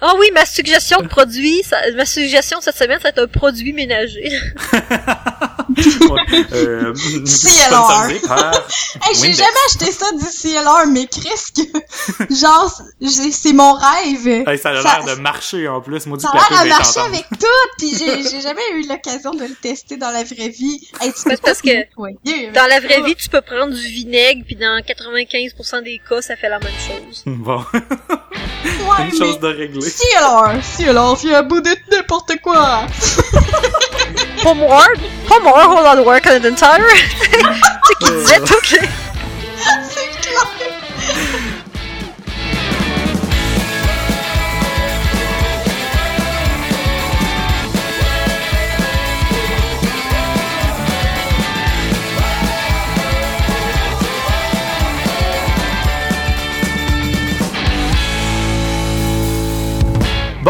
[0.00, 1.62] Ah oui, ma suggestion de produit,
[1.96, 4.30] ma suggestion cette semaine, c'est un produit ménager.
[6.52, 6.92] Euh,
[7.70, 8.04] par
[9.02, 12.34] Hey, j'ai jamais acheté ça du CLR, mais Chris, que...
[12.34, 12.72] genre,
[13.08, 14.26] c'est mon rêve.
[14.48, 16.06] Hey, ça a Ça- l'air de marcher en plus.
[16.06, 17.46] Maudit Ça a l'air est marcher avec tout,
[17.78, 20.88] pis j'ai jamais eu l'occasion de le tester dans la vraie vie.
[21.00, 24.42] Hey, tu peux C'est parce que Dans la vraie vie, tu peux prendre du vinaigre,
[24.46, 27.22] puis dans 95% des cas, ça fait la même chose.
[27.26, 29.88] Bon, Ouais, une chose de régler.
[29.88, 32.86] Si alors, si alors, viens à bout de n'importe quoi.
[34.42, 36.88] Pas more, pas more, hold on work on an entire.
[36.88, 38.74] tu sais, qui disait toutes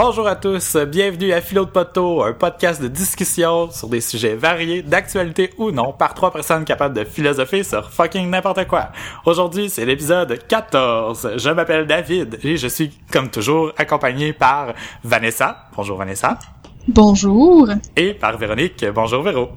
[0.00, 4.36] Bonjour à tous, bienvenue à Philo de Poteau, un podcast de discussion sur des sujets
[4.36, 8.90] variés, d'actualité ou non, par trois personnes capables de philosopher sur fucking n'importe quoi.
[9.26, 11.32] Aujourd'hui, c'est l'épisode 14.
[11.36, 15.64] Je m'appelle David et je suis, comme toujours, accompagné par Vanessa.
[15.76, 16.38] Bonjour Vanessa.
[16.86, 17.68] Bonjour.
[17.96, 18.84] Et par Véronique.
[18.94, 19.48] Bonjour Véro.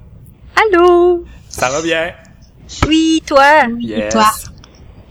[0.56, 1.24] Allô?
[1.50, 2.14] Ça va bien?
[2.88, 3.68] Oui, toi?
[3.80, 4.12] Yes.
[4.12, 4.26] toi?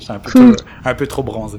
[0.01, 0.56] Je suis un peu, Cool.
[0.56, 1.58] trop, un peu trop bronzé.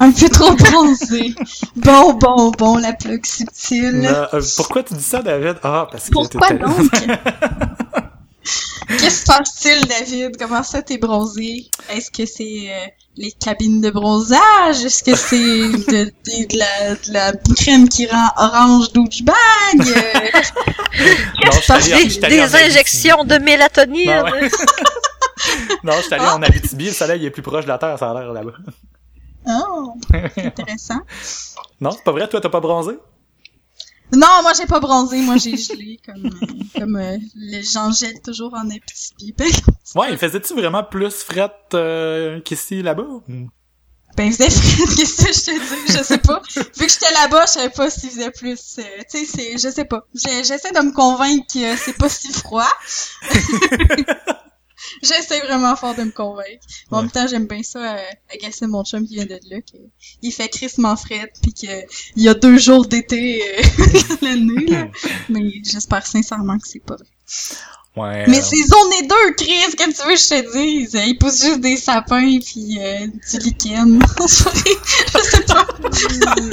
[0.00, 1.34] Un peu trop bronzé.
[1.74, 4.00] bon, bon, bon, la plug subtile.
[4.02, 5.56] Non, euh, pourquoi tu dis ça, David?
[5.62, 6.90] Ah, parce que Pourquoi donc?
[8.88, 10.36] Qu'est-ce qui se passe-t-il, David?
[10.38, 11.66] Comment ça, t'es bronzé?
[11.90, 12.86] Est-ce que c'est euh,
[13.16, 14.84] les cabines de bronzage?
[14.84, 19.34] Est-ce que c'est de, de- de la, de la crème qui rend orange douchebag?
[20.98, 21.72] Euh, suis
[22.24, 24.06] allé- Des, injections de mélatonine?
[24.16, 24.48] Non, ouais.
[25.84, 26.36] Non, je suis allé Ah.
[26.36, 28.52] en Abitibi, le soleil est plus proche de la Terre, ça a l'air là-bas.
[29.48, 29.94] Oh,
[30.36, 31.00] intéressant.
[31.80, 32.98] Non, c'est pas vrai, toi t'as pas bronzé?
[34.12, 38.22] Non, moi j'ai pas bronzé, moi j'ai gelé comme euh, comme euh, les gens gèlent
[38.22, 39.34] toujours en Abitibi.
[39.94, 43.04] Ouais, il faisait-tu vraiment plus fret euh, qu'ici, là-bas?
[44.16, 45.98] Ben, il faisait frais, qu'est-ce que je te dis?
[45.98, 46.40] Je sais pas.
[46.56, 48.78] Vu que j'étais là-bas, je savais pas s'il faisait plus.
[48.78, 50.06] euh, tu sais, c'est, je sais pas.
[50.14, 52.68] J'essaie de me convaincre que c'est pas si froid.
[55.06, 56.64] J'essaie vraiment fort de me convaincre.
[56.90, 57.02] En Ouais.
[57.02, 58.02] même temps, j'aime bien ça, euh,
[58.34, 59.76] agacer mon chum qui vient de là, que
[60.22, 61.66] il fait crissement frais, puis que
[62.16, 63.62] il y a deux jours d'été euh,
[64.22, 64.88] l'année, là.
[65.28, 67.06] Mais j'espère sincèrement que c'est pas vrai.
[67.96, 68.24] Ouais.
[68.28, 70.94] Mais euh, c'est zone 2, Chris, comme tu veux que je te dise?
[71.06, 73.98] Ils poussent juste des sapins puis euh, du lichen.
[74.20, 75.66] je sais pas.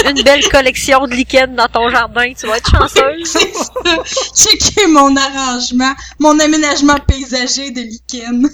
[0.09, 3.23] Une belle collection de lichens dans ton jardin, tu vas être chanceuse.
[3.25, 3.71] C'est ça.
[4.33, 8.49] Checker mon arrangement, mon aménagement paysager de lichen.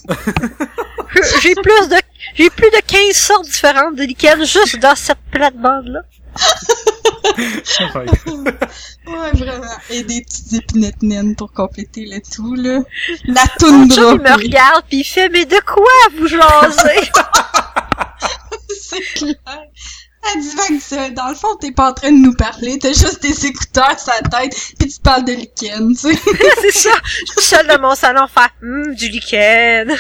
[1.44, 1.96] J'ai plus de,
[2.34, 6.02] j'ai plus de 15 sortes différentes de lichens juste dans cette plate-bande-là.
[6.36, 6.89] ouais.
[9.08, 9.78] Ouais, vraiment.
[9.90, 12.80] Et des petites épinettes naines pour compléter le tout, là.
[13.26, 13.96] La Mon toundra.
[13.96, 15.86] chum, il me regarde pis il fait, mais de quoi
[16.18, 17.10] vous jasez?
[18.82, 19.36] C'est clair.
[20.36, 21.10] Elle dit vague ça.
[21.12, 24.12] Dans le fond, t'es pas en train de nous parler, t'as juste des écouteurs sur
[24.22, 26.20] la tête, pis tu parles de lichen, tu sais.
[26.62, 26.90] c'est ça.
[27.04, 29.96] Je suis seule dans mon salon faire, hum, du lichen.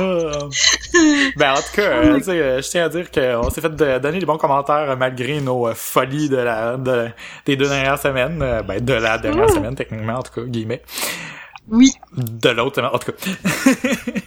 [1.36, 3.98] Ben en tout cas, euh, tu sais, je tiens à dire qu'on s'est fait de-
[3.98, 7.08] donner des bons commentaires malgré nos euh, folies de la de,
[7.46, 8.40] des deux dernières semaines.
[8.42, 10.82] euh, ben de la dernière semaine techniquement en tout cas guillemets.
[11.68, 11.92] Oui.
[12.16, 14.10] De l'autre semaine en tout cas.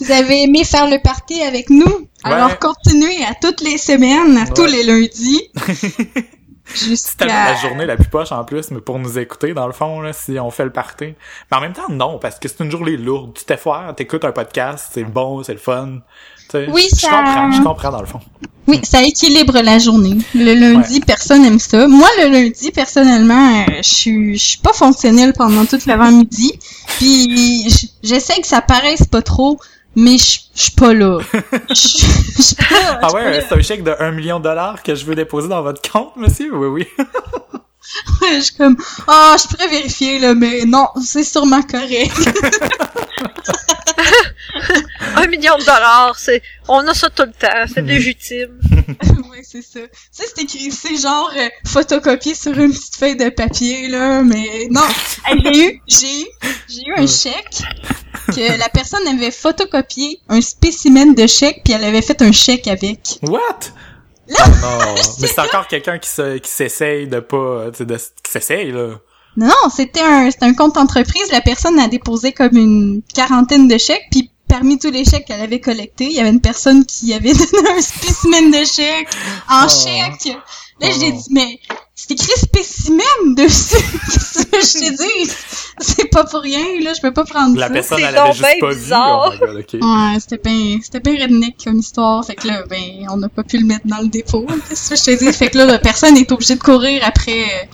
[0.00, 2.08] Vous avez aimé faire le party avec nous?
[2.24, 5.50] Alors continuez à toutes les semaines, à tous les lundis.
[6.72, 7.26] Jusqu'à...
[7.26, 10.12] la journée la plus poche en plus, mais pour nous écouter, dans le fond, là,
[10.12, 11.14] si on fait le party.
[11.50, 13.32] Mais en même temps, non, parce que c'est une journée lourde.
[13.34, 15.98] Tu t'effoires, t'écoutes un podcast, c'est bon, c'est le fun.
[16.38, 18.20] Tu sais, Oui, je ça- comprends, je comprends dans le fond.
[18.66, 20.16] Oui, ça équilibre la journée.
[20.34, 21.86] Le lundi, personne aime ça.
[21.86, 26.58] Moi, le lundi, personnellement, euh, je suis, je suis pas fonctionnelle pendant toute l'avant-midi.
[26.96, 27.68] Puis,
[28.02, 29.58] j'essaie que ça paraisse pas trop,
[29.96, 31.18] mais je je suis pas là.
[31.32, 35.48] Pas- Ah ouais, c'est un chèque de 1 million de dollars que je veux déposer
[35.48, 36.54] dans votre compte, monsieur?
[36.56, 37.04] Oui, oui.
[38.22, 38.76] Je suis comme,
[39.06, 42.16] ah, je pourrais vérifier, là, mais non, c'est sûrement correct.
[45.16, 48.58] Un million de dollars, c'est, on a ça tout le temps, c'est légitime.
[49.46, 49.80] C'est ça.
[49.80, 54.22] Tu sais, c'est écrit, c'est genre euh, photocopié sur une petite feuille de papier, là,
[54.22, 54.80] mais non.
[55.44, 56.26] J'ai eu, j'ai eu,
[56.68, 57.62] j'ai eu un chèque
[58.28, 62.68] que la personne avait photocopié un spécimen de chèque puis elle avait fait un chèque
[62.68, 63.18] avec.
[63.22, 63.72] What?
[64.30, 64.32] Oh
[64.62, 64.94] non.
[65.20, 68.72] Mais c'est encore quelqu'un qui se, qui s'essaye de pas, tu sais, de, qui s'essaye,
[68.72, 68.98] là.
[69.36, 71.30] Non, non, c'était un, c'était un compte entreprise.
[71.32, 75.40] La personne a déposé comme une quarantaine de chèques puis parmi tous les chèques qu'elle
[75.40, 79.08] avait collectés, il y avait une personne qui avait donné un spécimen de chèque
[79.50, 79.68] en Oh.
[79.68, 80.34] chèque.
[80.80, 81.16] Là, Oh j'ai non.
[81.18, 81.58] dit, mais
[81.94, 83.76] c'est écrit spécimen dessus.
[84.12, 85.32] Qu'est-ce que je t'ai dit?
[85.78, 87.72] C'est pas pour rien, là, je peux pas prendre La ça.
[87.72, 89.30] personne, c'est elle avait juste ben pas bizarre.
[89.32, 89.38] vu.
[89.42, 89.56] Oh god.
[89.82, 92.24] Ouais, c'était bien, c'était bien redneck comme histoire.
[92.24, 94.46] Fait que là, ben, on n'a pas pu le mettre dans le dépôt.
[94.68, 95.32] Qu'est-ce que je te dis?
[95.32, 97.66] Fait que là, la personne est obligée de courir après, euh,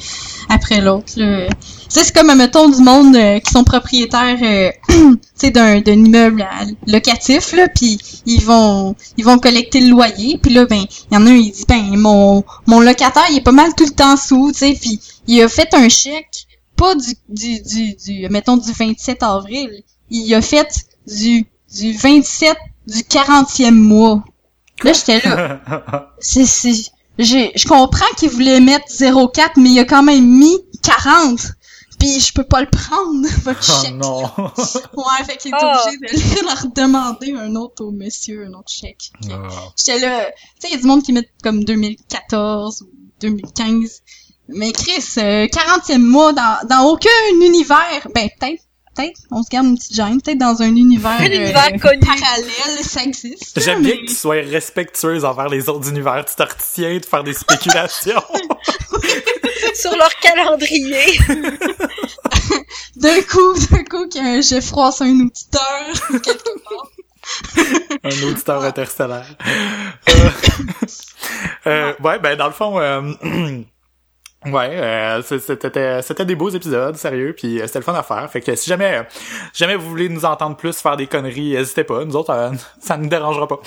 [0.50, 1.48] après l'autre, là.
[1.88, 4.70] C'est comme, mettons, du monde euh, qui sont propriétaires, euh,
[5.48, 6.46] d'un, d'un immeuble
[6.86, 11.16] locatif, là, puis ils vont, ils vont collecter le loyer, puis là, ben, il y
[11.16, 13.92] en a un, il dit, ben, mon, mon locataire, il est pas mal tout le
[13.92, 16.46] temps sous, tu sais, puis il a fait un chèque,
[16.76, 20.68] pas du, du, du, du, mettons, du 27 avril, il a fait
[21.06, 22.56] du, du 27
[22.86, 24.22] du 40e mois.
[24.82, 25.60] Là, j'étais là.
[26.20, 31.40] C'est, c'est, je comprends qu'il voulait mettre 0,4, mais il a quand même mis 40.
[32.00, 33.94] Puis je peux pas le prendre, votre Oh chèque.
[33.94, 34.22] non.
[34.24, 35.84] Ouais, fait qu'il est Ah.
[35.86, 35.98] obligé
[36.40, 39.10] de leur demander un autre au monsieur, un autre chèque.
[39.26, 39.34] Oh.
[39.76, 42.86] J'étais là, tu sais, il y a du monde qui met comme 2014 ou
[43.20, 44.00] 2015.
[44.48, 47.08] Mais Chris, euh, 40e mois dans, dans aucun
[47.40, 48.62] univers, ben peut-être,
[48.96, 52.00] peut-être, on se garde une petite gêne, peut-être dans un univers, Un euh, univers connu.
[52.00, 53.60] parallèle, ça existe.
[53.60, 56.24] J'aime mais- bien que tu sois respectueuse envers les autres univers.
[56.24, 58.22] Tu te retiens de faire des spéculations.
[59.80, 61.18] Sur leur calendrier.
[62.96, 66.90] D'un coup, d'un coup, que je froisse un auditeur quelque part.
[68.04, 69.26] Un auditeur interstellaire.
[70.08, 70.30] Euh,
[71.66, 73.00] euh, ouais, ben dans le fond, euh,
[74.46, 78.28] ouais, euh, c'est- c'était c'était des beaux épisodes, sérieux, puis c'était le fun à faire.
[78.30, 79.02] Fait que si jamais, euh,
[79.52, 82.04] jamais vous voulez nous entendre plus faire des conneries, n'hésitez pas.
[82.04, 82.50] Nous autres, euh,
[82.80, 83.60] ça ne nous dérangera pas.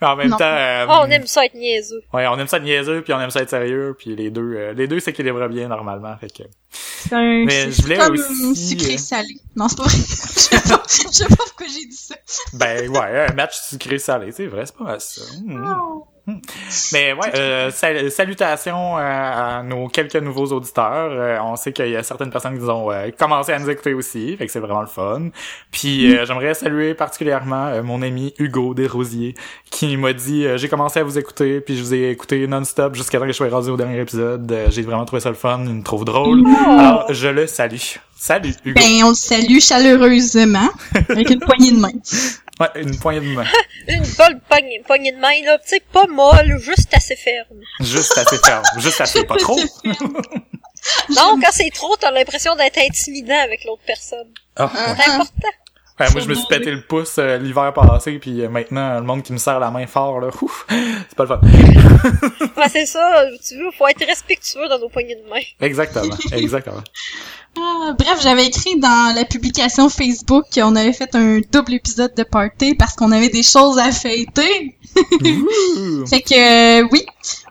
[0.00, 0.36] Mais en même Non.
[0.38, 2.02] temps, euh, Oh, on aime ça être niaiseux.
[2.12, 4.54] ouais, on aime ça être niaiseux, puis on aime ça être sérieux, puis les deux,
[4.56, 6.16] euh, les deux s'équilibrent bien normalement.
[6.18, 9.34] Fait que, C'est un- Mais je voulais comme aussi, sucré euh, salé.
[9.56, 9.92] Non, c'est pas vrai.
[9.98, 12.14] Je sais pas, je sais pas pourquoi j'ai dit ça.
[12.54, 15.22] ben ouais, un match sucré salé, c'est vrai, c'est pas mal ça.
[15.44, 15.64] Hmm.
[15.80, 16.06] Oh.
[16.92, 21.10] Mais ouais, euh, sal- salutations euh, à nos quelques nouveaux auditeurs.
[21.12, 23.94] Euh, on sait qu'il y a certaines personnes qui ont euh, commencé à nous écouter
[23.94, 25.28] aussi, fait que c'est vraiment le fun.
[25.70, 29.34] Puis euh, j'aimerais saluer particulièrement euh, mon ami Hugo Desrosiers
[29.70, 32.94] qui m'a dit euh, j'ai commencé à vous écouter puis je vous ai écouté non-stop
[32.94, 34.50] jusqu'à temps que je sois rendu au dernier épisode.
[34.50, 36.42] Euh, j'ai vraiment trouvé ça le fun, il me trouve drôle.
[36.68, 37.76] Alors je le salue.
[38.16, 38.78] Salut Hugo.
[38.78, 40.68] Ben, on le salue chaleureusement,
[41.08, 41.88] avec une poignée de main.
[42.60, 43.46] Ouais, une poignée de main.
[43.88, 45.58] Une bonne poignée, poignée de main, là.
[45.58, 47.58] Tu sais, pas molle, juste assez ferme.
[47.80, 49.58] Juste assez ferme, juste assez pas trop.
[51.10, 54.28] Non, quand c'est trop, t'as l'impression d'être intimidant avec l'autre personne.
[54.56, 55.48] Ah, C'est important.
[56.00, 59.02] Ouais, moi, je me suis pété le pouce euh, l'hiver passé, puis euh, maintenant, le
[59.04, 61.40] monde qui me serre la main fort, là, ouf, c'est pas le fun.
[62.56, 63.24] Ouais, c'est ça.
[63.46, 65.40] Tu veux, faut être respectueux dans nos poignées de main.
[65.60, 66.82] Exactement, exactement.
[67.58, 72.22] Ah, bref, j'avais écrit dans la publication Facebook qu'on avait fait un double épisode de
[72.22, 74.76] party parce qu'on avait des choses à fêter.
[76.08, 77.04] Fait que, euh, oui.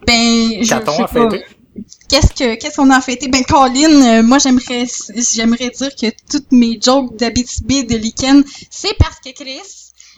[0.08, 1.08] Ben, je Qu'a-t-on sais pas.
[1.08, 1.46] fêter?
[2.10, 3.28] Qu'est-ce que qu'est-ce qu'on a à fêter?
[3.28, 4.86] Ben Colin, euh, moi j'aimerais
[5.36, 9.62] j'aimerais dire que toutes mes jokes d'Abitibi et de Lichen, c'est parce que Chris,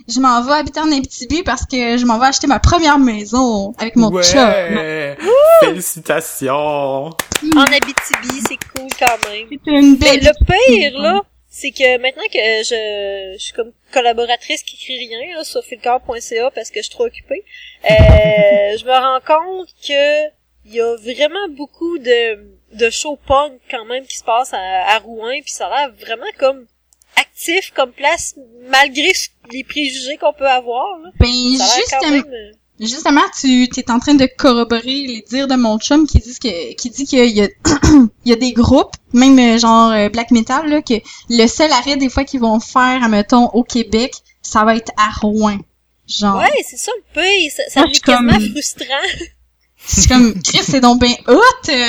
[0.07, 3.73] je m'en vais habiter en Abitibi parce que je m'en vais acheter ma première maison
[3.77, 4.39] avec mon chum.
[4.39, 5.17] Ouais!
[5.59, 7.09] Félicitations!
[7.55, 9.47] En Abitibi, c'est cool quand même.
[9.49, 13.71] C'est une Mais belle le pire, là, c'est que maintenant que je, je suis comme
[13.91, 17.43] collaboratrice qui écrit rien, là, sur filcar.ca parce que je suis trop occupée,
[17.89, 17.91] euh,
[18.79, 23.85] je me rends compte que il y a vraiment beaucoup de, de show punk quand
[23.85, 24.57] même qui se passe à,
[24.95, 26.65] à Rouen, puis ça a l'air vraiment comme
[27.17, 28.35] actif comme place,
[28.69, 29.11] malgré
[29.51, 31.09] les préjugés qu'on peut avoir, là.
[31.19, 31.27] Ben
[31.57, 32.25] quand justement, même...
[32.33, 36.37] euh, justement tu es en train de corroborer les dires de mon chum qui dit
[36.39, 37.47] que qui dit qu'il y a
[38.25, 40.93] il y a des groupes, même euh, genre euh, black metal là que
[41.29, 45.09] le seul arrêt des fois qu'ils vont faire mettons au Québec, ça va être à
[45.21, 45.57] Rouen.
[46.07, 48.85] Genre Ouais, c'est ça le pire, ça, ça comme- quasiment frustrant.
[49.85, 51.69] C'est comme, Chris, c'est donc ben hot!
[51.69, 51.87] euh,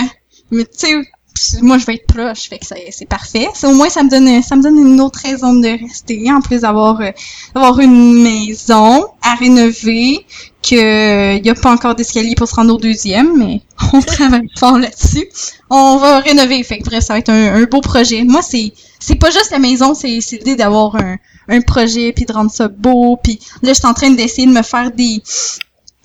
[0.50, 3.48] Mais tu sais, moi, je vais être proche, fait que c'est c'est parfait.
[3.54, 6.40] C'est au moins, ça me donne, ça me donne une autre raison de rester, en
[6.40, 7.10] plus d'avoir, euh,
[7.54, 10.24] d'avoir une maison à rénover,
[10.62, 14.78] que y a pas encore d'escalier pour se rendre au deuxième, mais on travaille fort
[14.78, 15.26] là-dessus.
[15.70, 18.22] On va rénover, fait que bref, ça va être un, un beau projet.
[18.24, 21.16] Moi, c'est, c'est pas juste la maison, c'est, c'est l'idée d'avoir un,
[21.48, 24.52] un projet, puis de rendre ça beau, puis là, je suis en train d'essayer de
[24.52, 25.22] me faire des,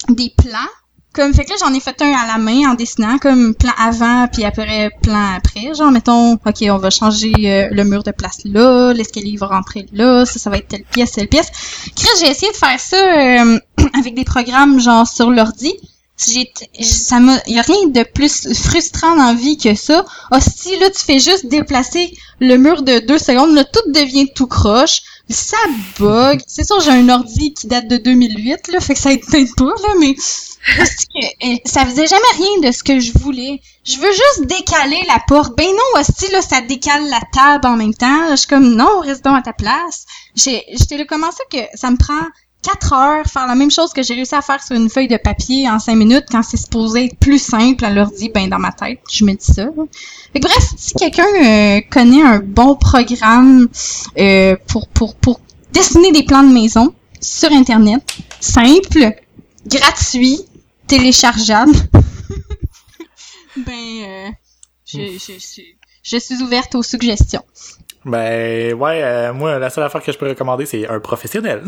[0.10, 0.72] des plans
[1.18, 3.74] comme fait que là j'en ai fait un à la main en dessinant comme plan
[3.78, 5.74] avant puis après plan après.
[5.74, 9.88] Genre mettons ok on va changer euh, le mur de place là l'escalier va rentrer
[9.94, 11.48] là ça ça va être telle pièce telle pièce.
[11.96, 13.60] Chris j'ai essayé de faire ça euh,
[14.00, 15.74] avec des programmes genre sur l'ordi
[16.18, 20.06] j'ai ça y a rien de plus frustrant dans la vie que ça.
[20.32, 24.48] Hostie, là tu fais juste déplacer le mur de deux secondes, là tout devient tout
[24.48, 25.58] croche, ça
[26.00, 26.42] bug.
[26.48, 29.56] C'est sûr j'ai un ordi qui date de 2008 là, fait que ça aide peut-être
[29.56, 30.16] pas là, mais
[30.76, 33.62] que, eh, ça faisait jamais rien de ce que je voulais.
[33.86, 35.56] Je veux juste décaler la porte.
[35.56, 38.32] Ben non, hostie, là, ça décale la table en même temps.
[38.32, 40.06] Je suis comme, non, reste donc à ta place.
[40.36, 42.26] J'étais là, comment ça que ça me prend
[42.68, 45.16] 4 heures faire la même chose que j'ai réussi à faire sur une feuille de
[45.18, 48.74] papier en 5 minutes quand c'est supposé être plus simple à l'ordi, ben dans ma
[48.74, 49.68] tête, je me dis ça.
[50.36, 53.70] Bref, si quelqu'un euh, connaît un bon programme
[54.18, 55.40] euh, pour, pour, pour
[55.72, 58.04] dessiner des plans de maison sur Internet,
[58.42, 59.16] simple,
[59.66, 60.40] gratuit,
[60.88, 61.72] téléchargeable,
[63.58, 63.72] ben
[64.04, 64.30] euh,
[64.86, 65.62] je, je, je,
[66.04, 67.44] je suis ouverte aux suggestions.
[68.08, 71.62] Ben ouais, euh, moi la seule affaire que je peux recommander c'est un professionnel.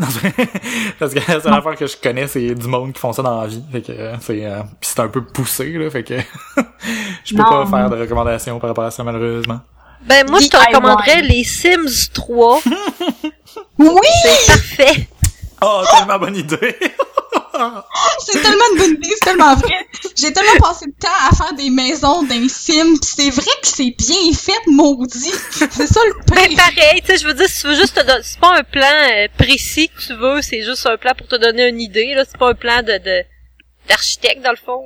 [0.98, 3.42] Parce que la seule affaire que je connais c'est du monde qui font ça dans
[3.42, 3.62] la vie.
[3.70, 6.14] Fait que euh, c'est euh, c'est un peu poussé là, fait que
[7.24, 9.60] je peux pas faire de recommandations par rapport à ça malheureusement.
[10.02, 12.60] Ben moi je te recommanderais les Sims 3.
[13.78, 13.88] oui,
[14.22, 15.08] c'est parfait.
[15.62, 16.76] Oh, tellement bonne idée.
[18.20, 19.86] c'est tellement une bonne idée, c'est tellement vrai.
[20.16, 23.68] J'ai tellement passé de temps à faire des maisons d'un film, pis c'est vrai que
[23.68, 25.32] c'est bien fait, maudit.
[25.50, 26.48] C'est ça le pire.
[26.48, 28.56] Ben pareil, tu sais, je veux dire, si tu veux juste te donner, c'est pas
[28.56, 31.80] un plan euh, précis que tu veux, c'est juste un plan pour te donner une
[31.80, 33.24] idée, là, c'est pas un plan de, de,
[33.88, 34.82] d'architecte, dans le fond.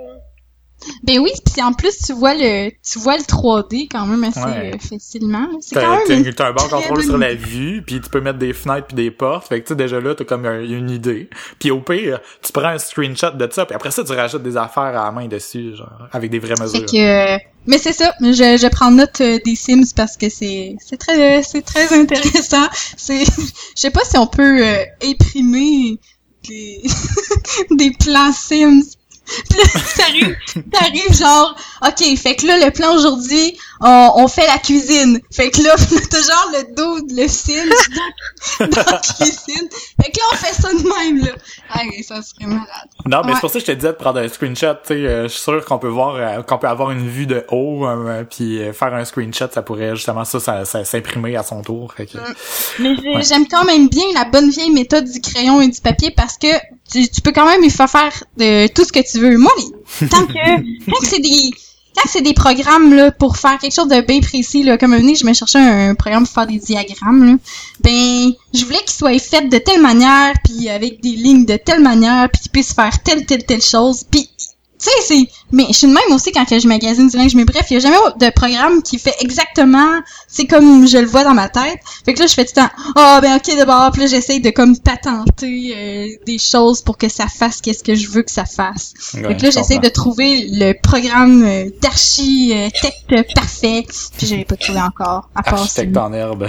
[1.03, 4.41] Ben oui, puis en plus tu vois le tu vois le 3D quand même assez
[4.41, 5.49] euh, facilement.
[5.61, 8.53] C'est quand même t'as un bon contrôle sur la vue, puis tu peux mettre des
[8.53, 9.49] fenêtres puis des portes.
[9.49, 11.29] Fait que tu sais déjà là t'as comme une idée.
[11.59, 14.57] Puis au pire, tu prends un screenshot de ça, puis après ça tu rajoutes des
[14.57, 16.87] affaires à la main dessus, genre avec des vraies mesures.
[16.87, 20.99] que mais c'est ça, je, je prends note euh, des Sims parce que c'est c'est
[20.99, 22.67] très c'est très intéressant.
[22.97, 23.25] C'est
[23.77, 25.99] je sais pas si on peut euh, imprimer
[26.47, 26.83] des
[27.71, 28.83] des plans Sims
[29.97, 30.37] t'arrives,
[30.71, 35.21] t'arrives genre, ok, fait que là, le plan aujourd'hui, on, on, fait la cuisine.
[35.31, 35.75] Fait que là,
[36.11, 37.71] t'as genre le dos, le film
[38.61, 39.69] dans, dans la cuisine.
[40.03, 41.33] Fait que là, on fait ça de même, là.
[41.71, 42.67] Ah, ça serait malade.
[43.07, 44.95] Non, mais c'est pour ça que je te disais de prendre un screenshot, tu sais,
[44.95, 47.87] euh, je suis sûr qu'on peut voir, euh, qu'on peut avoir une vue de haut,
[47.87, 51.93] euh, puis faire un screenshot, ça pourrait justement ça, ça, s'imprimer à son tour.
[51.95, 52.97] Fait que, mm.
[53.15, 56.37] Mais j'aime quand même bien la bonne vieille méthode du crayon et du papier parce
[56.37, 56.49] que
[56.91, 59.39] tu, tu peux quand même y faire faire de tout ce que tu veux.
[59.39, 59.53] Moi,
[60.11, 61.51] tant que, tant que c'est des,
[61.97, 65.15] quand c'est des programmes là pour faire quelque chose de bien précis là, comme un
[65.15, 67.37] je me cherchais un, programme pour faire des diagrammes là,
[67.81, 71.81] ben je voulais qu'il soit fait de telle manière puis avec des lignes de telle
[71.81, 74.29] manière puis qu'il puisse faire telle telle telle chose puis
[74.77, 75.29] tu sais, c'est...
[75.55, 77.35] Mais je suis de même aussi quand je magasine du linge.
[77.37, 80.01] Mais bref, il y a jamais de programme qui fait exactement...
[80.27, 81.79] C'est comme je le vois dans ma tête.
[82.05, 82.71] Fait que là, je fais tout le temps...
[82.97, 83.93] Ah, oh, ben ok, d'abord.
[83.93, 87.95] Puis là, j'essaye de comme patenter euh, des choses pour que ça fasse qu'est-ce que
[87.95, 88.95] je veux que ça fasse.
[88.99, 93.87] fait que là, j'essaye de trouver le programme euh, d'architecte euh, parfait.
[94.17, 95.29] Puis je l'ai pas trouvé encore.
[95.37, 96.49] À part Architecte en herbe.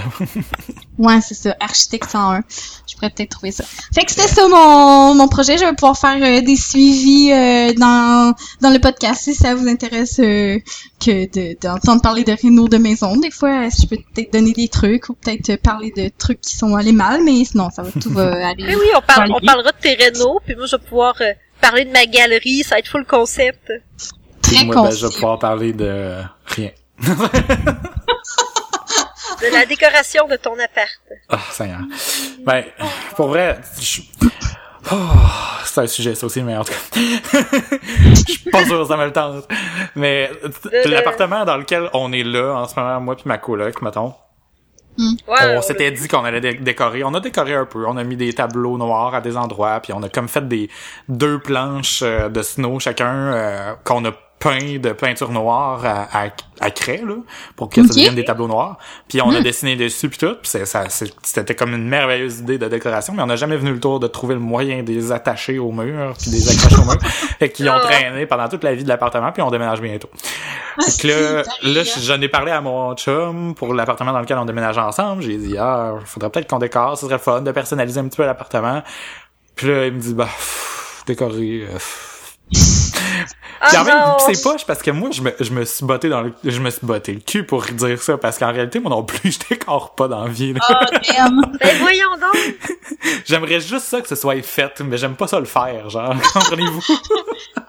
[0.98, 1.56] ouais, c'est ça.
[1.60, 2.42] Architecte 101.
[2.88, 3.64] Je pourrais peut-être trouver ça.
[3.94, 5.58] Fait que c'était ça mon, mon projet.
[5.58, 7.28] Je vais pouvoir faire euh, des suivis
[7.76, 10.58] dans dans, le podcast si ça vous intéresse euh,
[11.04, 13.16] que d'entendre parler de réno de maison.
[13.16, 16.74] Des fois, je peux peut-être donner des trucs ou peut-être parler de trucs qui sont
[16.76, 18.64] allés mal, mais sinon, ça va tout va aller.
[18.66, 21.32] Oui, oui, on, parle, on parlera de tes rénaux, puis moi, je vais pouvoir euh,
[21.60, 23.72] parler de ma galerie, ça va être full concept.
[24.42, 26.14] Très moi, ben, je vais pouvoir parler de
[26.46, 26.70] rien.
[29.40, 31.00] de la décoration de ton appart.
[31.28, 31.80] Ah, oh, Seigneur.
[32.44, 32.64] Ben,
[33.16, 34.00] pour vrai, je,
[34.92, 34.96] Oh,
[35.64, 37.00] c'est un sujet, ça aussi, mais en tout cas.
[38.04, 39.48] Je suis pas sûr que ça me le tente.
[39.94, 40.30] Mais
[40.84, 44.14] l'appartement dans lequel on est là, en ce moment, moi puis ma coloc, mettons.
[44.98, 45.14] Hmm.
[45.28, 47.04] on s'était dit qu'on allait décorer.
[47.04, 47.86] On a décoré un peu.
[47.86, 50.70] On a mis des tableaux noirs à des endroits, puis on a comme fait des
[51.08, 56.28] deux planches euh, de snow chacun euh, qu'on a peint de peinture noire à, à,
[56.60, 57.14] à craie là,
[57.56, 58.78] pour que ça devienne des tableaux noirs.
[59.08, 59.42] Puis on a hmm.
[59.42, 60.36] dessiné dessus puis tout.
[60.42, 60.52] Puis
[61.22, 64.06] c'était comme une merveilleuse idée de décoration, mais on n'a jamais venu le tour de
[64.06, 66.98] trouver le moyen de les attacher au mur puis des accrocher au mur.
[67.38, 67.80] fait qu'ils ont ah.
[67.80, 70.10] traîné pendant toute la vie de l'appartement puis on déménage bientôt.
[70.78, 74.44] Ah, fait là, là j'en ai parlé à mon chum pour l'appartement dans lequel on
[74.44, 75.22] déménage ensemble.
[75.22, 78.26] J'ai dit ah, faudrait peut-être qu'on décore, ce serait fun de personnaliser un petit peu
[78.26, 78.82] l'appartement.
[79.54, 80.28] Puis là, il me dit bah
[81.06, 81.66] décorer.
[81.70, 81.78] Euh,
[83.60, 86.22] Ah en même, c'est poche parce que moi, je me, je me suis botté dans
[86.22, 89.02] le, je me suis botté le cul pour dire ça parce qu'en réalité, moi non
[89.04, 90.60] plus, je décore pas dans la vie, là.
[90.68, 91.40] Oh, damn.
[91.60, 92.56] Ben voyons donc!
[93.24, 96.14] J'aimerais juste ça que ce soit fait, mais j'aime pas ça le faire, genre.
[96.32, 96.82] Comprenez-vous?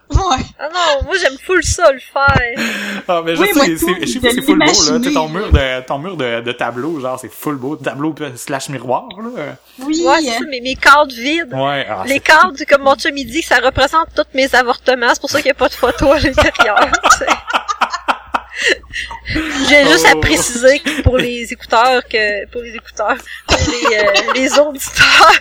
[0.09, 0.43] Ouais.
[0.57, 3.03] Ah non, moi j'aime full ça le faire.
[3.07, 4.71] Ah, mais je Oui, sais, c'est, je sais pas, c'est full beau, là.
[4.71, 7.75] l'imaginer, Tu sais, ton mur de, ton mur de, de tableau, genre, c'est full beau.
[7.75, 9.55] Tableau slash miroir, là.
[9.79, 10.01] Oui.
[10.05, 11.53] Ouais, c'est ça, mais mes cadres vides.
[11.53, 15.09] Ouais, ah, Les cadres, comme mon chum il dit, ça représente tous mes avortements.
[15.13, 16.79] C'est pour ça qu'il n'y a pas de photo à l'intérieur.
[19.69, 20.19] J'ai juste à Oh.
[20.19, 23.17] préciser que pour les écouteurs que pour les écouteurs,
[23.47, 25.31] pour les, euh, les auditeurs,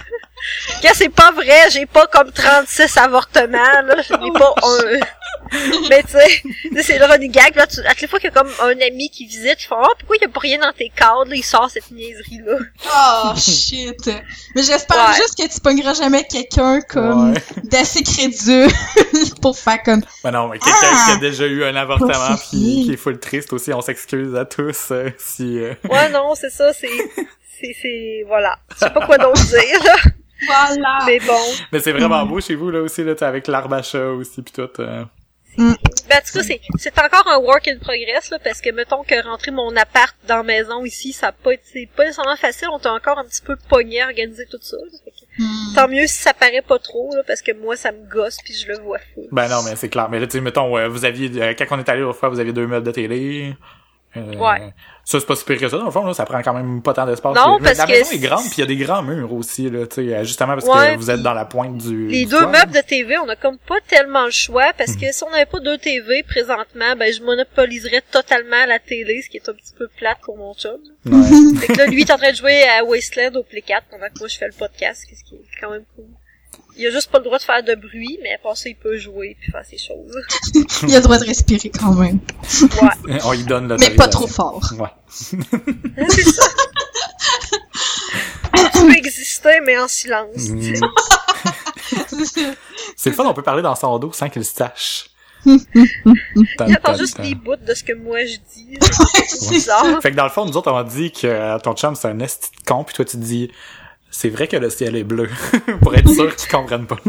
[0.82, 5.00] que c'est pas vrai, j'ai pas comme 36 avortements, là, je n'ai pas un.
[5.88, 8.34] Mais tu sais, c'est le running gag, là, tu, à chaque fois qu'il y a
[8.36, 10.72] comme un ami qui visite, il fait Oh, pourquoi il y a pas rien dans
[10.72, 12.56] tes cadres, là, il sort cette niaiserie-là.
[12.92, 14.10] Oh, shit.
[14.54, 15.14] Mais j'espère Ouais.
[15.16, 17.42] juste que tu pogneras jamais quelqu'un comme Ouais.
[17.64, 18.68] d'assez crédule
[19.42, 21.04] pour faire comme Ben non, mais quelqu'un Ah!
[21.06, 22.84] qui a déjà eu un avortement fifi.
[22.86, 25.58] qui est full triste aussi, on s'excuse à tous euh, si...
[25.60, 26.88] euh, Ouais, non, c'est ça, c'est,
[27.60, 28.58] c'est, c'est, voilà.
[28.74, 29.94] Je sais pas quoi d'autre dire, là.
[30.46, 30.98] Voilà.
[31.06, 31.38] Mais bon.
[31.72, 34.42] Mais c'est vraiment beau chez vous, là, aussi, là, t'sais, avec l'arbre à chat aussi,
[34.42, 34.68] pis tout.
[34.80, 35.04] euh.
[35.58, 39.02] Ben, en tout cas, c'est, c'est encore un work in progress, là, parce que, mettons
[39.02, 42.36] que rentrer mon appart dans la maison ici, ça a pas été, c'est pas nécessairement
[42.36, 44.98] facile, on t'a encore un petit peu pogné à organiser tout ça, là.
[45.04, 45.74] Fait que Hmm.
[45.74, 48.54] Tant mieux si ça paraît pas trop, là, parce que moi, ça me gosse puis
[48.54, 49.26] je le vois fou.
[49.32, 50.08] Ben non, mais c'est clair.
[50.08, 51.30] Mais là, tu sais, mettons, euh, vous aviez...
[51.42, 53.54] euh, quand on est allé l'autre fois, vous aviez deux meubles de télé.
[54.16, 54.72] Euh, Ouais.
[55.06, 56.82] Ça, c'est pas si pire que ça, dans le fond, là, ça prend quand même
[56.82, 57.36] pas tant d'espace.
[57.36, 59.70] Non, parce la que maison est grande, puis il y a des grands murs aussi,
[59.70, 62.08] là, tu sais, justement parce Ouais, que vous êtes dans la pointe du...
[62.08, 65.12] Les du deux meubles de TV, on a comme pas tellement le choix, parce que
[65.12, 69.36] si on n'avait pas deux TV présentement, ben, je monopoliserais totalement la télé, ce qui
[69.36, 70.80] est un petit peu plate pour mon chum.
[71.04, 71.60] Ouais.
[71.60, 73.86] Fait que là, lui, il est en train de jouer à Wasteland au Play 4
[73.88, 76.06] pendant que moi, je fais le podcast, ce qui est quand même cool.
[76.76, 78.98] Il a juste pas le droit de faire de bruit, mais après ça, il peut
[78.98, 80.14] jouer puis faire ses choses.
[80.82, 82.18] Il a le droit de respirer quand même.
[82.82, 83.18] Ouais.
[83.24, 83.96] on y donne Mais l'autorisation.
[83.96, 84.62] pas trop fort.
[84.78, 84.88] Ouais.
[85.08, 86.46] C'est ça.
[88.74, 90.48] tu peux exister, mais en silence.
[90.48, 90.74] Mm.
[92.96, 95.10] C'est le fun, on peut parler dans son dos sans qu'il se sache.
[95.46, 98.78] Il attend juste les bouts de ce que moi je dis.
[99.28, 100.02] C'est bizarre.
[100.02, 102.50] Fait que dans le fond, nous autres, on dit que ton chum, c'est un esti
[102.50, 103.50] de con, puis toi, tu dis,
[104.18, 105.28] c'est vrai que le ciel est bleu,
[105.82, 106.96] pour être sûr qu'ils comprennent pas.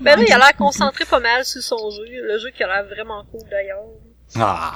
[0.00, 2.04] Ben là, il a l'air concentré pas mal sur son jeu.
[2.06, 3.84] Le jeu qui a l'air vraiment cool d'ailleurs.
[4.36, 4.74] ah,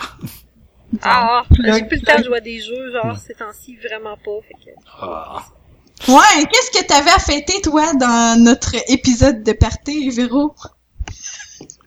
[1.00, 4.16] Ah, Là, j'ai plus le temps de jouer à des jeux, genre, ces temps-ci, vraiment
[4.16, 4.40] pas.
[4.48, 4.70] Fait que...
[5.00, 5.44] ah.
[6.08, 10.54] Ouais, qu'est-ce que t'avais à fêter, toi, dans notre épisode de party, Véro?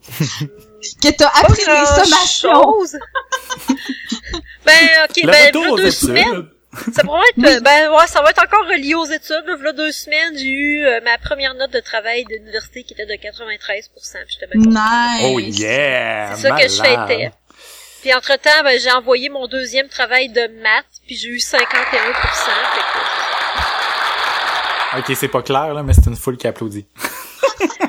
[0.20, 2.74] que t'as appris les sommations.
[4.66, 6.48] ben, ok, Le ben, deux semaines.
[6.94, 9.44] Ça pourrait être, ben, ouais, ça va être encore relié aux études.
[9.62, 13.14] Là, deux semaines, j'ai eu euh, ma première note de travail d'université qui était de
[13.14, 13.90] 93%.
[14.28, 14.60] Puis.
[14.60, 15.22] Nice.
[15.24, 16.36] Oh yeah!
[16.36, 17.32] C'est ça que je fêtais.
[18.02, 21.58] Puis entre-temps, ben, j'ai envoyé mon deuxième travail de maths, puis j'ai eu 51%.
[21.58, 21.70] Fait
[24.94, 25.00] que...
[25.00, 26.86] Ok, c'est pas clair, là, mais c'est une foule qui applaudit.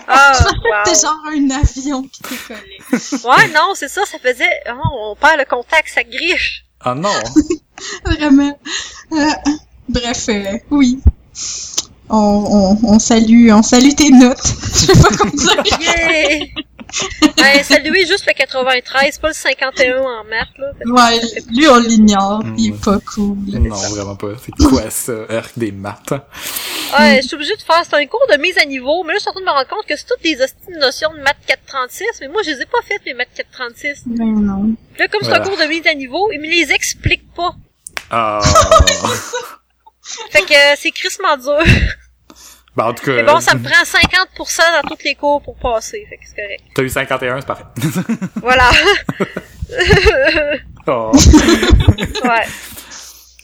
[0.09, 0.33] Ah,
[0.85, 1.01] T'es wow.
[1.03, 2.79] genre un avion qui décollait.
[3.25, 4.63] Ouais, non, c'est ça, ça faisait...
[4.69, 6.66] Oh, on perd le contact, ça griche.
[6.85, 7.11] Oh non!
[8.05, 8.59] Vraiment.
[9.13, 9.31] Euh,
[9.89, 11.01] bref, euh, oui.
[12.09, 14.47] On, on, on salue, on salue tes notes.
[14.73, 16.47] Je sais pas comment dire.
[17.37, 20.73] Ben, saluez juste le 93, pas le 51 en maths, là.
[20.87, 21.21] Ouais,
[21.53, 22.55] lui on l'ignore, Mm.
[22.59, 23.37] il est pas cool.
[23.47, 24.29] non, vraiment pas.
[24.43, 25.13] C'est quoi ça?
[25.29, 26.13] Erk des maths?
[26.99, 29.19] Ouais, je suis obligée de faire, c'est un cours de mise à niveau, mais là,
[29.19, 30.37] je suis en train de me rendre compte que c'est toutes des
[30.81, 34.03] notions de maths 436, mais moi, je les ai pas faites, mes maths 436.
[34.07, 34.75] Ben non.
[34.95, 37.55] Puis là, comme c'est un cours de mise à niveau, ils me les expliquent pas.
[38.11, 38.41] Ah.
[40.31, 41.59] Fait que euh, c'est crissement dur.
[42.77, 45.57] ben, en tout cas, Mais bon, ça me prend 50% dans tous les cours pour
[45.57, 46.63] passer, fait que c'est correct.
[46.75, 47.65] t'as eu 51, c'est parfait.
[48.43, 48.71] Voilà.
[50.87, 51.13] oh.
[52.25, 52.47] ouais.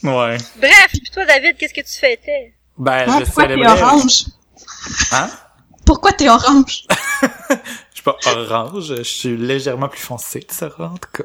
[0.03, 0.37] Ouais.
[0.57, 2.53] Bref, puis toi, David, qu'est-ce que tu fêtais?
[2.77, 3.81] Ben, Ah, je pourquoi t'es célébrais...
[3.81, 4.25] orange?
[5.11, 5.29] Hein?
[5.85, 6.83] Pourquoi t'es orange?
[8.03, 11.23] Suis pas orange, je suis légèrement plus foncé que ça en tout cas.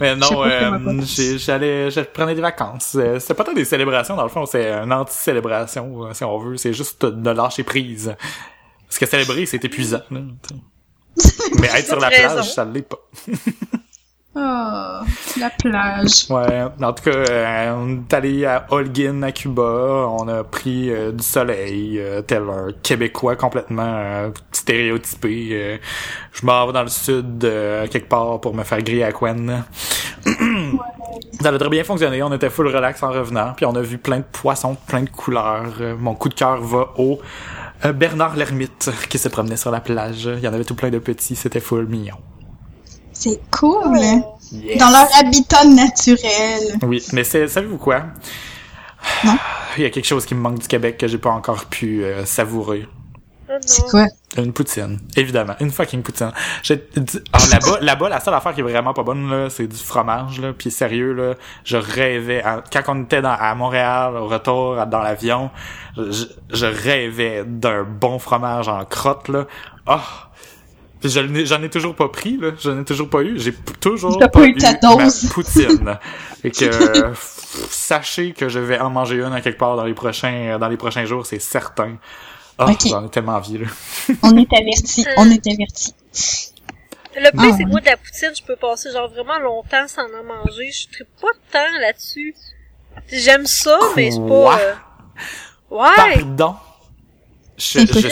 [0.00, 1.02] Mais Je sais non, euh,
[1.36, 2.96] j'allais, je prenais des vacances.
[2.98, 6.38] Euh, C'est pas tant des célébrations dans le fond, c'est une anti-célébration euh, si on
[6.38, 6.56] veut.
[6.56, 8.16] C'est juste de lâcher prise.
[8.86, 10.00] Parce que célébrer, c'est épuisant.
[10.10, 10.20] Là.
[11.60, 12.34] Mais être sur la raison.
[12.36, 12.98] plage, ça l'est pas.
[14.34, 15.00] Oh,
[15.38, 16.30] la plage.
[16.30, 20.08] Ouais, en tout cas, euh, on est allé à Holguin, à Cuba.
[20.08, 25.80] On a pris euh, du soleil, euh, tel un Québécois complètement stéréotypé.
[26.32, 27.40] je m'en vais dans le sud,
[27.90, 29.64] quelque part, pour me faire griller à Quen.
[31.42, 32.22] Ça a très bien fonctionné.
[32.22, 33.52] On était full relax en revenant.
[33.54, 35.74] Puis on a vu plein de poissons, plein de couleurs.
[35.98, 37.20] Mon coup de cœur va au
[37.94, 40.24] Bernard l'ermite qui se promenait sur la plage.
[40.24, 42.16] Il y en avait tout plein de petits, c'était full mignon.
[43.22, 43.80] C'est cool.
[44.00, 44.38] Oh.
[44.52, 44.78] Yes.
[44.78, 46.78] Dans leur habitat naturel.
[46.82, 48.02] Oui, mais c'est, savez-vous quoi?
[49.24, 49.36] Non.
[49.76, 52.04] Il y a quelque chose qui me manque du Québec que j'ai pas encore pu
[52.04, 52.86] euh, savourer.
[53.48, 53.54] Oh.
[53.64, 54.06] C'est quoi?
[54.36, 55.54] Une poutine, évidemment.
[55.60, 56.32] Une fucking poutine.
[56.62, 59.66] J'ai dit- ah, là-bas, là-bas, la seule affaire qui est vraiment pas bonne, là, c'est
[59.66, 60.52] du fromage, là.
[60.56, 64.86] Puis sérieux, là, je rêvais, à- quand on était dans, à Montréal, au retour, à-
[64.86, 65.50] dans l'avion,
[65.96, 69.46] je, je rêvais d'un bon fromage en crotte, là.
[69.86, 70.30] Ah!
[71.02, 71.10] Puis
[71.46, 72.50] j'en ai toujours pas pris, là.
[72.58, 73.38] Je n'ai toujours pas eu.
[73.38, 75.28] J'ai toujours T'as pas eu ta ma dose.
[75.32, 75.98] poutine.
[76.44, 76.64] Et que,
[77.04, 77.12] euh,
[77.68, 80.76] sachez que je vais en manger une à quelque part dans les prochains, dans les
[80.76, 81.96] prochains jours, c'est certain.
[82.58, 82.86] Ah, Ok.
[82.86, 83.66] j'en ai tellement envie, là.
[84.22, 85.04] On est avertis.
[85.16, 85.94] On est avertis.
[87.14, 89.86] Le pire, Ah, c'est que moi, de la poutine, je peux passer genre vraiment longtemps
[89.88, 90.70] sans en manger.
[90.70, 92.34] Je tripe pas tant là-dessus.
[93.10, 94.58] J'aime ça, mais c'est pas...
[94.60, 94.74] euh,
[95.70, 95.88] Ouais!
[95.96, 96.54] Pardon?
[97.62, 98.08] Je, je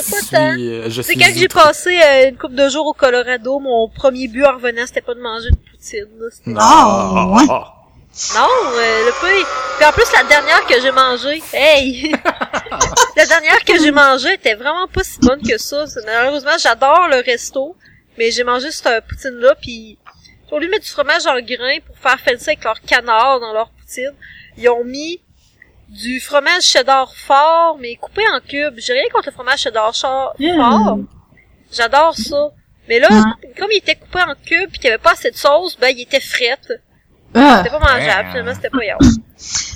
[0.55, 3.89] suis, euh, je C'est quand j'ai passé euh, une couple de jours au Colorado, mon
[3.89, 6.07] premier but en revenant, c'était pas de manger une poutine.
[6.21, 6.27] là.
[6.31, 7.47] C'était- Ah, ouais.
[7.47, 9.47] Non, euh, le peu.
[9.79, 12.13] Puis en plus, la dernière que j'ai mangée, hey!
[13.17, 15.85] la dernière que j'ai mangée était vraiment pas si bonne que ça.
[16.07, 17.77] Malheureusement, j'adore le resto,
[18.19, 19.97] mais j'ai mangé cette poutine-là, puis
[20.51, 23.53] au lieu de mettre du fromage en grain pour faire fancy avec leur canard dans
[23.53, 24.13] leur poutine,
[24.59, 25.21] ils ont mis
[25.91, 28.75] du fromage cheddar fort, mais coupé en cubes.
[28.79, 30.35] J'ai rien contre le fromage cheddar fort.
[31.73, 32.51] J'adore ça.
[32.89, 33.53] Mais là, Ouais.
[33.59, 35.93] comme il était coupé en cubes pis qu'il y avait pas assez de sauce, ben
[35.97, 36.59] il était fret.
[37.35, 37.59] Ah.
[37.59, 38.31] C'était pas mangeable, Ouais.
[38.31, 39.01] finalement c'était pas yard.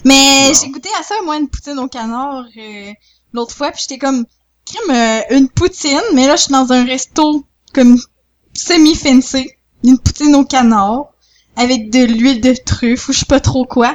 [0.05, 2.93] Mais j'ai goûté à ça, moi, une poutine au canard, euh,
[3.33, 4.25] l'autre fois, puis j'étais comme,
[4.67, 4.91] crème,
[5.31, 7.97] euh, une poutine, mais là, je suis dans un resto, comme,
[8.55, 9.51] semi-fancy,
[9.85, 11.07] une poutine au canard,
[11.57, 13.95] avec de l'huile de truffe, ou je sais pas trop quoi.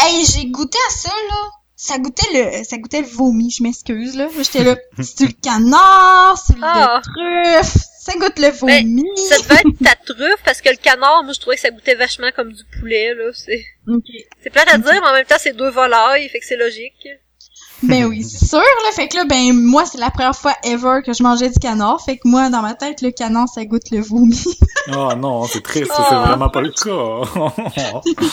[0.00, 1.36] Hey, j'ai goûté à ça, là,
[1.76, 4.28] ça goûtait le, ça goûtait le vomi, je m'excuse, là.
[4.36, 7.00] J'étais là, c'est le canard, c'est Ah.
[7.04, 9.04] le truffe, ça goûte le Ben, vomi.
[9.28, 11.94] Ça devait être ta truffe parce que le canard, moi je trouvais que ça goûtait
[11.94, 13.30] vachement comme du poulet là.
[13.34, 13.64] C'est
[14.42, 17.08] c'est plate à dire, mais en même temps c'est deux volailles, fait que c'est logique.
[17.82, 18.90] Ben oui, c'est sûr, là.
[18.94, 22.00] Fait que là, ben, moi, c'est la première fois ever que je mangeais du canard.
[22.00, 24.42] Fait que moi, dans ma tête, le canard, ça goûte le vomi.
[24.94, 26.04] Oh non, c'est triste, ça, Oh.
[26.08, 27.42] c'est vraiment pas le cas.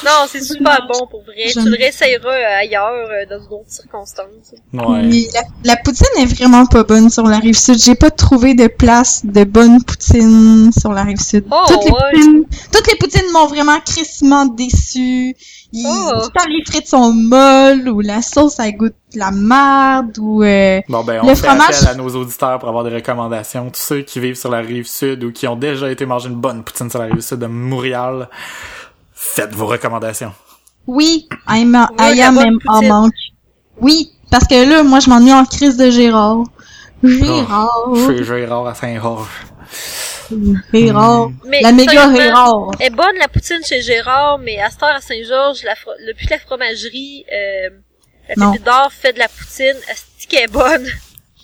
[0.05, 1.49] Non, c'est super bon pour vrai.
[1.51, 4.53] Tu le réessayeras euh, ailleurs euh, dans d'autres circonstances.
[4.73, 5.03] ouais.
[5.03, 7.77] Mais la, la poutine est vraiment pas bonne sur la rive sud.
[7.79, 11.45] J'ai pas trouvé de place de bonne poutine sur la rive sud.
[11.51, 11.97] Oh, toutes, les ouais.
[12.13, 15.35] poutines, toutes les poutines m'ont vraiment crissement déçu.
[15.75, 16.21] Il, Oh.
[16.35, 21.03] Quand les frites sont molles ou la sauce, elle goûte la merde ou euh, Bon
[21.03, 23.71] ben, on Le fait fromage- appel à nos auditeurs pour avoir des recommandations.
[23.71, 26.35] Tous ceux qui vivent sur la rive sud ou qui ont déjà été manger une
[26.35, 28.29] bonne poutine sur la rive sud de Montréal,
[29.13, 30.31] faites vos recommandations.
[30.85, 33.13] Oui, I'm a, Oui, I am bonne en manque.
[33.81, 36.43] Oui, parce que là, moi, je m'ennuie en crise de Gérard.
[37.01, 37.93] Gérard.
[38.07, 39.27] Chez Gérard à Saint-Roch.
[40.73, 41.31] Gérard.
[41.45, 42.71] Mais La méga Gérard.
[42.79, 45.75] Elle est bonne la poutine chez Gérard, mais à cette heure à Saint-Georges, la
[46.07, 47.69] depuis la fromagerie, euh,
[48.29, 49.75] la pépite d'or fait de la poutine,
[50.27, 50.87] qu'elle est bonne?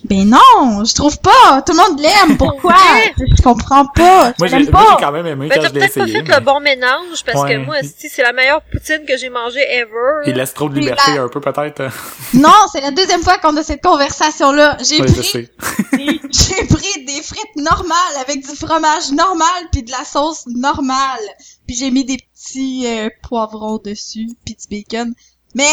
[0.05, 1.61] Ben non, je trouve pas.
[1.65, 2.37] Tout le monde l'aime.
[2.37, 2.73] Pourquoi?
[3.17, 4.33] je comprends pas.
[4.39, 6.17] Moi, Je j'ai j'ai quand même aimé Ben, quand t'as je l'ai peut-être pas essayé.
[6.19, 7.55] fait mais le bon ménage, parce Ouais.
[7.55, 10.21] que moi, c'est la meilleure poutine que j'ai mangée ever.
[10.27, 11.83] Il laisse trop de liberté la- un peu, peut-être.
[12.33, 14.77] Non, c'est la deuxième fois qu'on a cette conversation-là.
[14.81, 15.49] J'ai Oui, je pris,
[16.31, 21.19] j'ai pris des frites normales avec du fromage normal puis de la sauce normale.
[21.67, 25.13] Puis j'ai mis des petits euh, poivrons dessus puis du bacon.
[25.55, 25.65] Mais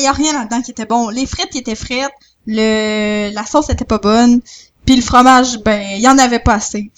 [0.00, 1.08] y a rien là-dedans qui était bon.
[1.10, 2.08] Les frites qui étaient frites,
[2.46, 4.40] le la sauce était pas bonne,
[4.86, 6.90] puis le fromage ben y en avait pas assez.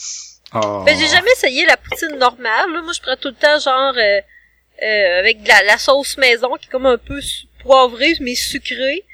[0.54, 0.82] Oh.
[0.86, 2.80] Ben, j'ai jamais essayé la poutine normale, là.
[2.82, 4.20] Moi, je prends tout le temps, genre, euh,
[4.82, 7.20] euh, avec de la, la sauce maison, qui est comme un peu
[7.62, 9.04] poivrée, mais sucrée.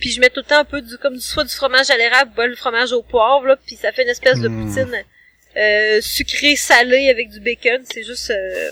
[0.00, 1.96] Puis je mets tout le temps un peu du, comme du, soit du fromage à
[1.96, 3.56] l'érable, ou bien le fromage au poivre, là.
[3.64, 4.66] Puis ça fait une espèce de Mm.
[4.66, 5.04] poutine,
[5.56, 7.82] euh, sucrée, salée avec du bacon.
[7.90, 8.70] C'est juste, euh,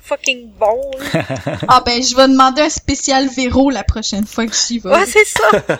[0.00, 1.22] fucking bon, là.
[1.68, 4.90] Ah ben je vais demander un spécial Véro la prochaine fois que j'y vais.
[4.90, 5.50] Ouais, c'est ça.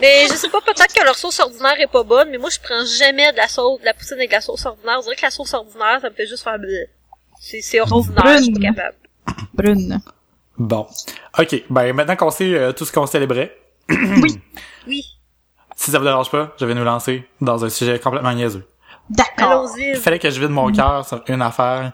[0.00, 2.58] mais je sais pas, peut-être que leur sauce ordinaire est pas bonne, mais moi, je
[2.60, 4.96] prends jamais de la sauce, de la poutine avec de la sauce ordinaire.
[4.98, 6.86] On dirait que la sauce ordinaire, ça me fait juste faire bleu.
[7.40, 8.74] C'est, c'est ordinaire, je suis pas brune.
[8.74, 8.96] capable.
[9.54, 10.00] Brune.
[10.58, 10.86] Bon.
[11.38, 11.62] OK.
[11.70, 13.56] Ben, maintenant qu'on sait euh, tout ce qu'on célébrait,
[14.86, 15.04] Oui.
[15.76, 18.66] si ça vous dérange pas, je vais nous lancer dans un sujet complètement niaiseux.
[19.10, 19.50] D'accord.
[19.50, 19.90] Allons-y.
[19.90, 21.92] Il fallait que je vide mon cœur sur une affaire,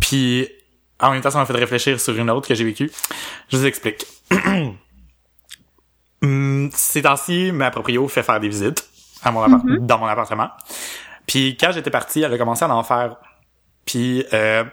[0.00, 0.48] puis
[1.00, 2.90] en même temps, ça m'a fait réfléchir sur une autre que j'ai vécue.
[3.50, 4.06] Je vous explique.
[6.22, 8.88] Hum, Ces temps-ci, ma proprio fait faire des visites
[9.22, 10.50] à mon appart- dans mon appartement.
[11.26, 13.16] Puis quand j'étais parti, elle a commencé à en faire.
[13.84, 14.64] Puis, euh,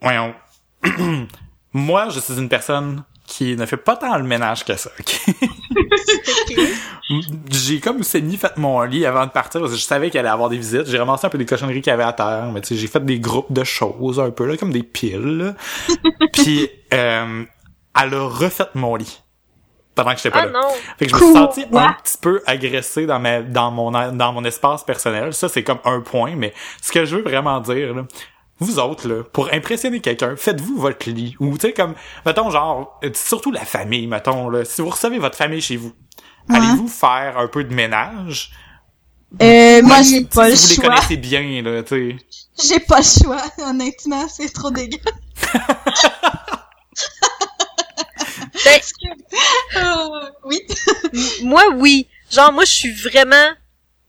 [0.00, 0.34] voyons.
[1.72, 4.90] Moi, je suis une personne qui ne fait pas tant le ménage que ça.
[4.98, 5.20] ok?
[7.50, 10.28] j'ai comme semi fait mon lit avant de partir parce que je savais qu'il allait
[10.30, 10.86] avoir des visites.
[10.86, 12.86] J'ai ramassé un peu des cochonneries qu'il y avait à terre, mais tu sais, j'ai
[12.86, 15.54] fait des groupes de choses un peu là, comme des piles.
[16.32, 17.44] Puis euh,
[18.00, 19.20] elle a refait mon lit
[19.94, 20.52] pendant que j'étais pas Ah là.
[20.52, 20.68] non.
[20.98, 21.36] Fait que je me suis Cool.
[21.42, 25.34] senti un petit peu agressé dans ma dans mon dans mon espace personnel.
[25.34, 28.04] Ça c'est comme un point, mais ce que je veux vraiment dire là,
[28.60, 31.94] vous autres là, pour impressionner quelqu'un, faites-vous votre lit ou tu sais comme
[32.26, 35.92] mettons genre euh, surtout la famille mettons là, si vous recevez votre famille chez vous,
[36.48, 36.56] Ouais.
[36.56, 38.50] allez-vous faire un peu de ménage?
[39.42, 40.84] Euh, moi, j'ai si pas le vous les choix.
[40.86, 42.16] connaissez bien là, tu
[42.58, 42.66] sais.
[42.66, 44.98] J'ai pas le choix, honnêtement, c'est trop dégueu.
[48.64, 48.80] Ben,
[49.76, 50.60] Euh, oui.
[51.42, 52.08] moi, oui.
[52.30, 53.50] Genre, moi, je suis vraiment...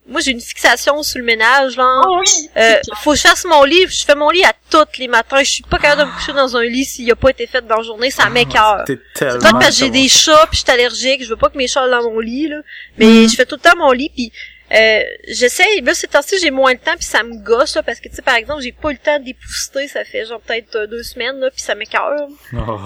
[0.10, 2.04] Moi, j'ai une fixation sur le ménage, genre.
[2.08, 2.50] Oh oui.
[2.58, 3.86] Euh, faut que je fasse mon lit.
[3.88, 5.44] Je fais mon lit à tous les matins.
[5.44, 7.66] Je suis pas capable de me coucher dans un lit s'il a pas été fait
[7.66, 8.10] dans la journée.
[8.10, 8.84] Ça m'écœure.
[8.86, 11.50] T'es C'est peut-être parce que j'ai des chats puis je suis allergique, je veux pas
[11.50, 12.58] que mes chats aillent dans mon lit là.
[12.98, 14.32] Mais je fais tout le temps mon lit puis
[14.72, 18.00] euh, j'essaie là ces temps-ci j'ai moins de temps puis ça me gosse là, parce
[18.00, 20.76] que tu sais par exemple j'ai pas eu le temps d'épousseter ça fait genre peut-être
[20.76, 22.28] euh, deux semaines là puis ça m'écœure.
[22.56, 22.80] Oh.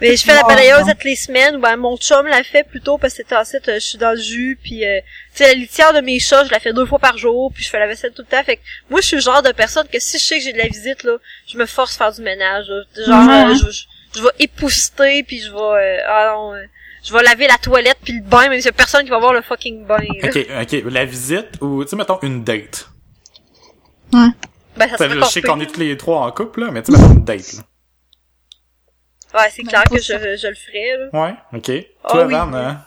[0.00, 2.96] Mais je fais la Oh, balayeuse toutes les semaines ben mon chum l'a fait plutôt
[2.98, 5.00] parce que ces temps-ci euh, je suis dans le jus puis euh,
[5.34, 7.64] tu sais la litière de mes chats je la fais deux fois par jour puis
[7.64, 9.52] je fais la vaisselle tout le temps fait que moi je suis le genre de
[9.52, 11.98] personne que si je sais que j'ai de la visite là je me force à
[11.98, 13.04] faire du ménage là.
[13.06, 13.82] genre euh, je, je,
[14.16, 16.64] je vais épousseter puis je vais euh, ah non euh,
[17.02, 19.42] je vais laver la toilette puis le bain y a personne qui va voir le
[19.42, 20.28] fucking bain là.
[20.28, 22.88] OK, OK, la visite ou tu sais mettons une date?
[24.12, 24.28] Ouais.
[24.76, 26.92] ben ça serait je sais qu'on est tous les trois en couple là, mais tu
[26.92, 27.52] sais mettons une date.
[27.54, 27.62] Là.
[29.40, 31.22] ouais c'est Ben, clair que je, je le ferais là.
[31.24, 31.86] Ouais, OK.
[32.04, 32.32] Ah Toi oui.
[32.32, 32.84] Van, hein?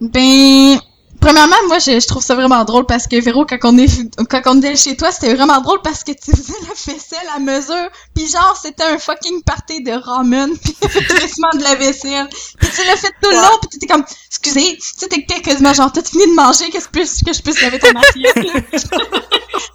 [0.00, 0.78] Ben,
[1.20, 3.88] premièrement, moi, je, je trouve ça vraiment drôle parce que Véro, quand on est,
[4.28, 7.38] quand on était chez toi, c'était vraiment drôle parce que tu faisais la vaisselle à
[7.38, 12.28] mesure, puis genre, c'était un fucking party de ramen, puis le de la vaisselle.
[12.58, 13.42] Puis tu l'as fait tout le Ouais.
[13.42, 16.88] long, puis t'étais comme, excusez, tu sais, t'étais quasiment genre, t'as fini de manger, qu'est-ce
[16.88, 18.34] que, je puisse- que je puisse laver ton assiette?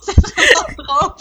[0.05, 1.13] C'est vraiment drôle.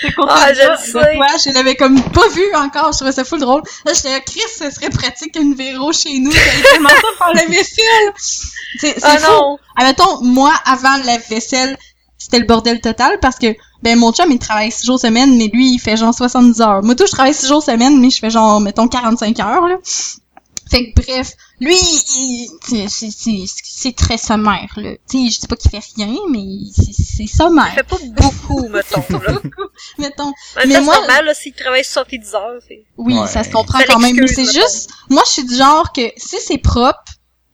[0.00, 3.24] C'est Ah, fait je ça toi, je l'avais comme pas vu encore, je trouvais ça
[3.24, 3.62] full drôle.
[3.84, 6.32] Là, j'étais Chris, ce serait pratique une Véro chez nous,
[6.72, 8.12] tellement ça faire la vaisselle.
[8.84, 9.32] C'est c'est Ah fou.
[9.32, 11.76] non Admettons, moi, avant la vaisselle,
[12.18, 15.48] c'était le bordel total parce que, ben, mon chum, il travaille 6 jours semaine, mais
[15.52, 16.82] lui, il fait genre 70 heures.
[16.82, 19.76] Moi, tout, je travaille 6 jours semaine, mais je fais genre, mettons, 45 heures, là.
[20.70, 22.48] Fait que, bref, lui, il-
[22.88, 24.92] c'est- très sommaire, là.
[25.10, 26.40] Tu sais, je dis pas qu'il fait rien, mais
[26.74, 29.38] c'est c'est il sommaire, fait pas beaucoup mettons là
[29.98, 30.24] mettons.
[30.28, 33.26] en Mais même temps moi- c'est normal là s'il travaille 70 heures c'est Oui, Ouais.
[33.28, 36.00] ça se comprend Ça quand même, mais c'est juste, moi, je suis du genre que
[36.16, 36.98] si c'est propre,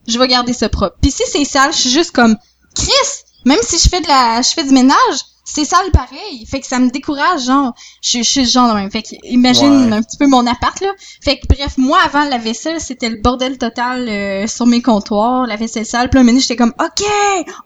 [0.07, 0.97] je vais garder ça propre.
[1.01, 2.37] Puis si c'est sale, je suis juste comme,
[2.75, 6.47] Chris, même si je fais de la, je fais du ménage, c'est sale pareil.
[6.51, 8.91] Fait que ça me décourage, genre, je, je suis genre même.
[8.91, 9.97] Fait que imagine Ouais.
[9.97, 10.89] un petit peu mon appart, là.
[11.23, 15.47] Fait que bref, moi, avant la vaisselle, c'était le bordel total euh, sur mes comptoirs,
[15.47, 16.09] la vaisselle sale.
[16.11, 17.07] Puis là, j'étais comme, OK,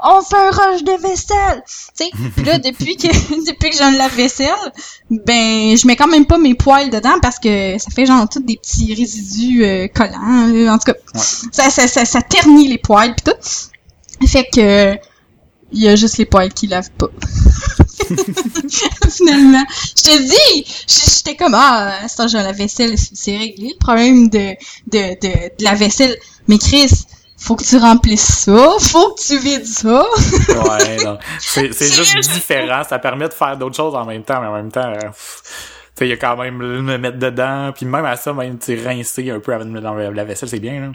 [0.03, 1.63] on fait un rush de vaisselle.
[1.67, 3.09] Tu sais, puis là, depuis que,
[3.47, 4.73] depuis que j'ai un lave-vaisselle,
[5.11, 8.41] ben, je mets quand même pas mes poils dedans parce que ça fait genre tout
[8.41, 10.47] des petits résidus euh, collants.
[10.49, 10.73] là.
[10.75, 11.21] En tout cas, Ouais.
[11.53, 14.27] ça, ça, ça, ça ternit les poils pis tout.
[14.27, 14.97] Fait que
[15.75, 17.09] il y a juste les poils qui lavent pas.
[19.11, 19.65] Finalement,
[19.97, 24.55] je te dis, j'étais comme ah, temps j'ai la vaisselle, c'est réglé le problème de,
[24.87, 26.17] de de de la vaisselle.
[26.49, 27.07] Mais Chris,
[27.37, 30.05] faut que tu remplisses ça, faut que tu vides ça.
[30.49, 31.19] Ouais, non.
[31.39, 32.83] C'est, c'est juste différent.
[32.89, 35.11] Ça permet de faire d'autres choses en même temps, mais en même temps, euh,
[35.97, 38.59] sais, il y a quand même le me mettre dedans, puis même à ça, même,
[38.59, 40.93] tu rincer un peu avant de mettre dans la vaisselle, c'est bien, là.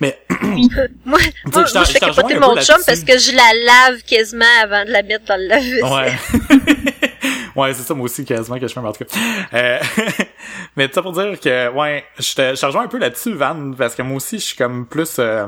[0.00, 0.58] Mais, moi,
[1.04, 4.84] moi, je moi, je fais capoter mon chum parce que je la lave quasiment avant
[4.84, 5.84] de la mettre dans le lave-vaisselle.
[5.84, 6.88] ouais.
[7.58, 9.18] ouais, c'est ça, moi aussi, quasiment, que je fais, mais en tout cas.
[9.54, 9.78] Euh,
[10.76, 13.94] mais ça pour dire que, ouais, je te, je rejoins un peu là-dessus, Van, parce
[13.94, 15.46] que moi aussi, je suis comme plus, euh,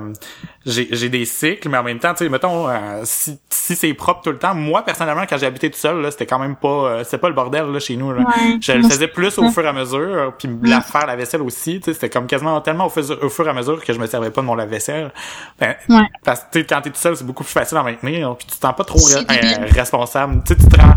[0.67, 3.95] j'ai, j'ai des cycles, mais en même temps, tu sais, mettons, euh, si, si c'est
[3.95, 6.57] propre tout le temps, moi, personnellement, quand j'ai habité tout seul, là, c'était quand même
[6.57, 8.21] pas, euh, c'était pas le bordel, là, chez nous, là.
[8.23, 8.59] Ouais.
[8.61, 11.81] Je le faisais plus au fur et à mesure, puis la faire la vaisselle aussi,
[11.81, 13.99] tu sais, c'était comme quasiment tellement au fur, au fur et à mesure que je
[13.99, 15.13] me servais pas de mon lave-vaisselle.
[15.59, 16.03] Ben, Ouais.
[16.25, 18.47] Parce que tu sais, quand t'es tout seul, c'est beaucoup plus facile à maintenir, puis
[18.47, 20.43] tu te sens pas trop re- euh, responsable.
[20.47, 20.95] Tu sais, tu te rends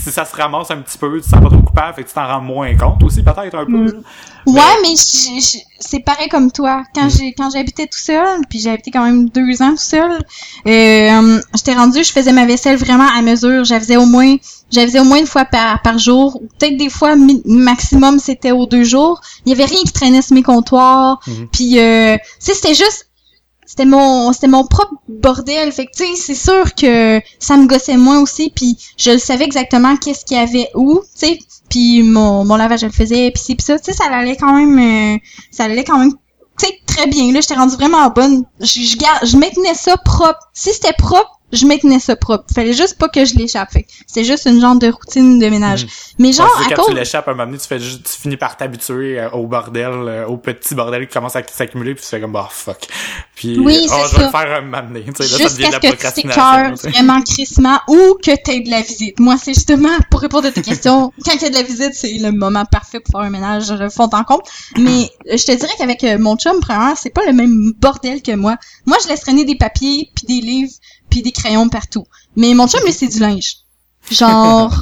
[0.00, 2.08] si ça se ramasse un petit peu, tu te sens pas trop coupable, fait que
[2.08, 3.72] tu t'en rends moins compte aussi peut-être un peu.
[3.72, 3.86] Mm.
[3.86, 3.92] là.
[4.46, 6.82] Ouais, mais c'est pareil comme toi.
[6.94, 10.18] Quand j'ai quand j'habitais tout seul, puis j'ai habité quand même deux ans tout seul,
[10.66, 13.64] euh, j'étais rendue, je faisais ma vaisselle vraiment à mesure.
[13.64, 14.36] Je faisais au moins,
[14.72, 16.36] je faisais au moins une fois par, par jour.
[16.36, 19.20] ou Peut-être des fois maximum c'était aux deux jours.
[19.46, 21.20] Il y avait rien qui traînait sur mes comptoirs.
[21.26, 21.48] Mhm.
[21.52, 23.08] Puis euh, c'était juste
[23.64, 25.72] c'était mon c'était mon propre bordel.
[25.72, 29.18] Fait que tu sais c'est sûr que ça me gossait moins aussi puis je le
[29.18, 31.38] savais exactement qu'est-ce qu'il y avait où tu sais.
[31.68, 33.78] Puis mon mon lavage je le faisais puis c'est puis ça.
[33.78, 35.18] Tu sais ça allait quand même euh,
[35.50, 37.32] ça allait quand même tu sais très bien.
[37.32, 38.44] Là j'étais rendue vraiment bonne.
[38.60, 40.50] Je je, je maintenais ça propre.
[40.52, 43.70] Si c'était propre je maintenais ça propre fallait juste pas que je l'échappe
[44.06, 45.88] c'était juste une genre de routine de ménage Mhm.
[46.18, 47.78] mais genre Ouais, c'est à quand cause tu l'échappes à un moment donné, tu fais
[47.78, 51.42] juste, tu finis par t'habituer euh, au bordel, euh, au petit bordel qui commence à
[51.46, 52.86] s'accumuler, puis tu fais comme bah fuck.
[53.34, 55.04] Puis Oui, oh, c'est je vais le faire un moment donné.
[55.04, 56.90] Tu sais, là, ça devient de la procrastination.
[56.90, 59.18] vraiment crissement ou que t'aies de la visite.
[59.20, 61.92] Moi, c'est justement, pour répondre à tes questions, quand il y a de la visite,
[61.94, 64.42] c'est le moment parfait pour faire un ménage de fond en compte.
[64.78, 68.32] Mais euh, je te dirais qu'avec mon chum, premièrement, c'est pas le même bordel que
[68.34, 68.56] moi.
[68.86, 70.72] Moi, je laisse traîner des papiers, puis des livres,
[71.12, 72.06] puis des crayons partout.
[72.36, 73.58] Mais mon chum, lui, c'est du linge.
[74.10, 74.74] Genre,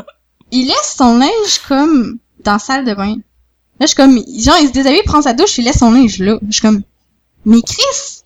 [0.50, 3.16] il laisse son linge comme dans la salle de bain.
[3.78, 5.92] Là, je suis comme, genre, il se déshabille, il prend sa douche, il laisse son
[5.92, 6.38] linge là.
[6.48, 6.82] Je suis comme,
[7.44, 8.22] mais Chris,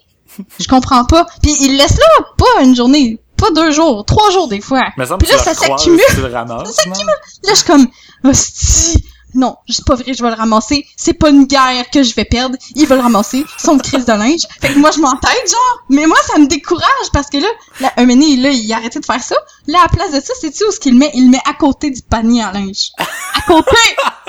[0.61, 1.27] je comprends pas.
[1.43, 4.87] Puis il laisse là, pas une journée, pas deux jours, trois jours des fois.
[4.97, 6.01] Mais ça Puis là, ça s'accumule.
[6.11, 6.93] Tu le ramasses, non?
[6.93, 7.15] Là,
[7.49, 7.89] je suis comme,
[8.23, 9.05] hostie.
[9.35, 10.87] Non, c'est pas vrai, je vais le ramasser.
[10.97, 12.57] C'est pas une guerre que je vais perdre.
[12.75, 14.43] Il va le ramasser, son crise de linge.
[14.61, 15.83] Fait que moi, je m'entête, genre.
[15.91, 17.49] Mais moi, ça me décourage parce que là,
[17.81, 19.37] là un donné, là, il a arrêté de faire ça.
[19.67, 21.11] Là, à la place de ça, c'est-tu où ce qu'il met?
[21.15, 22.91] Il le met à côté du panier à linge.
[22.99, 23.77] À côté!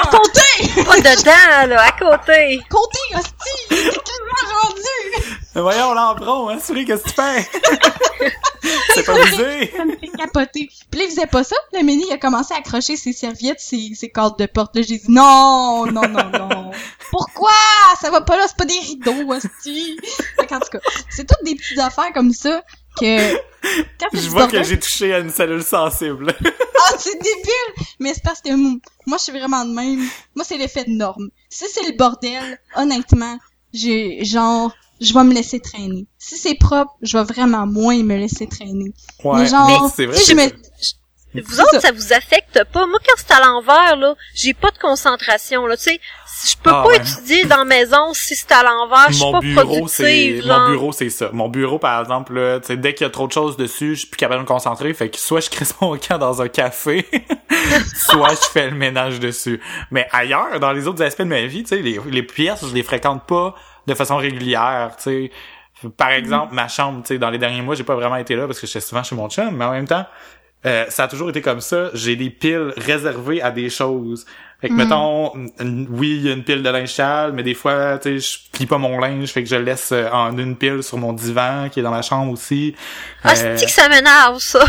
[0.02, 0.84] À côté!
[0.86, 2.62] Pas dedans, là, à côté.
[2.70, 3.66] Côté, hostie!
[3.72, 5.40] Il est tellement rendu!
[5.56, 7.50] Mais voyons, l'empron, hein, souris, qu'est-ce que tu fais?
[8.94, 9.74] C'est pas visé!
[9.76, 10.70] Ça me fait capoter.
[10.92, 11.56] Puis là, il faisait pas ça.
[11.74, 14.76] Le mini, il a commencé à accrocher ses serviettes, ses, ses cadres de porte.
[14.76, 16.72] Là, j'ai dit non, non, non, non.
[17.10, 17.52] Pourquoi?
[18.02, 19.98] Ça va pas là, c'est pas des rideaux, hostie.
[20.48, 22.62] Qu'en tout cas, c'est toutes des petites affaires comme ça
[23.00, 23.34] que...
[24.00, 26.34] Quand c'est Je vois que j'ai touché à une cellule sensible.
[26.82, 27.86] Ah, c'est débile!
[28.00, 30.00] Mais c'est parce que moi, je suis vraiment de même.
[30.34, 31.28] Moi, c'est l'effet de norme.
[31.50, 33.38] Si c'est le bordel, honnêtement,
[33.74, 36.08] j'ai, genre, je vais me laisser traîner.
[36.18, 38.94] Si c'est propre, je vais vraiment moins me laisser traîner.
[39.26, 40.16] Ouais, Mais genre, c'est vrai.
[40.18, 40.52] si je me-
[41.34, 41.80] Vous autres, ça.
[41.82, 41.92] ça.
[41.92, 42.86] vous affecte pas.
[42.88, 45.78] Moi, quand c'est à l'envers, là, j'ai pas de concentration, là.
[45.78, 46.00] Tu sais,
[46.48, 46.98] je peux Ah, pas ouais.
[46.98, 49.06] étudier dans la maison si c'est à l'envers.
[49.10, 51.30] Je suis mon pas bureau, mon bureau, c'est ça.
[51.34, 53.96] Mon bureau, par exemple, là, tu sais, dès qu'il y a trop de choses dessus,
[53.96, 54.94] je suis plus capable de me concentrer.
[54.94, 57.06] Fait que soit je crisse mon camp dans un café,
[57.96, 59.62] soit je fais le ménage dessus.
[59.92, 62.74] Mais ailleurs, dans les autres aspects de ma vie, tu sais, les, les pièces, je
[62.74, 63.54] les fréquente pas
[63.88, 65.32] de façon régulière, tu sais.
[65.96, 68.48] Par exemple, ma chambre, tu sais, dans les derniers mois, j'ai pas vraiment été là
[68.48, 70.06] parce que j'étais souvent chez mon chum, mais en même temps,
[70.66, 71.90] euh, ça a toujours été comme ça.
[71.94, 74.26] J'ai des piles réservées à des choses.
[74.62, 74.78] Fait que, Mm.
[74.78, 75.32] mettons,
[75.90, 78.52] oui, il y a une pile de linge sale, mais des fois, tu sais, je
[78.52, 81.14] plie pas mon linge, fait que je le laisse euh, en une pile sur mon
[81.14, 82.76] divan, qui est dans ma chambre aussi.
[83.24, 84.60] Ah, Euh, c'est que ça m'énerve, ça?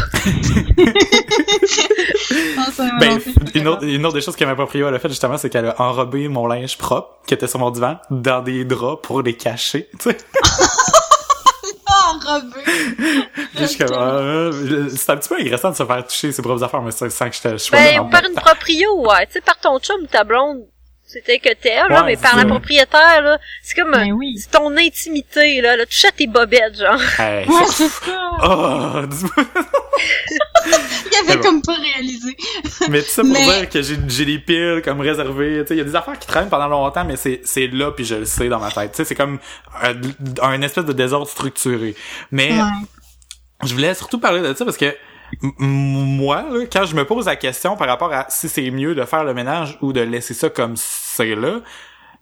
[2.58, 3.20] Ah, ça, ben, non,
[3.54, 5.80] une autre, une autre des choses que ma propriétaire a fait, justement, c'est qu'elle a
[5.80, 9.88] enrobé mon linge propre, qui était sur mon divan, dans des draps pour les cacher,
[9.98, 10.16] tu sais.
[12.26, 12.60] enrobé.
[13.82, 17.08] Euh, c'est un petit peu agressant de se faire toucher ses propres affaires, mais ça
[17.10, 19.26] sent que je te- je Ben, par une proprio, ouais.
[19.26, 20.62] Tu sais, par ton chum ou ta blonde,
[21.12, 24.36] c'était que t'es, là, Ouais, mais par la propriétaire, là, c'est comme, Ben oui.
[24.38, 27.00] c'est ton intimité, là, là, touche à tes bobettes, genre.
[27.18, 28.30] Hey, Ouais, c'est ça.
[28.42, 29.46] Oh, dis-moi-
[31.12, 31.42] Il avait bon.
[31.42, 32.36] comme pas réalisé.
[32.88, 35.60] Mais tout ça pour Mais- dire que j'ai j'ai des piles comme réservées.
[35.62, 37.90] Tu sais, il y a des affaires qui traînent pendant longtemps, mais c'est c'est là
[37.92, 38.92] puis je le sais dans ma tête.
[38.92, 39.38] Tu sais, c'est comme
[39.82, 39.94] un,
[40.42, 41.94] un espèce de désordre structuré.
[42.30, 42.68] Mais Ouais.
[43.64, 44.94] je voulais surtout parler de ça parce que
[45.58, 49.04] moi, là, quand je me pose la question par rapport à si c'est mieux de
[49.04, 51.60] faire le ménage ou de laisser ça comme c'est là,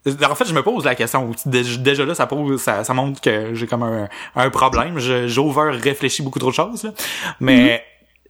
[0.07, 1.31] en fait, je me pose la question.
[1.45, 4.99] Déjà, là, ça pose, ça, ça montre que j'ai comme un, un problème.
[4.99, 6.85] J'over réfléchis beaucoup trop de choses.
[6.85, 6.93] là.
[7.41, 7.85] Mais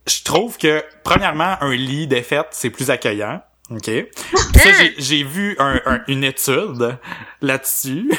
[0.07, 3.41] je trouve que premièrement, un lit défaite, c'est plus accueillant.
[3.71, 3.91] OK.
[4.55, 6.97] Ça, j'ai- j'ai vu un, un- une étude
[7.43, 8.11] là-dessus.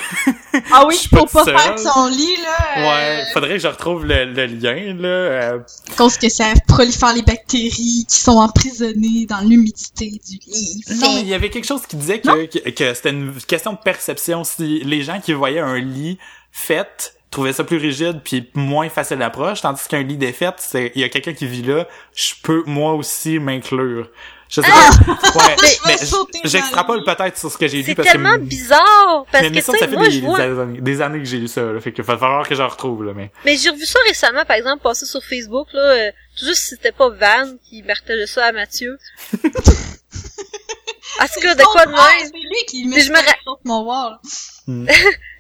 [0.72, 2.78] Ah oui, Je suis pas pas faire son lit, là.
[2.78, 5.08] euh, Ouais, faudrait que je retrouve le, le lien, là.
[5.08, 5.60] euh,
[5.92, 10.84] à cause que ça prolifère les bactéries qui sont emprisonnées dans l'humidité du lit.
[11.02, 13.74] Non, mais il y avait quelque chose qui disait que, que, que c'était une question
[13.74, 14.44] de perception.
[14.44, 16.20] Si les gens qui voyaient un lit
[16.52, 21.02] fait trouvaient ça plus rigide puis moins facile d'approche, tandis qu'un lit défait, c'est il
[21.02, 24.10] y a quelqu'un qui vit là, je peux moi aussi m'inclure.
[24.50, 25.14] Je sais pas.
[25.36, 25.96] Ouais, mais
[26.44, 29.56] j'extrapole peut-être sur ce que j'ai lu C'est parce tellement que bizarre, parce mais, que,
[29.56, 31.48] mais ça, ça fait moi, des, je vois, des années, des années que j'ai lu
[31.48, 34.00] ça, là, fait que va falloir que je retrouve là, mais mais j'ai revu ça
[34.08, 37.84] récemment, par exemple, passer sur Facebook, là, euh, tout juste si c'était pas Van qui
[37.84, 38.98] partageait ça à Mathieu.
[41.22, 42.00] En tout cas, de quoi de même?
[42.26, 44.18] C'est lui qui Mais met je me ra- sur mon wall.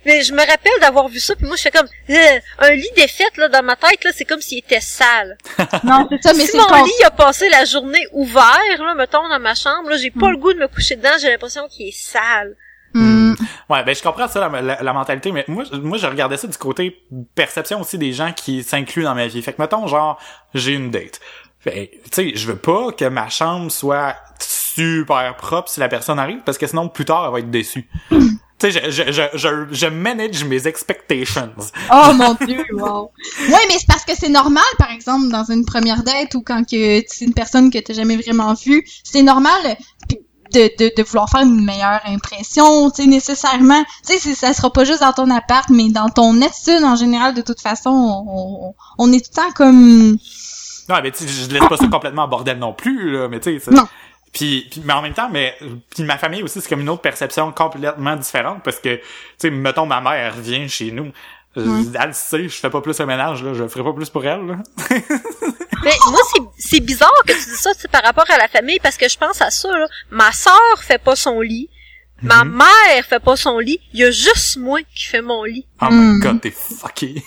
[0.05, 2.89] Mais je me rappelle d'avoir vu ça, puis moi, je fais comme, euh, un lit
[2.95, 5.37] défaite, là, dans ma tête, là, c'est comme s'il était sale.
[5.83, 9.39] Non, c'est ça, mais si mon lit a passé la journée ouvert, là, mettons, dans
[9.39, 11.97] ma chambre, là, j'ai pas le goût de me coucher dedans, j'ai l'impression qu'il est
[11.97, 12.55] sale.
[12.93, 13.31] Hmm.
[13.31, 13.35] Mm.
[13.69, 16.37] Ouais, ben je comprends ça, la, la- la mentalité, mais moi, je- moi, je regardais
[16.37, 16.97] ça du côté
[17.35, 19.41] perception aussi des gens qui s'incluent dans ma vie.
[19.43, 20.19] Fait que, mettons, genre,
[20.55, 21.19] j'ai une date.
[21.59, 24.15] Fait, tu sais, je veux pas que ma chambre soit
[24.79, 27.89] super propre si la personne arrive, parce que sinon, plus tard, elle va être déçue.
[28.59, 31.53] Tu sais, je, je, je, je, manage mes expectations.
[31.93, 33.09] Oh mon dieu, wow.
[33.47, 36.63] Ouais, mais c'est parce que c'est normal, par exemple, dans une première date ou quand
[36.69, 39.77] que c'est une personne que t'as jamais vraiment vue, c'est normal
[40.53, 43.83] de, de, de vouloir faire une meilleure impression, tu sais, nécessairement.
[44.05, 47.33] Tu sais, ça sera pas juste dans ton appart, mais dans ton attitude en général,
[47.33, 50.17] de toute façon, on, on, est tout le temps comme...
[50.89, 53.39] Non, mais tu sais, je laisse pas ça complètement en bordel non plus, là, mais
[53.39, 53.87] tu sais, Non.
[54.33, 55.57] Puis, puis, mais en même temps, mais
[55.89, 59.01] puis ma famille aussi, c'est comme une autre perception complètement différente parce que, tu
[59.39, 61.11] sais, mettons, ma mère vient chez nous.
[61.55, 64.45] Elle sait, je fais pas plus un ménage, là, je ferai pas plus pour elle,
[64.45, 64.55] là.
[65.83, 68.47] Mais moi, c'est- c'est bizarre que tu dis ça tu sais, par rapport à la
[68.47, 69.69] famille, parce que je pense à ça.
[69.77, 69.87] Là.
[70.11, 71.69] Ma sœur fait pas son lit.
[72.21, 72.57] Ma Mhm.
[72.57, 73.79] mère fait pas son lit.
[73.93, 75.65] Il y a juste moi qui fais mon lit.
[75.81, 76.15] Oh Hmm.
[76.15, 77.23] my god, t'es fucké.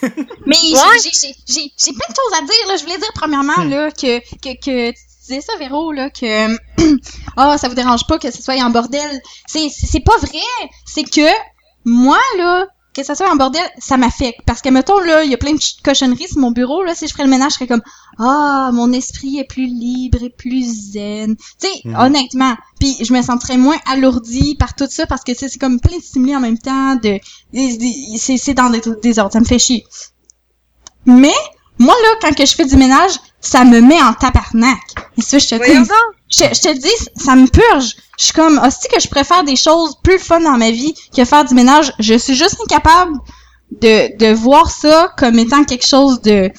[0.47, 0.99] Mais j'ai- Ouais.
[1.03, 2.77] j'ai j'ai j'ai j'ai plein de choses à dire là.
[2.77, 4.93] Je voulais dire premièrement là que que que
[5.23, 6.57] disais ça Véro là que
[7.37, 9.21] ah ça vous dérange pas que ce soit en bordel.
[9.47, 10.39] C'est c'est pas vrai.
[10.87, 11.29] C'est que
[11.85, 15.35] moi là que ça soit en bordel, ça m'affecte parce que mettons là, il y
[15.35, 17.55] a plein de ch- cochonneries sur mon bureau là, si je ferais le ménage, je
[17.55, 17.81] serais comme
[18.19, 21.35] ah, mon esprit est plus libre et plus zen.
[21.37, 21.97] Tu sais, Mhm.
[21.99, 25.97] honnêtement, puis je me sentirais moins alourdie par tout ça parce que c'est comme plein
[25.97, 27.19] de stimuli en même temps de
[28.19, 29.87] c'est c'est dans des des ordres, ça me fait chier.
[31.07, 31.33] Mais
[31.79, 34.79] moi là, quand que je fais du ménage, ça me met en tabarnak.
[35.19, 35.61] Et ça, je te dis,
[36.31, 37.97] je te le dis, ça me purge.
[38.19, 41.25] Je suis comme, aussi que je préfère des choses plus fun dans ma vie que
[41.25, 41.93] faire du ménage.
[41.99, 43.19] Je suis juste incapable
[43.81, 46.51] de, de voir ça comme étant quelque chose de,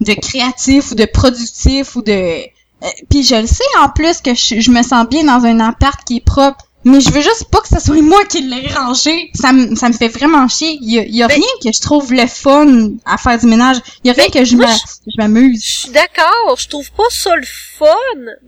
[0.00, 2.12] de créatif ou de productif ou de...
[2.12, 5.60] euh, Puis je le sais en plus que je, je me sens bien dans un
[5.60, 8.66] appart qui est propre, mais je veux juste pas que ce soit moi qui l'ai
[8.72, 9.30] rangé.
[9.34, 10.78] Ça me, ça me fait vraiment chier.
[10.80, 13.46] Il y a, y a Mais- rien que je trouve le fun à faire du
[13.46, 13.76] ménage.
[14.02, 15.64] Il y a rien Mais que je moi, m'a- je- je m'amuse.
[15.64, 17.46] Je suis d'accord, je trouve pas ça le
[17.78, 17.86] fun,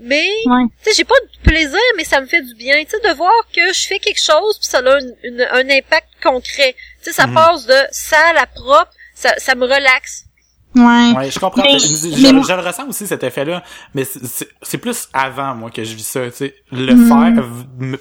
[0.01, 0.63] mais Ouais.
[0.83, 3.15] tu sais, j'ai pas de plaisir, mais ça me fait du bien, tu sais, de
[3.15, 6.75] voir que je fais quelque chose puis ça a une- une- un impact concret.
[7.03, 7.35] Tu sais, ça Mhm.
[7.35, 10.25] passe de sale à propre, ça, ça me relaxe.
[10.79, 11.17] Ouais.
[11.17, 11.63] Ouais, je comprends.
[11.63, 13.63] Mais- je, mais le ressens aussi, cet effet-là,
[13.95, 16.55] mais c'est- plus avant, moi, que je vis ça, tu sais.
[16.71, 17.09] Le Mhm.
[17.09, 17.45] faire,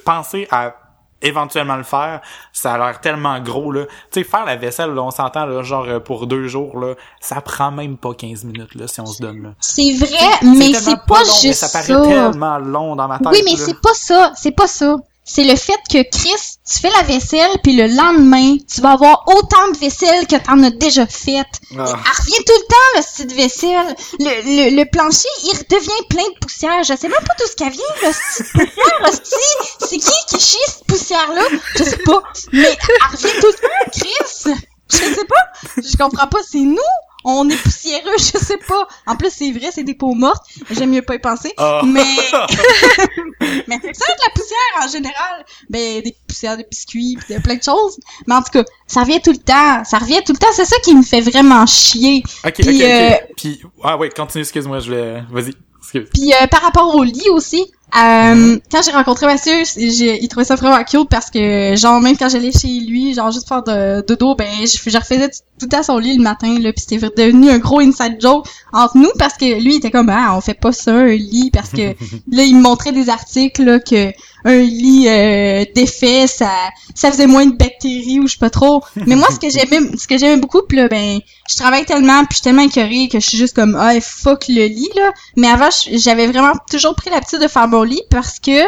[0.04, 0.74] penser à
[1.20, 2.20] éventuellement le faire,
[2.52, 3.86] ça a l'air tellement gros, là.
[4.12, 6.94] Tu sais, faire la vaisselle, là, on s'entend, là, genre, euh, pour deux jours, là,
[7.20, 9.48] ça prend même pas 15 minutes, là, si on se donne, là.
[9.58, 11.80] C'est vrai, mais c'est pas long, mais juste ça ça.
[11.94, 14.32] paraît tellement long dans ma tête, Oui, mais c'est pas ça.
[14.36, 14.94] C'est pas ça.
[15.24, 19.24] C'est le fait que Chris, tu fais la vaisselle, puis le lendemain, tu vas avoir
[19.28, 21.46] autant de vaisselle que t'en as déjà faite.
[21.72, 21.84] Ah.
[21.84, 23.96] Elle revient tout le temps, le petite vaisselle.
[24.18, 26.82] Le, le, le plancher, il redevient plein de poussière.
[26.82, 29.48] Je sais même pas d'où ce qu'elle vient, le petite poussière.
[29.80, 31.44] C'est qui qui chie cette poussière-là?
[31.76, 32.22] Je sais pas.
[32.52, 34.54] Mais elle revient tout le temps, Chris.
[34.90, 35.44] Je sais pas.
[35.76, 36.38] Je comprends pas.
[36.50, 36.76] C'est nous.
[37.24, 38.86] On est poussiéreux, je sais pas.
[39.06, 40.44] En plus, c'est vrai, c'est des peaux mortes.
[40.70, 41.52] J'aime mieux pas y penser.
[41.56, 41.80] Ah.
[41.84, 42.00] Mais
[43.66, 47.56] mais ça de la poussière en général, ben des poussières de biscuits pis de plein
[47.56, 47.98] de choses.
[48.26, 50.64] Mais en tout cas, ça revient tout le temps, ça revient tout le temps, c'est
[50.64, 52.22] ça qui me fait vraiment chier.
[52.44, 52.82] Ok, Puis, ok, ok.
[52.82, 55.52] euh, Puis, ah ouais, continue, excuse-moi, je vais, vas-y.
[55.92, 57.64] Puis euh, par rapport au lit aussi,
[57.96, 62.18] euh, quand j'ai rencontré Mathieu, j'ai, il trouvait ça vraiment cute parce que genre même
[62.18, 65.82] quand j'allais chez lui, genre juste faire de dodo, ben je, je refaisais tout à
[65.82, 69.38] son lit le matin là, puis c'était devenu un gros inside joke entre nous parce
[69.38, 71.94] que lui il était comme ah on fait pas ça un lit parce que
[72.30, 74.12] là il me montrait des articles là que
[74.48, 76.50] un lit euh, défait ça
[76.94, 78.82] ça faisait moins de bactéries ou je sais pas trop.
[79.06, 82.20] Mais moi ce que j'aimais ce que j'aimais beaucoup puis là ben je travaille tellement
[82.24, 85.12] puis je suis tellement écœurée que je suis juste comme ah fuck le lit là.
[85.36, 88.58] Mais avant j'avais vraiment toujours pris l'habitude de faire mon lit parce que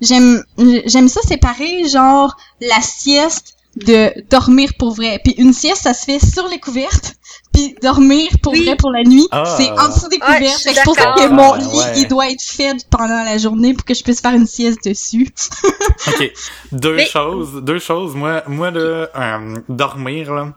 [0.00, 0.42] j'aime
[0.86, 5.20] j'aime ça séparer genre la sieste de dormir pour vrai.
[5.22, 7.14] Puis une sieste ça se fait sur les couvertes.
[7.56, 8.66] Puis dormir pour Oui.
[8.66, 9.44] vrai pour la nuit, Ah.
[9.56, 10.62] c'est en dessous des Ouais, couvertes.
[10.62, 11.92] Fait que c'est pour ça que mon Ah, lit, ouais.
[12.00, 15.28] il doit être fait pendant la journée pour que je puisse faire une sieste dessus.
[16.08, 16.32] Ok,
[16.72, 18.14] deux Mais- choses, deux choses.
[18.14, 20.48] Moi, moi là, euh, dormir là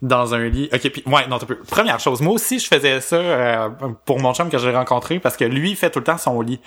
[0.00, 0.68] dans un lit.
[0.72, 1.56] Ok, puis ouais, non, t'as peu.
[1.58, 3.68] Première chose, moi aussi, je faisais ça euh,
[4.06, 6.40] pour mon chum que j'ai rencontré parce que lui il fait tout le temps son
[6.40, 6.60] lit.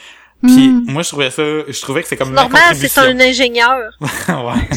[0.44, 0.92] Puis Mm.
[0.92, 3.80] moi, je trouvais ça, je trouvais que c'est comme ma Normal, c'est un ingénieur.
[4.02, 4.70] ouais.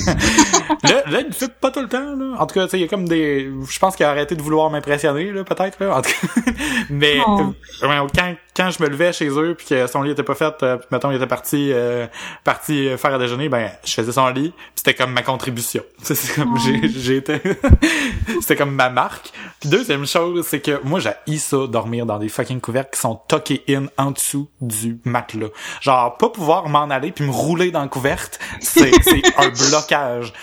[0.84, 2.36] là, là, il fait pas tout le temps, là.
[2.38, 4.34] En tout cas, tu sais, il y a comme des, je pense qu'il a arrêté
[4.36, 5.96] de vouloir m'impressionner, là, peut-être, là.
[5.98, 6.52] En tout cas.
[6.90, 7.52] Mais, Oh.
[7.82, 10.62] euh, quand, quand je me levais chez eux puis que son lit était pas fait,
[10.62, 12.06] euh, puis mettons il était parti euh,
[12.44, 15.82] parti faire à déjeuner, ben je faisais son lit, puis c'était comme ma contribution.
[16.02, 17.40] C'est comme j'ai j'ai été
[18.40, 19.32] c'était comme ma marque.
[19.61, 23.18] Puis deuxième chose, c'est que moi j'ai ça dormir dans des fucking couvertes qui sont
[23.28, 25.48] tuckés in en dessous du matelas.
[25.80, 30.34] Genre pas pouvoir m'en aller puis me rouler dans la couverte, c'est c'est un blocage.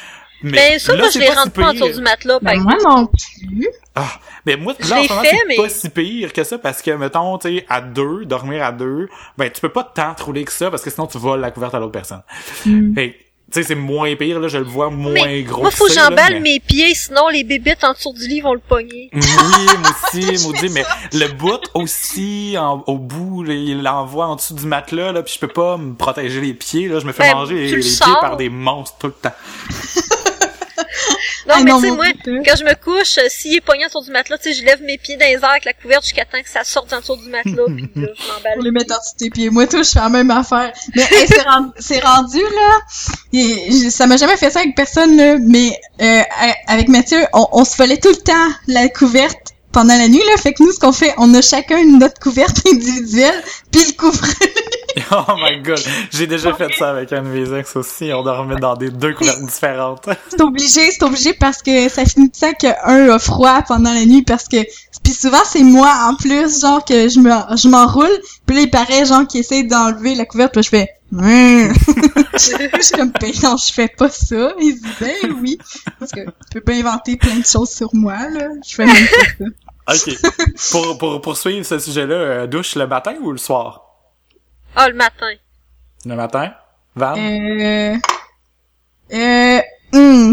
[0.43, 2.39] Mais Ben, ça, là, moi, je c'est les pas si rentre pas autour du matelas,
[2.39, 2.75] par Ben, exemple.
[2.83, 3.67] moi non plus.
[3.95, 6.57] Ah, mais moi, Je là, en ce moment, c'est mais- pas si pire que ça
[6.59, 10.13] parce que, mettons, tu sais, à deux, dormir à deux, ben, tu peux pas tant
[10.19, 12.21] rouler que ça parce que sinon tu voles la couverte à l'autre personne.
[12.63, 12.69] Fait
[13.11, 13.15] que,
[13.49, 15.61] tu sais, c'est moins pire, là, je le vois moins Mais gros.
[15.61, 18.53] moi, faut que j'emballe mais- mes pieds, sinon les bébites en dessous du lit vont
[18.53, 19.09] le pogner.
[19.13, 19.21] Oui,
[19.79, 20.83] moi aussi, maudit, mais
[21.13, 25.33] le bout aussi, en- au bout, là, il l'envoie en dessous du matelas, là, puis
[25.33, 27.77] je peux pas me protéger les pieds, là, je me fais Ben, manger les, le
[27.77, 29.33] les pieds par des monstres tout le temps.
[31.47, 34.03] Non, Ah mais tu sais, moi, quand je me couche, euh, s'il est pogné autour
[34.03, 36.25] du matelas, tu sais, je lève mes pieds dans les airs avec la couverte jusqu'à
[36.25, 38.53] temps que ça sorte en dessous du matelas, puis là, je m'emballe.
[38.55, 39.49] Pour les mettre en dessous tes pieds.
[39.49, 40.73] Moi, tout, je fais la même affaire.
[40.95, 41.27] Mais hey,
[41.79, 42.79] c'est rendu, là.
[43.33, 45.37] et ça m'a jamais fait ça avec personne, là.
[45.39, 46.21] Mais euh,
[46.67, 50.37] avec Mathieu, on, on se volait tout le temps la couverte pendant la nuit, là.
[50.37, 53.43] Fait que nous, ce qu'on fait, on a chacun notre couverte individuelle,
[53.77, 54.27] puis le couvre.
[55.11, 55.79] oh my god,
[56.11, 59.13] j'ai déjà fait ça avec un de mes ex aussi, on dormait dans des deux
[59.13, 60.09] couvertes différentes.
[60.29, 64.05] c'est obligé, c'est obligé parce que ça finit de ça qu'un a froid pendant la
[64.05, 64.57] nuit parce que
[65.03, 68.17] puis souvent c'est moi en plus genre que je me je m'enroule.
[68.45, 70.53] Puis là il paraît genre qui essaie d'enlever la couverte.
[70.53, 71.21] Puis je fais Hum.
[72.33, 74.51] je suis comme ben non je fais pas ça.
[74.59, 75.57] Il dit ben oui.
[75.99, 78.49] Parce que tu peux pas inventer plein de choses sur moi là.
[78.67, 79.45] Je fais même pas ça
[79.87, 80.15] Ok.
[80.71, 83.83] pour, pour poursuivre ce sujet-là, euh, douche le matin ou le soir?
[84.75, 85.31] Ah, le matin.
[86.05, 86.53] Le matin?
[86.95, 87.15] Van?
[87.17, 87.95] Euh...
[89.13, 89.46] Euh...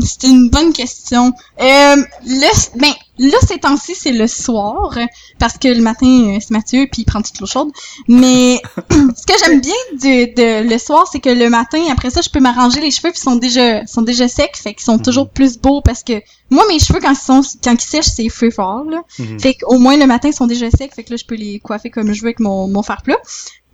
[0.04, 1.32] c'est une bonne question.
[1.60, 4.98] Euh, le, ben, là, ces temps-ci, c'est le soir,
[5.38, 7.70] parce que le matin, euh, c'est Mathieu, puis il prend toute l'eau chaude.
[8.08, 12.20] Mais ce que j'aime bien de, de le soir, c'est que le matin, après ça,
[12.20, 14.98] je peux m'arranger les cheveux, puis ils sont déjà, sont déjà secs, fait qu'ils sont
[14.98, 18.28] toujours plus beaux, parce que moi, mes cheveux, quand ils sont, quand ils sèchent, c'est
[18.28, 19.02] feu fort, là.
[19.18, 19.40] Mhm.
[19.40, 21.58] Fait qu'au moins, le matin, ils sont déjà secs, fait que là, je peux les
[21.60, 23.18] coiffer comme je veux avec mon, mon fer plat.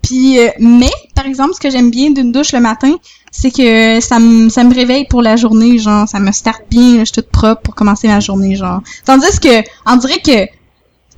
[0.03, 2.95] Puis, euh, mais, par exemple, ce que j'aime bien d'une douche le matin,
[3.31, 6.95] c'est que ça me ça me réveille pour la journée, genre, ça me starte bien,
[6.97, 8.81] là, je suis toute propre pour commencer ma journée, genre.
[9.05, 10.47] Tandis que, on dirait que,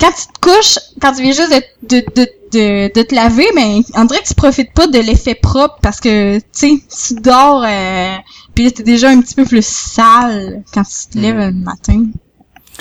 [0.00, 1.62] quand tu te couches, quand tu viens juste de,
[2.00, 5.36] de, de, de, de te laver, ben, on dirait que tu profites pas de l'effet
[5.36, 6.72] propre parce que, tu sais,
[7.14, 8.16] tu dors, euh,
[8.54, 11.46] puis t'es déjà un petit peu plus sale quand tu te lèves Mhm.
[11.46, 12.04] le matin.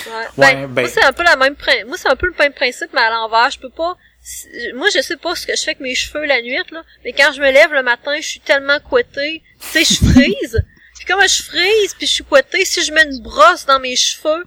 [0.08, 0.44] Ouais.
[0.46, 1.56] Ouais, ben, ben- moi, c'est un peu la même
[1.88, 3.52] moi, c'est un peu le même principe, mais à l'envers.
[3.52, 3.96] Je peux pas,
[4.76, 6.84] moi, je sais pas ce que je fais avec mes cheveux la nuit, là.
[7.04, 9.42] Mais quand je me lève le matin, je suis tellement couettée.
[9.60, 10.64] Tu sais, je frise.
[10.98, 13.96] puis comme je frise, puis je suis couettée, si je mets une brosse dans mes
[13.96, 14.46] cheveux,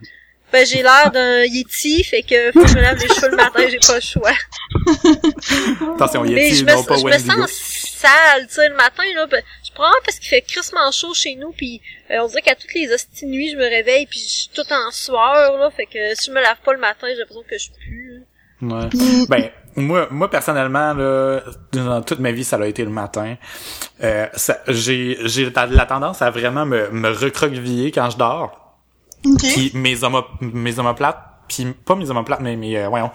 [0.52, 3.36] ben, j'ai l'air d'un yeti, fait que faut que je me lave les cheveux le
[3.36, 4.32] matin, j'ai pas le choix.
[5.96, 9.02] Attention, Mais Yeti, je me, non pas je me sens sale, tu sais, le matin,
[9.16, 9.26] là.
[9.26, 12.54] ben, Je prends parce qu'il fait crissement chaud chez nous, puis euh, on dirait qu'à
[12.54, 15.70] toutes les hosties de nuit, je me réveille, puis je suis toute en sueur, là.
[15.72, 18.13] Fait que si je me lave pas le matin, j'ai l'impression que je pue.
[18.62, 18.88] Ouais.
[19.28, 21.40] Ben, moi, moi personnellement, là,
[21.72, 23.36] dans toute ma vie, ça a été le matin.
[24.02, 28.76] Euh, ça- j'ai, j'ai la la tendance à vraiment me, me recroqueviller quand je dors.
[29.38, 29.96] Puis mes
[30.40, 33.10] mes omoplates, puis pas mes omoplates, mais mes, euh, voyons,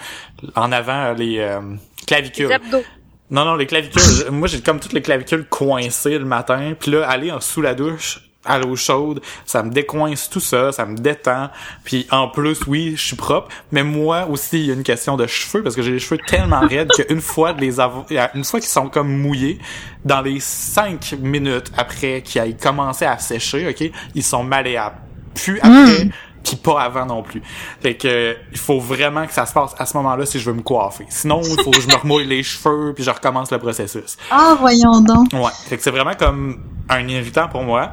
[0.56, 1.62] en avant, les euh,
[2.08, 2.48] clavicules.
[2.48, 2.84] Les abdos.
[3.32, 4.02] Non, non, les clavicules.
[4.32, 6.74] moi, j'ai comme toutes les clavicules coincées le matin.
[6.80, 10.72] Puis là, aller en sous la douche, à l'eau chaude, ça me décoince tout ça,
[10.72, 11.50] ça me détend.
[11.84, 13.48] Puis en plus, oui, je suis propre.
[13.72, 16.20] Mais moi aussi, il y a une question de cheveux parce que j'ai les cheveux
[16.28, 19.60] tellement raides qu'une fois de les avoir, une fois qu'ils sont comme mouillés,
[20.04, 24.98] dans les cinq minutes après qu'ils aient commencé à sécher, ok, ils sont malléables.
[25.36, 26.10] Puis après.
[26.44, 27.42] Puis pas avant non plus.
[27.82, 30.56] Fait que il faut vraiment que ça se passe à ce moment-là si je veux
[30.56, 31.06] me coiffer.
[31.10, 34.18] Sinon, il faut que je me remouille les cheveux puis je recommence le processus.
[34.32, 35.34] Ah, voyons donc.
[35.34, 35.52] Ouais.
[35.68, 37.92] Fait que c'est vraiment comme un irritant pour moi.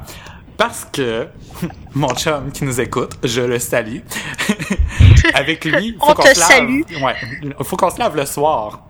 [0.57, 1.27] Parce que
[1.93, 3.99] mon chum qui nous écoute, je le salue.
[5.33, 6.49] Avec lui, faut On qu'on te se lave.
[6.49, 6.81] salue.
[7.01, 7.15] Ouais.
[7.63, 8.81] Faut qu'on se lave le soir.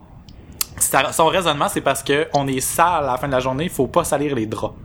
[0.79, 3.65] Ça- son raisonnement, c'est parce que on est sale à la fin de la journée,
[3.65, 4.75] il faut pas salir les draps.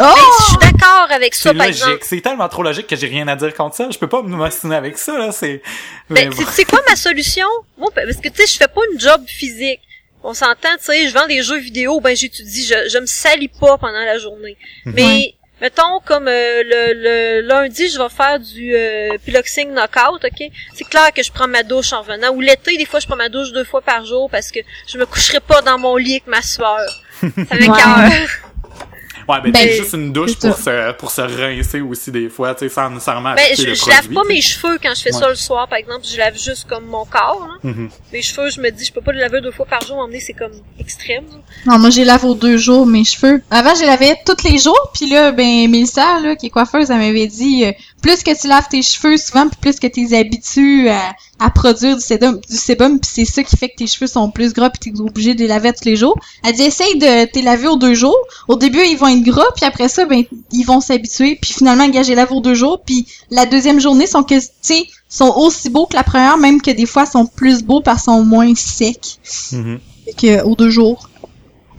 [0.00, 0.04] Oh!
[0.38, 1.82] Je suis d'accord avec ça, C'est par logique.
[1.82, 2.04] exemple.
[2.04, 3.90] C'est tellement trop logique que j'ai rien à dire contre ça.
[3.90, 5.32] Je peux pas me m'ostiner avec ça, là.
[5.32, 5.62] C'est.
[6.08, 6.36] Mais Ben, bon.
[6.38, 7.46] c'est- c'est quoi ma solution?
[7.78, 9.80] Moi, ben, parce que, tu sais, je fais pas une job physique.
[10.24, 13.48] On s'entend, tu sais, je vends des jeux vidéo, ben, j'étudie, je, je me salis
[13.48, 14.56] pas pendant la journée.
[14.86, 14.92] Mhm.
[14.94, 20.50] Mais, mettons, comme euh, le, le lundi, je vais faire du euh, piloxing knockout, ok?
[20.74, 22.30] C'est clair que je prends ma douche en revenant.
[22.34, 24.58] Ou l'été, des fois, je prends ma douche deux fois par jour parce que
[24.88, 26.80] je me coucherai pas dans mon lit avec ma sueur.
[27.20, 28.51] Ça m'écoeure.
[29.28, 32.54] Ouais, ben, Ben, c'est juste une douche pour se, pour se rincer aussi des fois,
[32.54, 35.12] tu sais, sans nécessairement Ben, je, le je lave pas mes cheveux quand je fais
[35.14, 35.20] Ouais.
[35.20, 36.06] ça le soir, par exemple.
[36.10, 37.46] Je lave juste comme mon corps.
[37.62, 37.70] Là.
[37.70, 37.88] Mhm.
[38.12, 39.98] Mes cheveux, je me dis, je peux pas les laver deux fois par jour.
[39.98, 41.24] Emmener, c'est comme extrême.
[41.30, 41.72] là.
[41.72, 43.42] Non, moi, j'ai lave aux deux jours mes cheveux.
[43.50, 46.90] Avant, je les lavais tous les jours, puis là, ben, Mélissa, là, qui est coiffeuse,
[46.90, 47.72] elle m'avait dit, euh,
[48.02, 51.96] plus que tu laves tes cheveux souvent, puis plus que t'es habitué à, à produire
[51.96, 54.70] du sébum, du sébum, puis c'est ça qui fait que tes cheveux sont plus gras,
[54.70, 56.18] puis t'es obligé de les laver tous les jours.
[56.44, 58.18] Elle dit, essaye de te laver aux deux jours.
[58.48, 61.88] Au début, ils vont être gras, puis après ça, ben, ils vont s'habituer, puis finalement,
[61.88, 65.32] gars, j'ai lavé aux deux jours, puis la deuxième journée sont que, tu sais, sont
[65.36, 68.24] aussi beaux que la première, même que des fois, sont plus beaux parce qu'ils sont
[68.24, 69.18] moins secs
[69.52, 69.78] Mhm.
[70.18, 71.08] que aux deux jours.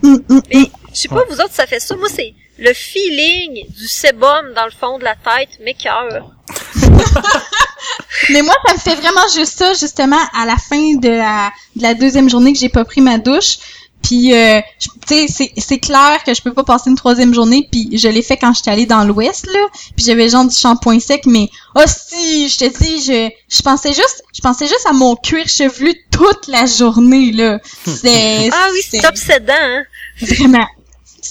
[0.04, 1.96] Hum, hum, Mais, je sais pas, vous autres, ça fait ça.
[1.96, 2.34] Moi, c'est
[2.64, 6.32] le feeling du sébum dans le fond de la tête, mes cœurs.
[8.30, 11.82] Mais moi, ça me fait vraiment juste ça, justement, à la fin de la, de
[11.84, 13.58] la deuxième journée que j'ai pas pris ma douche.
[14.02, 17.68] Puis, euh, tu sais, c'est- c'est clair que je peux pas passer une troisième journée.
[17.72, 19.60] Puis, je l'ai fait quand j'étais allée dans l'Ouest, là.
[19.96, 21.26] Puis, j'avais genre du shampoing sec.
[21.26, 25.16] Mais, oh si, je te dis, je, je pensais juste, je pensais juste à mon
[25.16, 27.60] cuir chevelu toute la journée, là.
[27.86, 29.84] C'est, Ah oui, c'est obsédant, hein.
[30.22, 30.68] vraiment,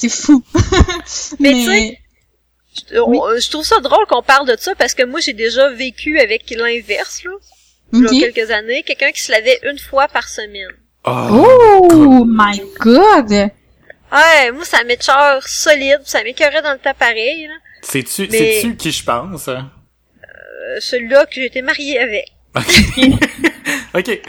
[0.08, 0.42] c'est fou.
[1.40, 1.98] Mais tu sais,
[2.92, 5.68] Je, on- je trouve ça drôle qu'on parle de ça parce que moi, j'ai déjà
[5.70, 7.30] vécu avec l'inverse, là.
[7.94, 8.82] Il y a quelques années.
[8.84, 10.68] Quelqu'un qui se lavait une fois par semaine.
[11.04, 13.30] Oh, Oh my god!
[13.30, 16.00] Ouais, moi, ça m'écœure solide.
[16.04, 17.54] Ça m'écœurait dans le tas pareil, là.
[17.82, 19.48] C'est-tu, Mais- c'est-tu qui je pense?
[19.48, 19.70] hein?
[20.22, 22.26] Euh, celui-là que j'ai été mariée avec.
[23.94, 24.20] ok.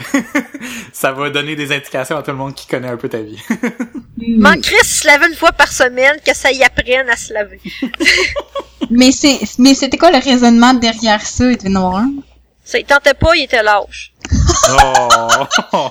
[0.92, 3.40] Ça va donner des indications à tout le monde qui connaît un peu ta vie.
[4.16, 7.60] Man, Chris se lavait une fois par semaine, que ça y apprenne à se laver.
[8.90, 12.12] Mais c'est, mais c'était quoi le raisonnement derrière ça, il devait y en avoir un?
[12.64, 14.12] Ça, il tentait pas, il était lâche.
[14.70, 15.88] Oh.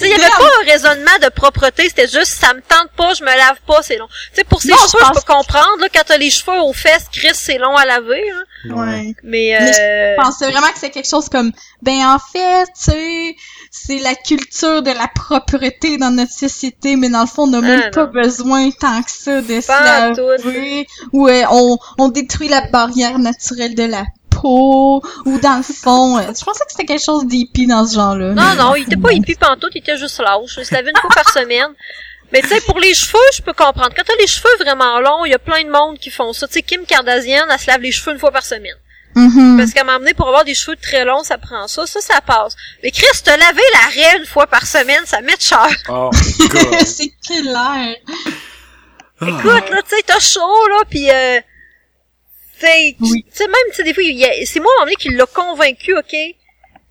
[0.00, 3.22] Il y avait pas un raisonnement de propreté, c'était juste, ça me tente pas, je
[3.22, 4.08] me lave pas, c'est long.
[4.30, 6.30] Tu sais, pour ses Non, je cheveux, je, pense- peux comprendre, là, quand t'as les
[6.30, 8.44] cheveux aux fesses, Chris, c'est long à laver, hein.
[8.74, 9.14] Ouais.
[9.24, 10.14] Mais, Mais euh...
[10.16, 11.52] Je pensais vraiment que c'est quelque chose comme,
[11.82, 13.36] ben en fait, tu sais,
[13.70, 17.60] c'est la culture de la propreté dans notre société, mais dans le fond, on n'a
[17.60, 18.12] même Ah, pas non.
[18.12, 20.86] besoin tant que ça de se Pas laver.
[21.12, 24.04] Ou euh, on, on détruit la barrière naturelle de la
[24.48, 28.32] ou dans le fond, euh, je pensais que c'était quelque chose d'hippie dans ce genre-là.
[28.32, 30.56] Non, non, il était pas hippie pantoute, il était juste lâche.
[30.58, 31.68] Il se lavait une fois par semaine.
[32.32, 33.92] Mais tu sais, pour les cheveux, je peux comprendre.
[33.94, 36.46] Quand t'as les cheveux vraiment longs, il y a plein de monde qui font ça.
[36.46, 38.74] Tu sais, Kim Kardashian, elle se lave les cheveux une fois par semaine.
[39.14, 39.58] Mhm.
[39.58, 41.86] Parce qu'à m'emmener pour avoir des cheveux très longs, ça prend ça.
[41.86, 42.56] Ça, ça passe.
[42.82, 45.68] Mais Chris, te laver la raie une fois par semaine, ça met cher.
[45.90, 46.10] Oh,
[46.86, 47.96] c'est clair.
[49.20, 51.40] Écoute, là, tu sais, t'as chaud, là, pis euh,
[52.62, 53.24] tu sais, tu Oui.
[53.30, 54.86] tu sais, même, tu sais, des fois, il y a- c'est moi, à un moment
[54.86, 56.16] donné, qui l'a convaincu, OK?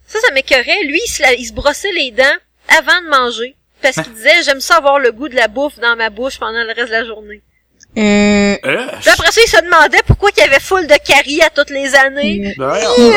[0.07, 0.83] Ça, ça m'écœurait.
[0.83, 3.55] Lui, il se, la- il se brossait les dents avant de manger.
[3.81, 6.61] Parce qu'il disait, j'aime ça avoir le goût de la bouffe dans ma bouche pendant
[6.63, 7.41] le reste de la journée.
[7.97, 8.55] Euh,
[9.01, 11.71] Puis après ça, il se demandait pourquoi il y avait full de caries à toutes
[11.71, 12.53] les années.
[12.59, 13.13] euh, ouais, Euh,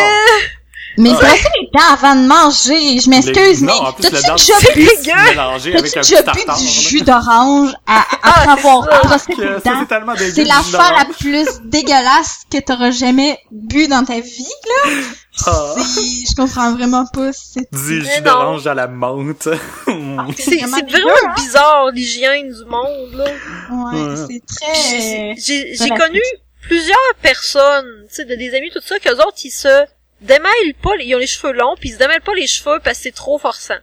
[0.97, 1.15] mais Ah.
[1.15, 6.45] brosser les dents avant de manger, je m'excuse, mais t'as-tu déjà c'est bu déjà bu
[6.59, 9.87] du jus d'orange à, après Ah, avoir brossé tes dents?
[10.35, 14.91] c'est l'affaire la plus dégueulasse que t'auras jamais bu dans ta vie, là.
[15.47, 15.75] Ah.
[15.77, 17.31] Je comprends vraiment pas.
[17.73, 19.49] Du jus d'orange à la menthe.
[19.49, 21.35] C'est vraiment c'est vraiment hein?
[21.37, 23.25] bizarre, l'hygiène du monde, là.
[23.25, 24.17] ouais, Ouais.
[24.29, 25.87] c'est J'ai très.
[25.87, 26.21] j'ai- connu
[26.69, 29.69] plusieurs personnes, tu sais, de des amis, tout ça, qu'eux autres, ils se
[30.25, 32.99] démêlent pas, ils ont les cheveux longs, puis ils se démêlent pas les cheveux parce
[32.99, 33.79] que c'est trop forçant.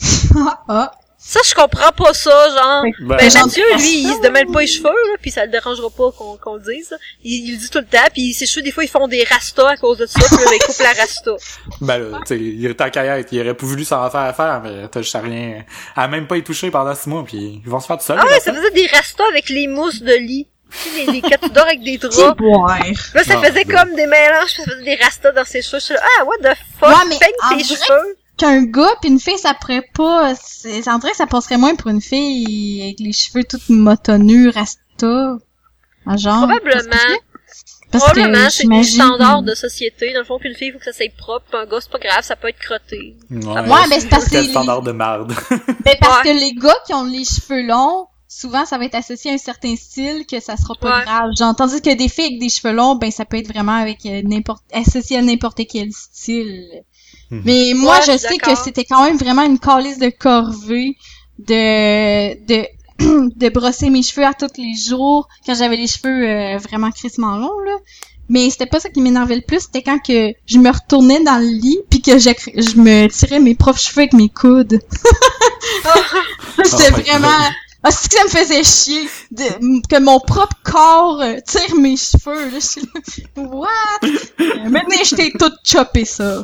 [0.68, 0.92] Ah.
[1.20, 2.84] Ça, je comprends pas ça, genre.
[3.00, 5.90] Ben, Ben, Mathieu, lui, il se démêle pas les cheveux, là, puis ça le dérangera
[5.90, 6.96] pas qu'on qu'on le dise.
[7.24, 9.24] Il, il le dit tout le temps, puis ses cheveux, des fois, ils font des
[9.24, 11.32] rastas à cause de ça, puis là, il coupe la rasta.
[11.80, 14.60] Ben, là, tu sais, il est y être, il aurait pas voulu s'en faire affaire,
[14.62, 15.64] mais t'as juste à rien,
[15.96, 18.18] à même pas y toucher pendant six mois, puis ils vont se faire tout seuls.
[18.20, 20.46] Ah ouais, ça faisait des rastas avec les mousses de lit.
[20.70, 22.36] Tu sais, les, les, quand tu dors avec des draps.
[22.36, 22.78] boire.
[23.14, 25.78] Là, ça faisait comme des mélanges, puis ça faisait des rastas dans ses cheveux.
[25.80, 28.16] Je suis là, ah, what the fuck, Ouais, mais peigne en tes vrai, cheveux.
[28.36, 30.34] Qu'un gars pis une fille, ça pourrait pas.
[30.36, 35.36] c'est- dirait que ça passerait moins pour une fille avec les cheveux tout motonneux, rasta.
[36.06, 36.46] Un genre.
[36.46, 36.96] Probablement.
[37.90, 40.12] Parce Probablement, que c'est des standards de société.
[40.12, 41.98] Dans le fond, qu'une fille, faut que ça soit propre, puis un gars, c'est pas
[41.98, 43.16] grave, ça peut être crotté.
[43.30, 45.32] Ouais, Ouais, ben c'est parce que Quel les- standard de marde.
[45.84, 46.34] Ben, parce Ouais.
[46.34, 49.38] que les gars qui ont les cheveux longs, souvent ça va être associé à un
[49.38, 51.04] certain style que ça sera pas Ouais.
[51.04, 51.30] grave.
[51.38, 54.04] Genre, tandis que des filles avec des cheveux longs, ben ça peut être vraiment avec
[54.06, 56.82] euh, n'importe associé à n'importe quel style.
[57.30, 57.42] Mhm.
[57.44, 60.96] Mais moi, Ouais, je sais que c'était quand même vraiment une calice de corvée
[61.38, 62.66] de de
[63.36, 67.36] de brosser mes cheveux à tous les jours quand j'avais les cheveux euh, vraiment crissement
[67.36, 67.76] longs là.
[68.30, 71.38] Mais c'était pas ça qui m'énervait le plus, c'était quand que je me retournais dans
[71.38, 74.80] le lit puis que je, je me tirais mes propres cheveux avec mes coudes.
[76.64, 77.50] C'était Oh my vraiment
[77.84, 81.96] Ah, c'est que ça me faisait chier de, que mon propre corps euh, tire mes
[81.96, 82.50] cheveux.
[82.50, 83.78] Là, je suis là, what?
[84.02, 86.42] Euh, Maintenant, je t'ai tout chopé ça.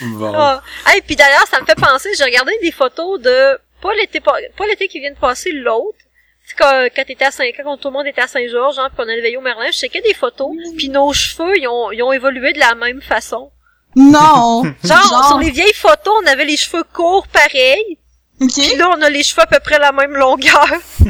[0.00, 0.32] Bon.
[0.34, 0.62] Ah.
[0.86, 4.34] Hey, puis d'ailleurs, ça me fait penser, j'ai regardé des photos de, pas l'été, pas,
[4.56, 5.98] pas l'été qui vient de passer, l'autre.
[6.46, 8.96] C'est quand, quand t'étais à Saint, quand tout le monde était à Saint-Georges, hein, pis
[8.98, 12.02] on allait veiller au Merlin, je checkais des photos, puis nos cheveux, ils ont, ils
[12.02, 13.50] ont évolué de la même façon.
[13.96, 14.62] Non!
[14.84, 17.98] Genre, sur les vieilles photos, on avait les cheveux courts pareils,
[18.38, 20.66] Puis là, on a les cheveux à peu près la même longueur.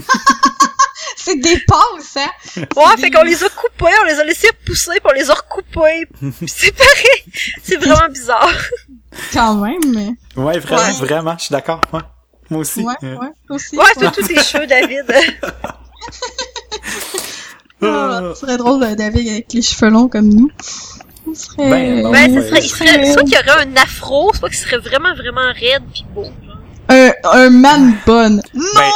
[1.16, 2.31] C'est des passes, hein?
[2.77, 5.29] Ouais, des- fait qu'on les a coupés, on les a laissés pousser, puis on les
[5.31, 6.07] a recoupés.
[6.20, 7.24] Puis c'est pareil.
[7.64, 8.49] C'est vraiment bizarre.
[9.33, 10.11] Quand même, mais...
[10.41, 10.93] Ouais, vraiment, Ouais.
[11.07, 11.81] vraiment, je suis d'accord.
[11.93, 12.01] Ouais.
[12.51, 12.83] Moi aussi.
[12.83, 13.77] Ouais, Euh, ouais, aussi.
[13.77, 15.05] Ouais, c'est tous tes cheveux, David.
[17.83, 20.51] Ah, ce serait drôle, euh, David, avec les cheveux longs comme nous.
[21.35, 21.70] Ce serait...
[21.70, 22.41] Ben, non, Ben, ouais.
[22.43, 25.53] ce serait, il serait, soit qu'il y aurait un afro, soit qu'il serait vraiment, vraiment
[25.53, 26.27] raide pis beau.
[26.89, 28.30] Un, un man bun.
[28.30, 28.41] Non!
[28.55, 28.91] Ben,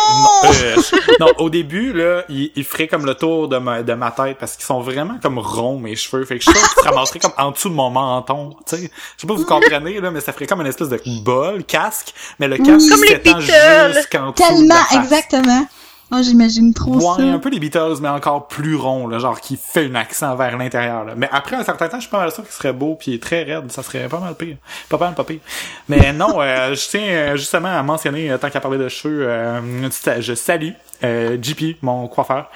[0.45, 0.77] non, euh,
[1.21, 4.37] non, au début, là, il, il ferait comme le tour de ma, de ma tête
[4.39, 6.25] parce qu'ils sont vraiment comme ronds, mes cheveux.
[6.25, 8.77] Fait que je suis sûr qu'ils se ramasseraient comme en dessous de mon menton, tu
[8.77, 8.83] sais.
[9.17, 11.65] Je sais pas si vous comprenez, là, mais ça ferait comme une espèce de bol,
[11.65, 14.95] casque, mais le casque Comme les s'étend jusqu'en dessous de la Tellement, face.
[14.95, 15.67] exactement.
[16.13, 17.23] Oh, j'imagine trop Ouais, ça.
[17.23, 20.57] un peu les Beatles, mais encore plus rond, là, genre qui fait un accent vers
[20.59, 21.05] l'intérieur.
[21.05, 21.15] là.
[21.17, 23.45] Mais après un certain temps, je suis pas mal sûr qu'il serait beau puis très
[23.45, 24.57] raide, ça serait pas mal pire.
[24.89, 25.41] Pas mal pas pire.
[25.89, 29.27] Mais non, euh, je tiens euh, justement à mentionner, euh, tant qu'à parler de cheveux,
[29.29, 29.89] euh,
[30.21, 30.71] je salue
[31.05, 32.51] euh, JP, mon coiffeur,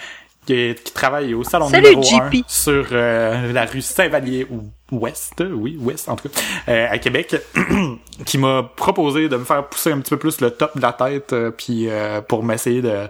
[0.47, 2.35] qui, qui travaille au salon Salut, numéro JP.
[2.35, 6.99] 1 sur euh, la rue Saint-Vallier ou Ouest, oui, Ouest en tout cas, euh, à
[6.99, 7.35] Québec,
[8.27, 10.93] qui m'a proposé de me faire pousser un petit peu plus le top de la
[10.93, 13.09] tête, euh, puis euh, pour m'essayer de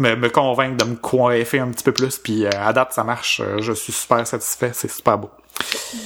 [0.00, 3.04] me, me convaincre de me coiffer un petit peu plus, puis euh, à date ça
[3.04, 5.30] marche, euh, je suis super satisfait, c'est super beau.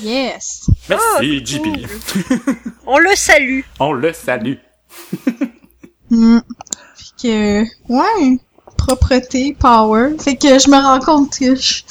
[0.03, 0.68] Yes.
[0.88, 2.55] Merci Ah, JP, cool.
[2.86, 3.61] On le salue.
[3.78, 4.55] on le salue.
[6.11, 6.38] Hmm.
[6.97, 8.38] Fait que, ouais,
[8.76, 10.11] propreté, power.
[10.20, 11.82] Fait que je me rends compte que je,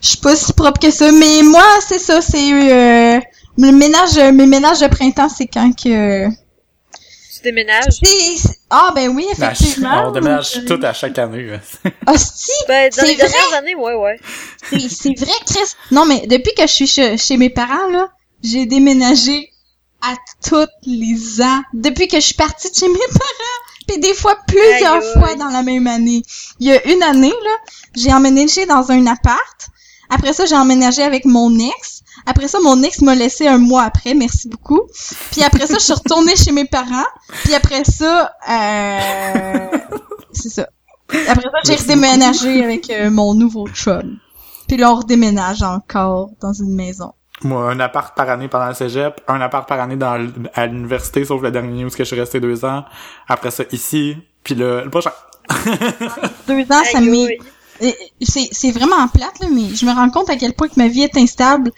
[0.00, 1.10] je suis pas si propre que ça.
[1.12, 3.20] Mais moi, c'est ça, c'est euh,
[3.58, 6.26] le ménage, mes ménages de printemps, c'est quand que.
[7.42, 7.98] Tu déménages?
[8.68, 10.08] Ah ben oui, effectivement.
[10.08, 11.44] on déménage tout à chaque année.
[11.44, 11.58] là.
[12.06, 13.28] Hostie, Ben, dans C'est les vrai?
[13.28, 14.20] dernières années, ouais, ouais.
[14.70, 15.74] c'est c'est vrai, Chris.
[15.90, 18.08] Non mais depuis que je suis chez, chez mes parents là,
[18.42, 19.50] j'ai déménagé
[20.02, 20.14] à
[20.46, 21.62] tous les ans.
[21.74, 25.48] Depuis que je suis partie de chez mes parents, puis des fois plusieurs fois dans
[25.48, 26.22] la même année.
[26.58, 27.50] Il y a une année là,
[27.96, 29.66] j'ai emménagé dans un appart.
[30.10, 31.99] Après ça, j'ai emménagé avec mon ex.
[32.26, 34.82] Après ça, mon ex m'a laissé un mois après, merci beaucoup.
[35.30, 37.06] Puis après ça, je suis retournée chez mes parents.
[37.44, 39.68] Puis après ça, euh...
[40.32, 40.68] c'est ça.
[41.28, 44.18] Après ça, j'ai redéménagé avec euh, mon nouveau chum.
[44.68, 47.12] Puis là, on redéménage encore dans une maison.
[47.42, 50.66] Moi, un appart par année pendant le cégep, un appart par année dans l- à
[50.66, 52.84] l'université, sauf le dernier où je suis resté deux ans.
[53.26, 55.10] Après ça, ici, puis le, le prochain.
[56.46, 57.38] Deux ans, ça m'est...
[58.20, 61.02] c'est vraiment plate, là, mais je me rends compte à quel point que ma vie
[61.02, 61.72] est instable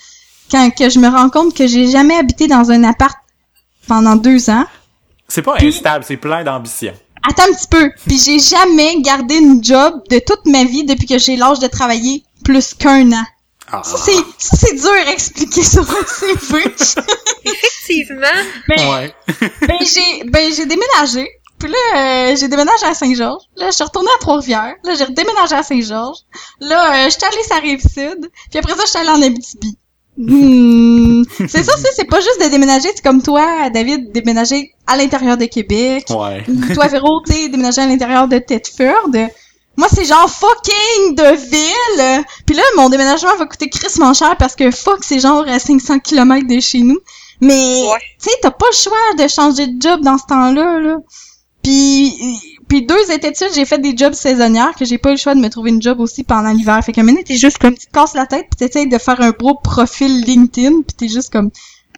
[0.53, 3.16] quand que je me rends compte que j'ai jamais habité dans un appart
[3.88, 4.64] pendant deux ans.
[5.26, 6.92] C'est pas instable, c'est plein d'ambition.
[7.28, 7.90] Attends un petit peu.
[8.07, 11.68] Puis j'ai jamais gardé une job de toute ma vie depuis que j'ai l'âge de
[11.68, 13.24] travailler plus qu'un an.
[13.70, 13.80] Ah.
[13.82, 16.64] Ça, c'est, ça, c'est dur à expliquer sur un CV.
[17.44, 18.26] Effectivement.
[18.68, 19.14] ben, Ouais.
[19.66, 21.26] ben, j'ai, ben, j'ai déménagé.
[21.59, 23.44] Puis là, euh, j'ai déménagé à Saint-Georges.
[23.57, 24.74] Là, je suis retournée à Trois-Rivières.
[24.82, 26.18] Là, j'ai redéménagé à Saint-Georges.
[26.61, 28.30] Là, euh, j'étais allée sur la Rive-Sud.
[28.50, 29.78] Puis après ça, j'étais allée en Abitibi.
[30.19, 31.23] Hmm.
[31.49, 32.89] C'est ça, c'est, c'est pas juste de déménager.
[32.95, 36.07] C'est comme toi, David, déménager à l'intérieur de Québec.
[36.11, 36.45] Ouais.
[36.75, 39.09] Toi, Véro, t'es déménagé à l'intérieur de Thetford.
[39.77, 42.25] Moi, c'est genre fucking de ville.
[42.47, 45.99] Puis là, mon déménagement va coûter crissement cher parce que fuck, c'est genre à 500
[46.01, 46.99] km de chez nous.
[47.41, 47.55] Mais,
[47.91, 47.99] Ouais.
[48.23, 50.97] tu sais, t'as pas le choix de changer de job dans ce temps-là, là.
[51.63, 52.15] Puis,
[52.73, 55.41] puis deux étés j'ai fait des jobs saisonnières que j'ai pas eu le choix de
[55.41, 56.83] me trouver une job aussi pendant l'hiver.
[56.83, 59.20] Fait moment, donné, t'es juste comme, tu te casses la tête pis t'essayes de faire
[59.20, 61.51] un beau profil LinkedIn pis t'es juste comme,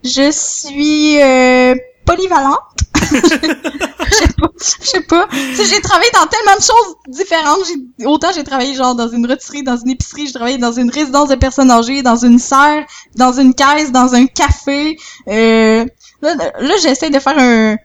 [0.02, 2.58] je suis, euh, polyvalente.
[3.12, 5.28] Je sais pas, je sais pas.
[5.32, 7.60] J'ai travaillé dans tellement de choses différentes.
[8.04, 11.28] Autant j'ai travaillé genre dans une rôtisserie, dans une épicerie, j'ai travaillé dans une résidence
[11.28, 12.84] de personnes âgées, dans une serre,
[13.16, 14.96] dans une caisse, dans un café.
[15.28, 15.84] Euh,
[16.22, 17.76] là, là j'essaie de faire un,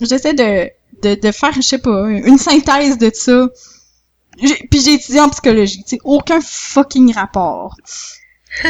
[0.00, 0.70] j'essaie de,
[1.02, 3.48] de, de faire, je sais pas, une synthèse de ça.
[4.38, 7.74] Puis j'ai étudié en psychologie, tu aucun fucking rapport.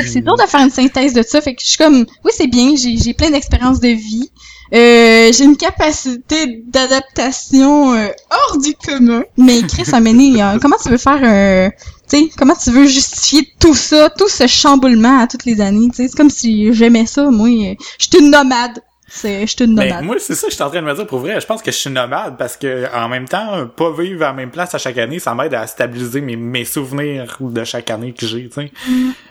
[0.07, 2.47] C'est dur de faire une synthèse de ça, fait que je suis comme, oui c'est
[2.47, 4.31] bien, j'ai plein d'expériences de vie,
[4.75, 9.23] euh, j'ai une capacité d'adaptation euh, hors du commun.
[9.37, 11.71] Mais Chris Amené, euh, comment tu veux faire un...
[12.11, 15.89] Tu sais, comment tu veux justifier tout ça, tout ce chamboulement à toutes les années,
[15.91, 17.49] tu sais, c'est comme si j'aimais ça, moi.
[17.49, 18.83] euh, Je suis une nomade.
[19.11, 20.05] C'est, je suis une nomade.
[20.05, 21.41] moi, c'est ça que je suis en train de me dire pour vrai.
[21.41, 24.33] Je pense que je suis nomade parce que en même temps, pas vivre à la
[24.35, 28.13] même place à chaque année, ça m'aide à stabiliser mes, mes souvenirs de chaque année
[28.13, 28.73] que j'ai, tu sais.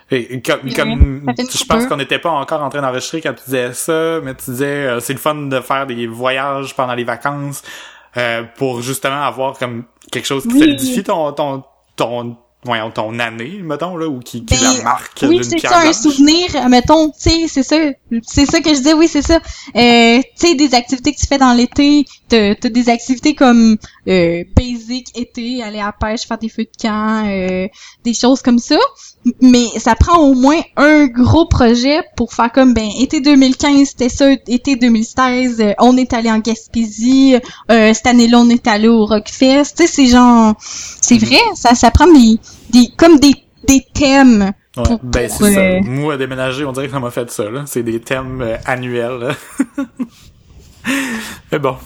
[0.09, 3.73] Et comme, comme je pense qu'on n'était pas encore en train d'enregistrer quand tu disais
[3.73, 7.61] ça, mais tu disais euh, c'est le fun de faire des voyages pendant les vacances
[8.15, 10.59] euh, pour justement avoir comme quelque chose qui Oui.
[10.59, 11.63] solidifie ton ton
[11.97, 12.37] ton
[12.67, 15.71] voyons, ton année, mettons là, ou qui, qui Ben, la marque Oui, d'une c'est pierre
[15.71, 17.77] ça, un souvenir, euh, mettons, tu sais, c'est ça,
[18.23, 19.35] c'est ça que je disais, oui, c'est ça.
[19.75, 24.43] Euh, tu sais, des activités que tu fais dans l'été, t'as des activités comme euh,
[24.55, 27.67] basic été, aller à la pêche, faire des feux de camp, euh,
[28.03, 28.77] des choses comme ça.
[29.41, 34.09] Mais ça prend au moins un gros projet pour faire comme, ben, été 2015, c'était
[34.09, 37.35] ça, été 2016, euh, on est allé en Gaspésie,
[37.71, 41.75] euh, cette année-là, on est allé au Rockfest, tu sais, c'est genre, c'est vrai, ça,
[41.75, 42.37] ça prend des,
[42.69, 43.33] des, comme des,
[43.67, 45.59] des thèmes Ouais, pour- ben pour, c'est ça.
[45.59, 47.63] euh, Moi, à déménager, on dirait que ça m'a fait ça, là.
[47.65, 49.35] C'est des thèmes euh, annuels, là.
[51.51, 51.77] Mais bon.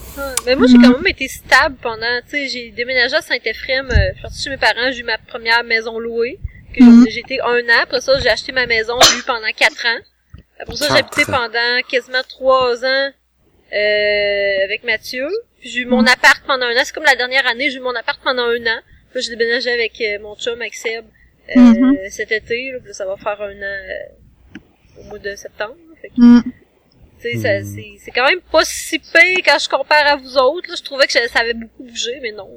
[0.46, 3.94] Mais moi, j'ai quand même été stable pendant, tu sais, j'ai déménagé à Saint-Ephrem, euh,
[3.94, 6.38] je suis partie chez mes parents, j'ai eu ma première maison louée,
[6.74, 7.06] que Mhm.
[7.08, 9.98] j'ai été un an, après ça, j'ai acheté ma maison, j'ai eu pendant quatre ans.
[10.60, 11.30] Après ça, j'ai habité Quatre.
[11.38, 13.10] pendant quasiment trois ans,
[13.72, 15.28] euh, avec Mathieu.
[15.60, 17.80] Puis j'ai eu mon appart pendant un an, c'est comme la dernière année, j'ai eu
[17.80, 18.80] mon appart pendant un an.
[19.10, 21.04] Puis là, j'ai déménagé avec euh, mon chum, avec Seb,
[21.56, 21.96] euh, Mhm.
[22.10, 25.74] cet été, là, puis là, ça va faire un an euh, au mois de septembre.
[25.88, 25.96] là.
[26.00, 26.42] Fait que, Mm.
[27.40, 30.68] Ça- c'est c'est quand même pas si pire quand je compare à vous autres.
[30.68, 30.74] Là.
[30.76, 32.48] Je trouvais que ça ça avait beaucoup bougé, mais non.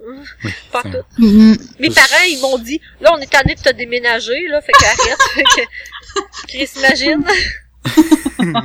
[0.71, 1.03] pas tout.
[1.17, 1.53] Mm.
[1.79, 5.21] Mes parents, ils m'ont dit, là, on est tanné de te déménager, là, fait qu'arrête.
[5.35, 5.61] fait que,
[6.47, 7.23] Chris, imagine.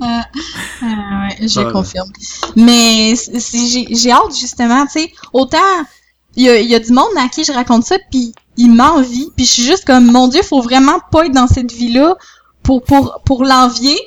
[0.00, 0.26] Ah,
[0.82, 1.72] ah, ouais, je Voilà.
[1.72, 2.10] confirme.
[2.56, 5.58] Mais j'ai j'ai hâte justement, tu sais, autant
[6.36, 8.68] il y a, il y a du monde à qui je raconte ça, puis il
[8.70, 12.16] m'envie, puis je suis juste comme mon Dieu, faut vraiment pas être dans cette vie-là
[12.62, 13.98] pour pour pour l'envier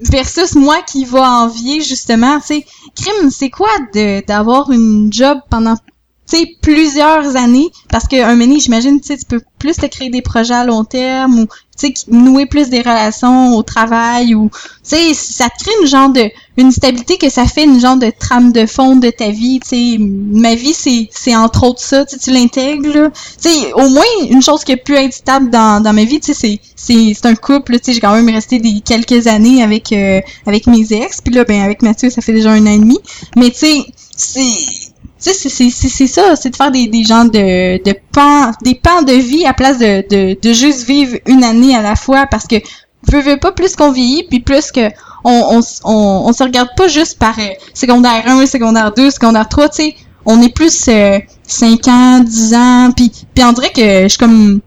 [0.00, 3.70] versus moi qui va envier justement, tu sais, crime, c'est quoi
[4.26, 7.70] d'avoir une job pendant tu sais plusieurs années?
[7.88, 10.64] Parce que un mini j'imagine tu sais tu peux plus te créer des projets à
[10.64, 11.46] long terme ou
[11.78, 15.86] tu sais nouer plus des relations au travail ou tu sais ça te crée une
[15.86, 19.30] genre de une stabilité que ça fait une genre de trame de fond de ta
[19.30, 19.96] vie tu sais.
[19.98, 23.10] Ma vie c'est c'est entre autres ça tu l'intègres
[23.40, 26.34] tu sais au moins une chose qui a pu être dans dans ma vie tu
[26.34, 29.62] sais c'est c'est c'est un couple tu sais j'ai quand même resté des quelques années
[29.62, 32.72] avec euh, avec mes ex puis là ben avec Mathieu ça fait déjà un an
[32.72, 32.98] et demi.
[33.36, 33.84] Mais tu sais
[34.16, 34.81] c'est
[35.22, 39.02] tu sais, c'est- ça, c'est de faire des, des genres de, de pans, des pans
[39.02, 42.46] de vie à place de, de, de juste vivre une année à la fois parce
[42.46, 42.56] que
[43.10, 44.88] veux, veux pas plus qu'on vieillit puis plus que
[45.24, 47.42] on, on, on, on se regarde pas juste par euh,
[47.74, 49.94] secondaire 1, secondaire 2, secondaire 3, tu sais,
[50.24, 54.18] on est plus euh, 5 ans, 10 ans puis puis on dirait que je suis
[54.18, 54.60] comme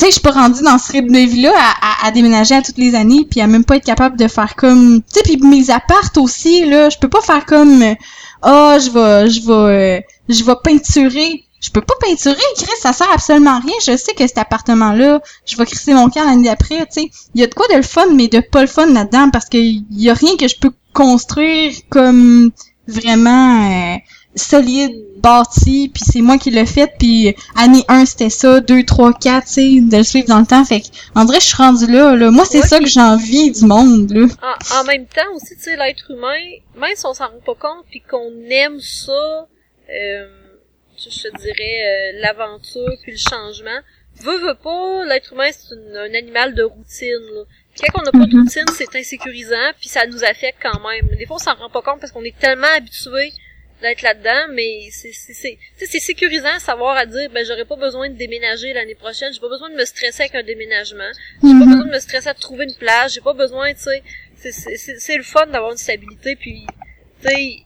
[0.00, 1.52] tu sais, je suis pas rendue dans ce rythme de vie-là
[2.02, 5.02] à, déménager à toutes les années, puis à même pas être capable de faire comme...
[5.02, 7.84] Tu sais, puis mes appartes aussi, là, je peux pas faire comme...
[8.40, 9.28] Ah, je vais...
[9.28, 9.98] Je vais...
[9.98, 11.44] euh, je vais peinturer.
[11.60, 13.74] Je peux pas peinturer, Chris, ça sert absolument à rien.
[13.86, 17.10] Je sais que cet appartement-là, je vais crisser mon camp l'année d'après, tu sais.
[17.34, 19.50] Il y a de quoi de le fun, mais de pas le fun là-dedans, parce
[19.50, 22.52] que y a rien que je peux construire comme
[22.88, 23.96] vraiment euh,
[24.34, 29.12] solide, bâti, puis c'est moi qui l'ai fait, puis année 1 c'était ça, 2, 3,
[29.14, 31.56] 4, tu sais, de le suivre dans le temps, fait que, en vrai, je suis
[31.56, 32.30] rendue là, là.
[32.30, 34.26] Moi, c'est Ouais, ça que j'ai envie du monde, là.
[34.42, 36.38] En, en même temps aussi, tu sais, l'être humain,
[36.76, 39.48] même si on s'en rend pas compte puis qu'on aime ça,
[39.92, 40.28] euh,
[40.96, 43.80] je, te dirais, euh, l'aventure puis le changement,
[44.22, 47.42] veut, veut pas, l'être humain, c'est un animal de routine, là.
[47.78, 48.42] Quand on n'a pas de Mhm.
[48.42, 51.08] routine, c'est insécurisant, puis ça nous affecte quand même.
[51.18, 53.32] Des fois, on s'en rend pas compte parce qu'on est tellement habitué
[53.82, 58.14] d'être là-dedans, mais c'est c'est sécurisant à savoir à dire ben j'aurais pas besoin de
[58.16, 61.10] déménager l'année prochaine, j'ai pas besoin de me stresser avec un déménagement,
[61.42, 61.70] j'ai pas Mhm.
[61.70, 64.02] besoin de me stresser à trouver une place, j'ai pas besoin, tu sais,
[64.36, 66.66] c'est- c'est c'est- c'est le fun d'avoir une stabilité puis
[67.22, 67.56] tu sais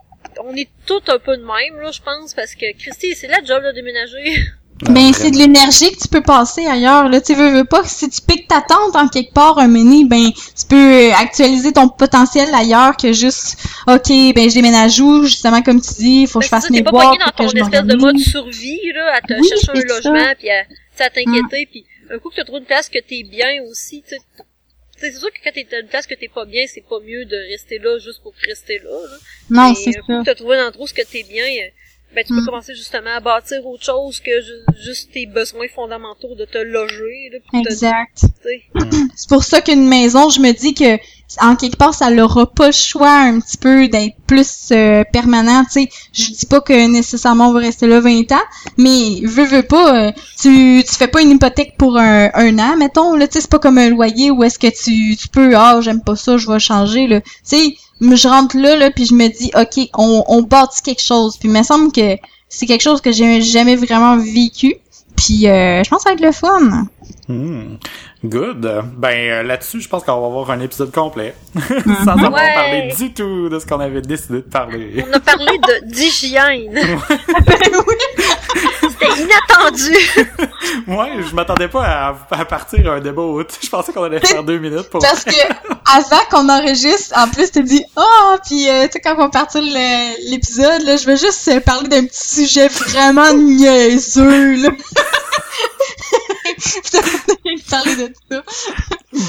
[0.42, 3.42] on est tous un peu de même là, je pense parce que Christy, c'est la
[3.44, 4.24] job de déménager.
[4.82, 7.20] Ben, c'est de l'énergie que tu peux passer ailleurs, là.
[7.20, 10.30] Tu veux, veux pas, si tu piques ta tente en quelque part, un mini, ben,
[10.32, 13.56] tu peux euh, actualiser ton potentiel ailleurs que juste,
[13.86, 16.68] ok, ben, je déménage où, justement, comme tu dis, faut que je Ben, fasse c'est
[16.68, 18.92] ça, mes t'es pas boîtes, pogné dans faut ton que je espèce de mode survie
[18.92, 20.10] là, à te Oui, chercher un ça.
[20.10, 22.88] logement puis à, tu sais, à t'inquiéter puis un coup que tu trouves une place
[22.88, 24.18] que t'es bien aussi, tu sais,
[24.96, 26.84] tu sais, c'est sûr que quand t'es dans une place que t'es pas bien, c'est
[26.88, 28.90] pas mieux de rester là juste pour rester là.
[28.90, 29.16] là.
[29.50, 30.18] Non, c'est un coup ça.
[30.20, 31.68] que t'as trouvé un endroit où ce que t'es bien, euh,
[32.14, 32.46] ben tu peux Mm.
[32.46, 37.30] commencer justement à bâtir autre chose que ju- juste tes besoins fondamentaux de te loger,
[37.32, 38.24] là, Exact.
[39.16, 40.98] C'est pour ça qu'une maison, je me dis que
[41.40, 45.64] en quelque part, ça n'aura pas le choix un petit peu d'être plus euh, permanent,
[45.64, 45.88] tu sais.
[46.12, 48.44] Je dis pas que nécessairement on va rester là 20 ans,
[48.76, 52.76] mais veux, veux pas, euh, tu, tu fais pas une hypothèque pour un, un an,
[52.76, 55.56] mettons, là, tu sais, c'est pas comme un loyer où est-ce que tu, tu peux,
[55.56, 57.20] ah, j'aime pas ça, je vais changer, là.
[57.20, 61.02] Tu sais, je rentre là, là, puis je me dis, ok, on, on bâtit quelque
[61.02, 61.36] chose.
[61.38, 62.16] Puis il me semble que
[62.48, 64.76] c'est quelque chose que j'ai jamais vraiment vécu.
[65.16, 66.86] Puis euh, je pense que ça va être le fun.
[67.28, 67.76] Hmm.
[68.24, 68.84] Good.
[68.96, 71.34] Ben euh, là-dessus, je pense qu'on va avoir un épisode complet
[72.04, 72.54] sans avoir Ouais.
[72.54, 75.04] parlé du tout de ce qu'on avait décidé de parler.
[75.06, 76.74] On a parlé de d'hygiène.
[79.00, 79.96] C'était inattendu.
[80.86, 83.42] Moi, je m'attendais pas à, à partir un débat haut.
[83.62, 85.00] Je pensais qu'on allait faire deux minutes pour.
[85.00, 85.30] Parce que
[85.92, 89.28] avant qu'on enregistre, en plus, tu dis Ah, puis euh, tu sais, quand on va
[89.28, 94.70] partir l'épisode, là, je veux juste euh, parler d'un petit sujet vraiment niaiseux, là.
[97.70, 98.42] Parlé de ça.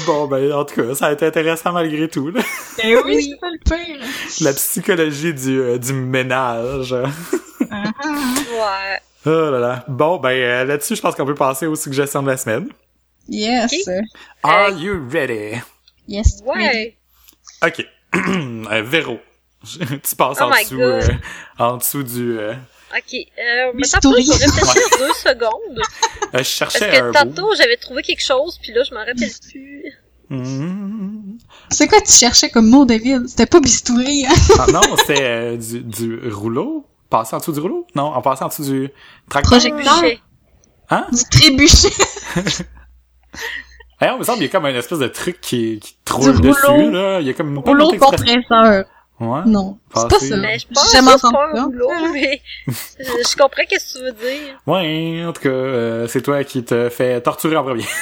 [0.06, 2.30] Bon, ben en tout cas, ça a été intéressant malgré tout.
[2.30, 2.40] là.
[2.78, 4.06] Ben oui, c'est pas le pire.
[4.40, 6.92] La psychologie du, euh, du ménage.
[6.92, 9.00] Ouais.
[9.26, 9.84] Oh là là.
[9.88, 12.68] Bon, ben euh, là-dessus, je pense qu'on peut passer aux suggestions de la semaine.
[13.28, 13.72] Yes.
[14.42, 15.60] Are you ready?
[16.06, 16.42] Yes.
[16.44, 16.96] Ouais.
[17.64, 17.84] Ok.
[18.14, 19.18] euh, Véro.
[19.64, 21.02] tu passes Oh en dessous, euh,
[21.58, 22.38] en dessous du.
[22.38, 22.54] Euh,
[22.96, 23.14] Ok.
[23.14, 25.78] Euh, mais tantôt, deux secondes.
[25.78, 25.82] euh,
[26.22, 29.32] je Parce cherchais que un tantôt, j'avais trouvé quelque chose, puis là, je m'en rappelle
[29.50, 29.92] plus.
[30.30, 31.36] Hmm.
[31.70, 33.28] C'est quoi tu cherchais comme mot, David?
[33.28, 34.34] C'était pas bistouri, hein?
[34.60, 36.86] Ah non, c'était euh, du, du rouleau.
[37.10, 37.86] Passer en dessous du rouleau?
[37.94, 38.90] Non, en passant en dessous du
[39.30, 39.52] tracteur.
[39.58, 40.00] Projecteur.
[40.00, 40.20] Bûcher.
[40.90, 41.06] Hein?
[41.12, 41.90] Du trébuchet.
[44.02, 46.12] Eh, on me semble qu'il y a comme une espèce de truc qui, qui te
[46.20, 47.18] Du roule dessus, là.
[47.20, 48.84] Il y a comme pas Rouleau compresseur.
[49.18, 49.40] Ouais.
[49.46, 50.36] Non, c'est pas ça.
[50.36, 51.64] Mais je pense jamais que c'est pas entendu un ça.
[51.64, 52.72] rouleau, mais je,
[53.04, 54.60] je comprends qu'est-ce que tu veux dire.
[54.66, 57.84] Ouais, en tout cas, euh, c'est toi qui te fais torturer en premier.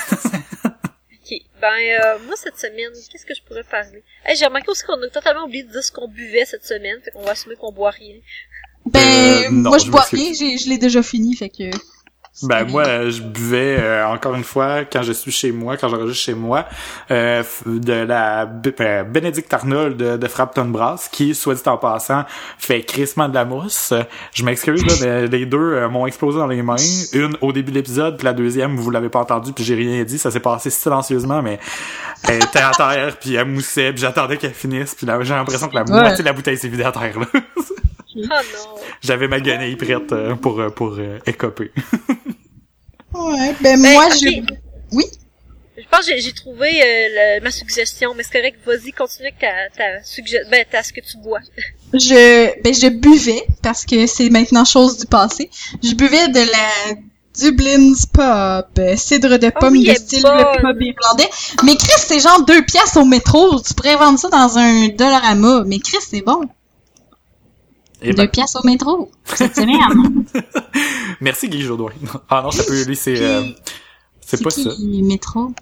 [1.27, 1.39] Ok.
[1.59, 4.05] Ben, euh, moi, cette semaine, qu'est-ce que je pourrais parler?
[4.27, 7.01] Hey, j'ai remarqué aussi qu'on a totalement oublié de dire ce qu'on buvait cette semaine,
[7.03, 8.17] fait qu'on va assumer qu'on boit rien.
[8.93, 11.70] Ben, Euh, non, moi, je je bois rien, j'ai- je l'ai déjà fini, fait que...
[12.43, 16.20] Ben moi, je buvais euh, encore une fois quand je suis chez moi, quand j'enregistre
[16.24, 16.66] chez moi,
[17.12, 18.43] euh, de la
[18.80, 22.24] euh, Benedict Arnold de, de Frampton Brass, qui, soit dit en passant,
[22.59, 23.95] fait crissement de la mousse.
[24.35, 26.74] Je m'excuse, là, mais les deux euh, m'ont explosé dans les mains.
[27.12, 30.03] Une au début de l'épisode, puis la deuxième, vous l'avez pas entendu, puis j'ai rien
[30.03, 30.18] dit.
[30.18, 31.61] Ça s'est passé silencieusement, mais
[32.28, 35.68] elle était à terre, puis elle moussait, puis j'attendais qu'elle finisse, puis là, j'ai l'impression
[35.68, 35.91] que la Ouais.
[36.01, 37.16] moitié de la bouteille s'est vidée à terre.
[37.20, 37.26] Là.
[38.17, 38.81] Oh non.
[39.03, 41.71] J'avais ma guenille prête euh, pour euh, pour euh, écoper.
[43.15, 44.12] Ouais, ben, Ben, moi, ok.
[44.21, 44.55] je...
[44.93, 45.05] Oui?
[45.77, 49.39] Je pense que j'ai- trouvé euh, le- ma suggestion, mais c'est correct, vas-y, continue avec
[49.39, 51.39] ta, ta suggestion, ben, t'as ce que tu bois.
[51.93, 55.49] Je, ben, je buvais, parce que c'est maintenant chose du passé.
[55.81, 56.97] Je buvais de la
[57.39, 61.29] Dublin's Pop, euh, cidre de pomme oui, de style le pub irlandais.
[61.65, 63.61] Mais Chris, c'est genre deux piastres au métro.
[63.61, 65.62] Tu pourrais vendre ça dans un Dollarama.
[65.67, 66.41] Mais Chris, c'est bon.
[68.05, 69.11] Et Deux ben, piastres au métro.
[69.25, 70.25] Cette semaine.
[71.21, 71.93] Merci Guy Jodoin.
[72.29, 73.43] Ah non, ça peut lui c'est euh,
[74.21, 74.71] c'est pas qui, ça.
[75.03, 75.53] métro?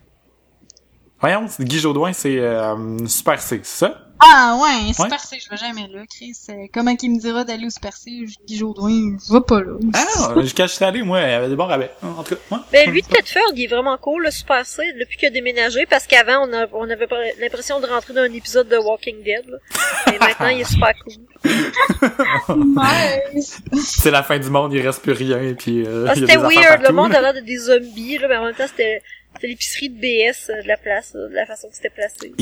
[1.20, 4.06] Voyons, Guy Jodoin c'est euh, Super C, c'est ça?
[4.24, 5.18] Ah ouais, Super Ouais.
[5.18, 6.36] C, je vais jamais là, Chris.
[6.48, 8.10] Euh, comment qu'il me dira d'aller au Super C?
[8.26, 9.72] Je dis Jourdouin, je vais pas là.
[9.94, 10.04] Ah
[10.34, 11.90] non, je cache allé moi, il y avait des bons rabais.
[12.02, 12.64] En tout cas, moi.
[12.72, 16.06] Ben, lui, Tedford, il est vraiment cool, le Super C, depuis qu'il a déménagé, parce
[16.06, 19.44] qu'avant, on, a- on avait pas l'impression de rentrer dans un épisode de Walking Dead,
[19.48, 19.58] là.
[20.14, 21.14] Et maintenant, il est super cool.
[23.34, 23.58] Nice.
[23.84, 26.92] c'est la fin du monde, il reste plus rien puis euh, Ah, c'était weird, le
[26.92, 29.02] monde a l'air de des zombies, là, mais en même temps, c'était
[29.34, 32.32] c'était l'épicerie de BS euh, de la place, là, de la façon que c'était placé.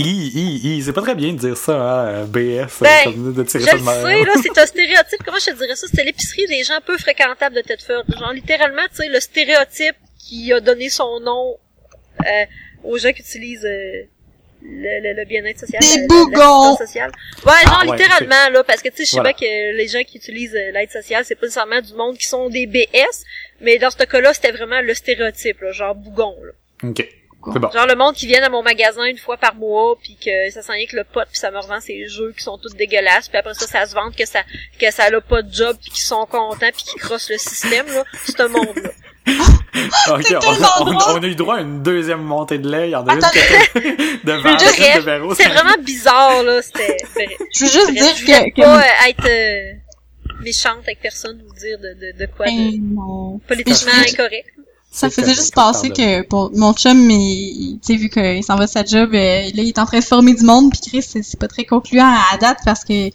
[0.84, 3.68] C'est pas très bien de dire ça, hein, BS, euh, Ben, comme de tirer Je
[3.70, 4.06] ça de même.
[4.06, 5.86] sais, là, c'est un stéréotype, comment je te dirais ça?
[5.86, 8.04] C'était l'épicerie des gens peu fréquentables de Tedford.
[8.18, 11.56] Genre, littéralement, tu sais, le stéréotype qui a donné son nom
[12.26, 12.44] euh,
[12.84, 14.02] aux gens qui utilisent euh,
[14.62, 15.80] le, le, le bien-être social.
[15.82, 16.76] Des bougons!
[16.76, 17.10] sociale.
[17.46, 19.32] Ouais, genre, Ah, ouais, littéralement, là, parce que, tu sais, je sais Voilà.
[19.32, 22.26] bien que les gens qui utilisent euh, l'aide sociale, c'est pas nécessairement du monde qui
[22.26, 23.24] sont des BS,
[23.62, 26.52] mais dans ce cas-là, c'était vraiment le stéréotype, là, genre bougon, là.
[26.82, 27.08] OK.
[27.52, 27.70] C'est bon.
[27.70, 30.60] Genre le monde qui vient à mon magasin une fois par mois puis que ça
[30.60, 33.28] sent rien que le pot puis ça me revend ses jeux qui sont tous dégueulasses
[33.30, 34.40] puis après ça ça se vante que ça
[34.78, 37.86] que ça a pas de job puis qu'ils sont contents puis qu'ils crossent le système
[37.86, 38.90] là, c'est un monde là.
[40.10, 40.34] OK,
[41.14, 43.24] on, a eu droit à une deuxième montée de lait, il y en a une
[43.24, 43.30] Attends.
[43.30, 43.38] qui
[43.78, 46.98] une de bref, Véro, c'est vraiment bizarre là, c'était
[47.54, 48.60] Je veux juste je dire voulais que...
[48.60, 48.62] que...
[48.66, 52.94] pas euh, être euh, méchante avec personne ou dire de de, de quoi Ben, de
[52.94, 53.38] non.
[53.48, 54.48] politiquement je- incorrect.
[54.92, 58.56] Ça faisait correct, juste passer que bon, mon chum, il- tu sais, vu qu'il s'en
[58.56, 60.80] va de sa job, euh, là, il est en train de former du monde, puis
[60.80, 63.12] Chris, c'est pas très concluant à, à date parce que il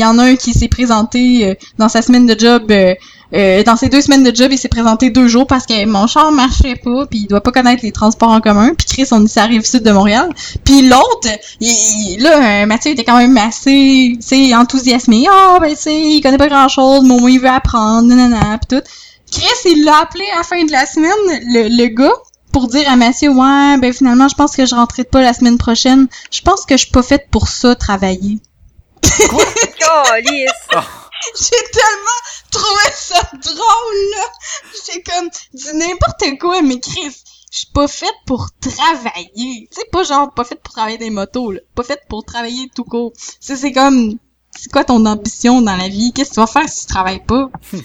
[0.00, 2.94] y en a un qui s'est présenté euh, dans sa semaine de job euh,
[3.34, 6.06] euh, dans ses deux semaines de job, il s'est présenté deux jours parce que mon
[6.06, 8.72] char marchait pas, puis il doit pas connaître les transports en commun.
[8.74, 10.30] Puis Chris, on est rive sud de Montréal.
[10.64, 11.28] Puis l'autre,
[11.60, 15.26] il- là, euh, Mathieu était quand même assez, tu sais, enthousiasmé.
[15.30, 18.58] Ah, ben tu sais, il connaît pas grand-chose, mais au moins il veut apprendre, nanana,
[18.66, 18.84] puis tout.
[19.30, 22.14] Chris, il l'a appelé à la fin de la semaine, le, le gars,
[22.52, 25.58] pour dire à Mathieu, ouais, ben finalement, je pense que je rentrerai pas la semaine
[25.58, 26.08] prochaine.
[26.30, 28.38] Je pense que je suis pas faite pour ça, travailler.
[29.02, 30.68] Calice.
[31.36, 32.20] J'ai tellement
[32.50, 34.24] trouvé ça drôle, là.
[34.86, 37.16] J'ai comme dit n'importe quoi, mais Chris,
[37.50, 39.68] je suis pas faite pour travailler.
[39.70, 41.60] Sais, pas genre pas faite pour travailler des motos, là.
[41.74, 43.12] Pas faite pour travailler tout court.
[43.40, 44.18] C'est c'est comme,
[44.60, 46.12] c'est quoi ton ambition dans la vie?
[46.12, 47.48] Qu'est-ce que tu vas faire si tu travailles pas?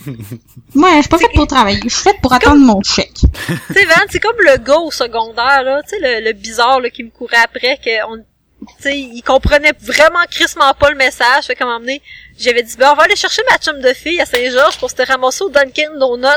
[0.74, 1.80] Moi, je suis pas faite pour travailler.
[1.84, 3.14] Je suis faite pour attendre mon chèque.
[3.14, 6.80] tu sais, Van, c'est comme le gars au secondaire, là, tu sais, le, le bizarre,
[6.80, 10.98] là, qui me courait après, que on, tu sais, il comprenait vraiment crissement pas le
[10.98, 12.02] message, fait qu'à donné,
[12.40, 15.06] j'avais dit, ben, on va aller chercher ma chum de fille à Saint-Georges pour se
[15.06, 16.28] ramasser au Dunkin' Donuts,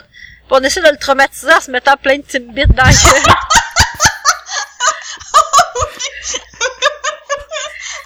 [0.48, 3.34] pis on essaie de le traumatiser en se mettant plein de Timbits dans la gueule.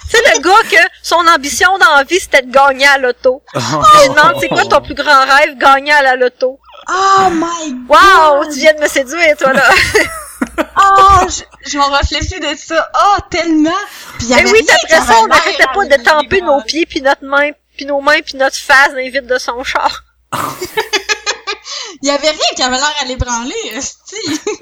[0.17, 3.41] sais, le gars que son ambition dans la vie, c'était de gagner à l'auto.
[3.53, 6.59] Je lui demande, c'est quoi ton plus grand rêve, gagner à la loto?
[6.89, 9.63] Oh my Wow, tu viens de me séduire, toi, là.
[10.57, 12.89] Oh, je, je m'en réfléchis de ça.
[12.95, 13.69] Oh, tellement.
[14.17, 17.51] Puis Mais oui, après ça, on n'arrêtait pas de tamper nos pieds, puis notre main,
[17.75, 20.03] puis nos mains, puis notre face dans les vitres de son char.
[22.01, 23.53] Il y avait rien qui avait l'air à l'ébranler.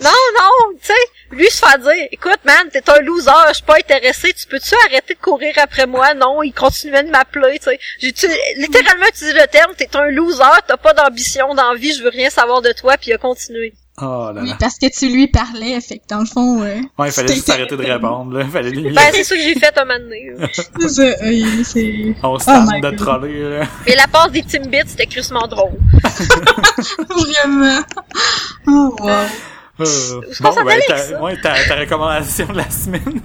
[0.02, 0.94] Non, non, tu sais,
[1.32, 4.76] lui se faire dire, écoute, man, t'es un loser, je suis pas intéressé, tu peux-tu
[4.86, 6.14] arrêter de courir après moi?
[6.14, 7.80] Non, il continuait de m'appeler, tu sais.
[8.00, 8.14] J'ai
[8.58, 12.10] littéralement utilisé le terme, t'es un loser, t'as pas d'ambition dans la vie, je veux
[12.10, 13.74] rien savoir de toi, puis il a continué.
[14.02, 14.58] Oh là Oui, là.
[14.60, 17.50] parce que tu lui parlais, fait que dans le fond, euh, Ouais, il fallait juste
[17.50, 18.46] arrêter de répondre, là.
[18.46, 18.72] Fallait.
[18.72, 20.32] Ben, c'est ça que j'ai fait un moment donné.
[20.80, 22.16] C'est ça, euh, c'est...
[22.24, 23.66] On se Oh de troller, là.
[23.86, 25.78] Mais la passe des Timbits, c'était crissement drôle.
[27.10, 27.80] Vraiment.
[28.68, 29.10] Oh, wow.
[29.82, 33.22] Euh, bon, ben, ta, ouais, ta, ta recommandation de la semaine.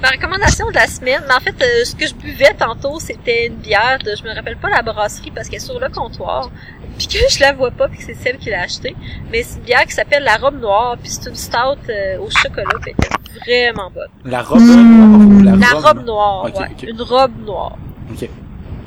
[0.00, 3.48] Ma recommandation de la semaine, mais en fait, euh, ce que je buvais tantôt, c'était
[3.48, 6.50] une bière de, je me rappelle pas la brasserie parce qu'elle est sur le comptoir,
[6.98, 8.94] puis que je la vois pas, puis que c'est celle qui l'a achetée,
[9.30, 12.28] mais c'est une bière qui s'appelle la robe noire, puis c'est une stout euh, au
[12.30, 14.08] chocolat, puis elle était vraiment bonne.
[14.24, 17.78] La robe noire ou la, La robe robe noire, ouais, une robe noire.
[18.12, 18.28] Ok.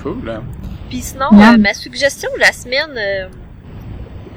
[0.02, 0.42] Cool, là.
[0.90, 3.28] Puis sinon, euh, ma suggestion de la semaine, euh,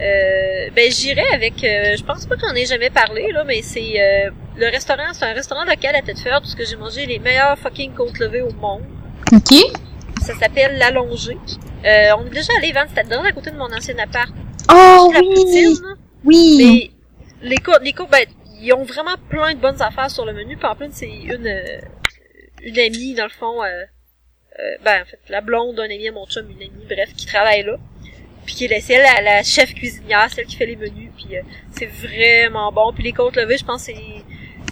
[0.00, 3.62] euh, ben j'irai avec, euh, je pense pas que j'en ai jamais parlé là, mais
[3.62, 7.18] c'est euh, le restaurant, c'est un restaurant local à Tête-Ferme, parce que j'ai mangé les
[7.18, 8.82] meilleures fucking côtes levées au monde.
[9.32, 9.54] OK.
[10.26, 11.36] Ça s'appelle l'allongé.
[11.84, 14.28] Euh, on est déjà allé vendre, c'était dans à côté de mon ancien appart.
[14.68, 15.34] Oh, la oui!
[15.36, 15.96] poutine.
[16.24, 16.90] Oui!
[17.42, 18.26] mais les cours, les cours, ben,
[18.60, 20.56] ils ont vraiment plein de bonnes affaires sur le menu.
[20.56, 21.80] Puis en plus, c'est une, euh,
[22.64, 23.68] une amie, dans le fond, euh,
[24.58, 27.26] euh, ben, en fait, la blonde d'un ami à mon chum, une amie, bref, qui
[27.26, 27.76] travaille là.
[28.44, 31.10] Puis qui est elle, la, la chef cuisinière, celle qui fait les menus.
[31.16, 32.92] Puis euh, c'est vraiment bon.
[32.92, 33.94] Puis les côtes levées, je pense, c'est...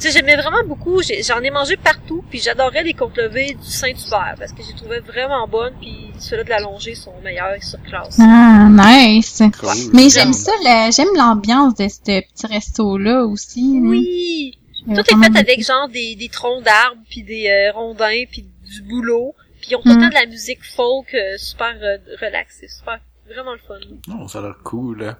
[0.04, 1.00] Sais, j'aimais vraiment beaucoup.
[1.02, 2.22] J'ai- J'en ai, mangé partout.
[2.28, 5.72] Puis j'adorais les côtes levées du Saint-Hubert parce que j'ai trouvé vraiment bonnes.
[5.80, 8.18] Puis ceux-là de la longée sont meilleurs sur classe.
[8.20, 9.42] Ah, nice.
[9.58, 9.70] Cool.
[9.94, 13.80] Mais j'aime ça, la- j'aime l'ambiance de ce petit resto-là aussi.
[13.80, 13.88] là.
[13.88, 14.58] Oui!
[14.86, 18.82] Tout est fait avec genre des, des troncs d'arbres puis des euh, rondins puis du
[18.82, 19.34] boulot.
[19.62, 20.00] Puis ils ont tout le Mm.
[20.02, 23.78] temps de la musique folk euh, super euh, relax, c'est super vraiment le fun.
[24.20, 25.18] Oh, ça a l'air cool, là.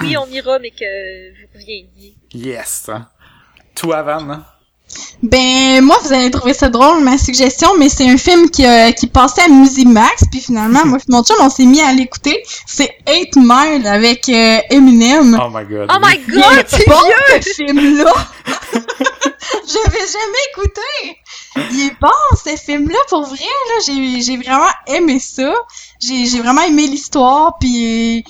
[0.00, 2.16] Oui, on ira mais que vous reviendriez.
[2.32, 2.88] Yes.
[2.88, 3.06] Hein.
[3.76, 4.44] Toi, Van, hein?
[5.22, 8.92] Ben, moi, vous allez trouver ça drôle, ma suggestion, mais c'est un film qui, euh,
[8.92, 12.42] qui passait à Musimax, puis finalement, moi et mon chum, on s'est mis à l'écouter.
[12.66, 15.38] C'est 8 Mile avec euh, Eminem.
[15.42, 15.90] Oh my god.
[15.92, 17.42] Oh my god, est c'est bon, vieux!
[17.42, 18.12] ce film-là!
[19.66, 21.16] J'avais jamais écouté!
[21.72, 22.08] Il est bon,
[22.44, 25.52] ce film-là, pour vrai, là, j'ai, j'ai vraiment aimé ça.
[26.00, 28.24] J'ai, j'ai vraiment aimé l'histoire, puis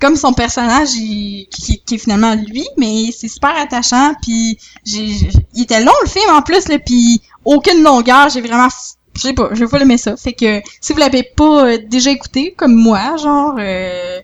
[0.00, 5.06] comme son personnage, il- qui, qui est finalement lui, mais c'est super attachant, puis j'ai,
[5.08, 8.68] j'ai- il était long, le film, en plus, là, puis aucune longueur, j'ai vraiment...
[9.16, 10.14] Je sais pas, j'ai pas aimé ça.
[10.16, 13.54] Fait que si vous l'avez pas euh, déjà écouté, comme moi, genre...
[13.58, 14.20] euh,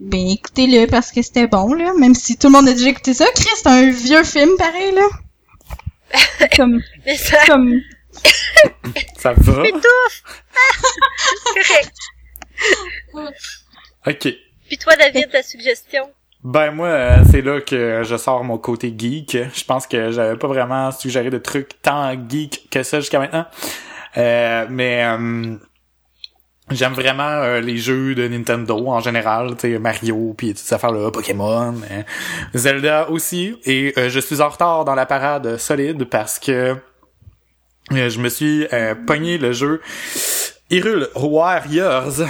[0.00, 3.12] ben écoutez-le parce que c'était bon là, même si tout le monde a déjà écouté
[3.12, 3.26] ça.
[3.36, 6.46] Chris, c'est un vieux film pareil là.
[6.56, 7.80] comme Mais ça comme
[9.18, 9.60] Ça va?
[9.60, 10.22] m'étouffe!
[11.54, 11.92] Correct.
[14.06, 14.28] Ok.
[14.74, 16.10] Puis toi, David, ta suggestion?
[16.42, 19.38] Ben moi, euh, c'est là que je sors mon côté geek.
[19.54, 23.46] Je pense que j'avais pas vraiment suggéré de trucs tant geek que ça jusqu'à maintenant.
[24.16, 25.54] Euh, mais euh,
[26.72, 30.74] j'aime vraiment euh, les jeux de Nintendo en général, tu sais Mario puis toutes ces
[30.74, 32.02] affaires-là, Pokémon, euh,
[32.52, 33.56] Zelda aussi.
[33.66, 36.74] Et euh, je suis en retard dans la parade solide parce que
[37.92, 38.66] je me suis
[39.06, 39.80] pogné le jeu
[40.68, 42.22] Hyrule Warriors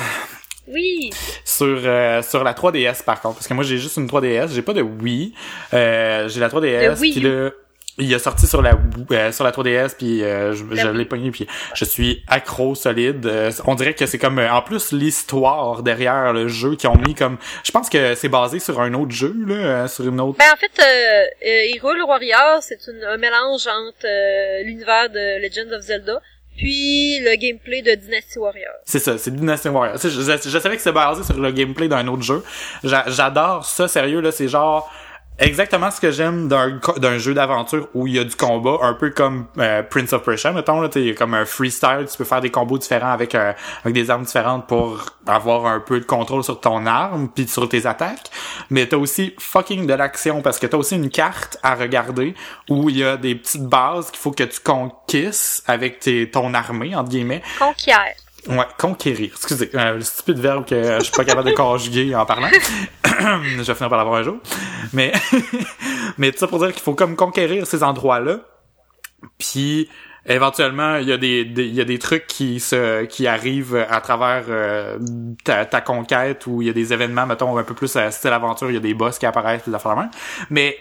[0.68, 1.10] Oui!
[1.44, 3.36] sur euh, sur la 3DS par contre.
[3.36, 5.34] Parce que moi j'ai juste une 3DS j'ai pas de Wii.
[5.72, 7.50] Euh, j'ai la 3DS Le Wii puis là
[7.96, 8.72] il a sorti sur la
[9.12, 13.24] euh, sur la 3DS puis euh, je, je l'ai pogné puis je suis accro solide.
[13.26, 16.96] Euh, on dirait que c'est comme euh, en plus l'histoire derrière le jeu qui ont
[16.96, 20.20] mis comme je pense que c'est basé sur un autre jeu là euh, sur une
[20.20, 25.40] autre Ben en fait, euh, euh, Hyrule Warrior, c'est un mélange entre euh, l'univers de
[25.40, 26.20] Legend of Zelda
[26.56, 28.72] puis le gameplay de Dynasty Warrior.
[28.84, 29.98] C'est ça, c'est Dynasty Warriors.
[30.02, 32.42] Je, je- savais que c'était basé sur le gameplay d'un autre jeu.
[32.82, 34.90] J'a- J'adore ça, sérieux, là, c'est genre
[35.38, 39.10] exactement ce que j'aime d'un jeu d'aventure où il y a du combat, un peu
[39.10, 42.50] comme euh, Prince of Persia, mettons, là, t'es comme un freestyle, tu peux faire des
[42.50, 43.52] combos différents avec, euh,
[43.82, 47.68] avec des armes différentes pour avoir un peu de contrôle sur ton arme puis sur
[47.68, 48.30] tes attaques.
[48.70, 52.34] Mais t'as aussi fucking de l'action parce que t'as aussi une carte à regarder
[52.68, 56.54] où il y a des petites bases qu'il faut que tu conquisses avec tes, ton
[56.54, 57.42] armée, entre guillemets.
[57.58, 58.14] Conquiert.
[58.48, 59.30] Ouais, conquérir.
[59.34, 62.48] Excusez, euh, le stupide verbe que je suis pas capable de conjuguer en parlant.
[63.04, 64.36] je vais finir par l'avoir un jour.
[64.92, 65.12] Mais,
[66.18, 68.40] mais tout ça pour dire qu'il faut comme conquérir ces endroits-là.
[69.38, 69.88] Puis,
[70.26, 74.00] éventuellement, il y a des, des- y a des trucs qui se, qui arrivent à
[74.02, 74.98] travers euh,
[75.44, 78.70] ta, conquête où il y a des événements, mettons, un peu plus à style aventure,
[78.70, 79.96] il y a des boss qui apparaissent, des affaires.
[80.50, 80.76] Mais,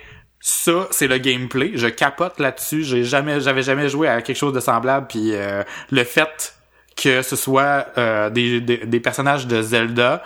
[0.45, 1.72] ça, c'est le gameplay.
[1.76, 2.84] Je capote là-dessus.
[2.84, 5.07] J'ai jamais, j'avais jamais joué à quelque chose de semblable.
[5.07, 6.53] Puis euh, le fait
[6.95, 10.24] que ce soit euh, des, des, personnages de Zelda,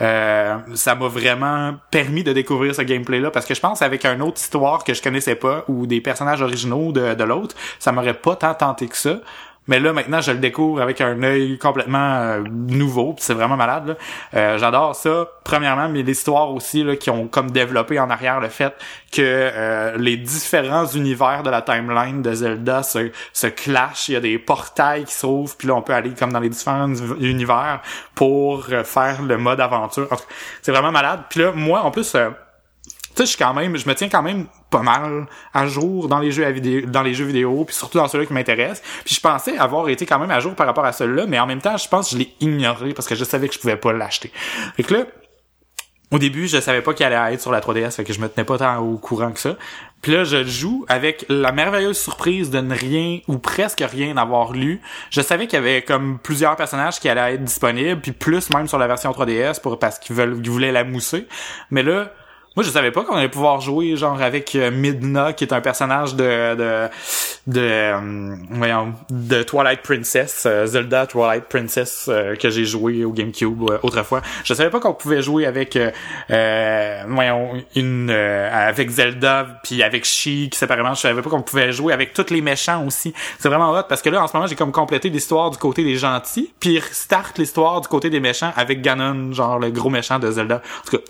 [0.00, 4.22] euh, ça m'a vraiment permis de découvrir ce gameplay-là parce que je pense avec une
[4.22, 8.14] autre histoire que je connaissais pas ou des personnages originaux de, de l'autre, ça m'aurait
[8.14, 9.20] pas tant tenté que ça.
[9.68, 13.96] Mais là, maintenant, je le découvre avec un œil complètement euh, nouveau, c'est vraiment malade.
[14.34, 18.48] Euh, J'adore ça, premièrement, mais l'histoire aussi là, qui ont comme développé en arrière le
[18.48, 18.74] fait
[19.12, 24.08] que euh, les différents univers de la timeline de Zelda se, se clashent.
[24.08, 26.48] Il y a des portails qui s'ouvrent, puis là, on peut aller comme dans les
[26.48, 27.80] différents uni- univers
[28.14, 30.08] pour euh, faire le mode aventure.
[30.62, 31.20] C'est vraiment malade.
[31.28, 32.14] Puis là, moi, en plus...
[32.16, 32.30] euh,
[32.82, 36.08] tu sais, je suis quand même, je me tiens quand même pas mal à jour
[36.08, 38.82] dans les jeux vidéo, dans les jeux vidéo, puis surtout dans ceux-là qui m'intéressent.
[39.04, 41.46] Puis je pensais avoir été quand même à jour par rapport à celui-là, mais en
[41.46, 43.76] même temps, je pense que je l'ai ignoré parce que je savais que je pouvais
[43.76, 44.32] pas l'acheter.
[44.76, 45.04] Fait que là,
[46.12, 48.28] au début, je savais pas qu'il allait être sur la 3DS, fait que je me
[48.28, 49.56] tenais pas tant au courant que ça.
[50.02, 54.52] Puis là, je joue avec la merveilleuse surprise de ne rien ou presque rien avoir
[54.52, 54.80] lu.
[55.10, 58.66] Je savais qu'il y avait comme plusieurs personnages qui allaient être disponibles, puis plus même
[58.66, 61.28] sur la version 3DS pour parce qu'ils veulent, ils voulaient la mousser.
[61.70, 62.12] Mais là,
[62.56, 65.60] moi, je savais pas qu'on allait pouvoir jouer genre avec euh, Midna, qui est un
[65.60, 66.88] personnage de de
[67.46, 73.62] de euh, voyons, de Twilight Princess, euh, Zelda Twilight Princess que j'ai joué au GameCube
[73.82, 74.20] autrefois.
[74.44, 80.54] Je savais pas qu'on pouvait jouer avec euh, voyons, une avec Zelda puis avec Sheik
[80.54, 80.94] séparément.
[80.94, 83.14] Je savais pas qu'on pouvait jouer avec tous les méchants aussi.
[83.38, 85.84] C'est vraiment hot parce que là en ce moment j'ai comme complété l'histoire du côté
[85.84, 90.18] des gentils, puis start l'histoire du côté des méchants avec Ganon, genre le gros méchant
[90.18, 90.56] de Zelda.
[90.56, 91.02] En tout cas,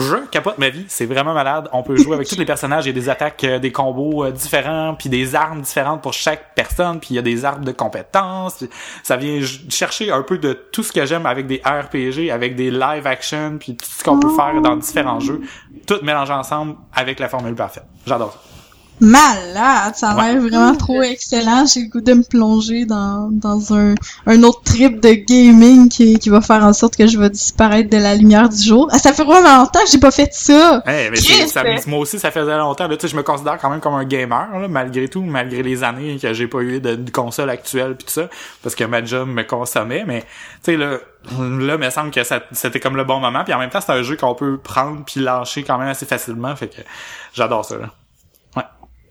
[0.00, 1.68] je capote ma vie, c'est vraiment malade.
[1.72, 4.24] On peut jouer avec tous les personnages, il y a des attaques, euh, des combos
[4.24, 7.64] euh, différents, puis des armes différentes pour chaque personne, puis il y a des arbres
[7.64, 8.64] de compétences.
[9.02, 12.70] Ça vient chercher un peu de tout ce que j'aime avec des RPG, avec des
[12.70, 15.40] live action, puis tout ce qu'on peut faire dans différents jeux,
[15.86, 17.84] tout mélangé ensemble avec la formule parfaite.
[18.06, 18.57] J'adore ça.
[19.00, 21.64] Malade, ça a l'air vraiment trop excellent.
[21.66, 23.94] J'ai le goût de me plonger dans, dans un,
[24.26, 27.90] un autre trip de gaming qui, qui va faire en sorte que je vais disparaître
[27.90, 28.88] de la lumière du jour.
[28.90, 30.82] Ah, ça fait vraiment longtemps que j'ai pas fait ça!
[30.86, 32.88] Hey, mais ça, moi aussi, ça faisait longtemps.
[32.88, 35.62] Là, tu sais, je me considère quand même comme un gamer, là, malgré tout, malgré
[35.62, 38.28] les années que j'ai pas eu de, de console actuelle puis tout ça,
[38.62, 40.04] parce que ma job me consommait.
[40.06, 40.22] Mais
[40.64, 40.98] tu sais là,
[41.38, 42.20] là, il me semble que
[42.52, 43.44] c'était comme le bon moment.
[43.44, 46.06] Puis en même temps, c'est un jeu qu'on peut prendre puis lâcher quand même assez
[46.06, 46.54] facilement.
[46.56, 46.82] Fait que
[47.32, 47.76] j'adore ça.
[47.76, 47.90] Là.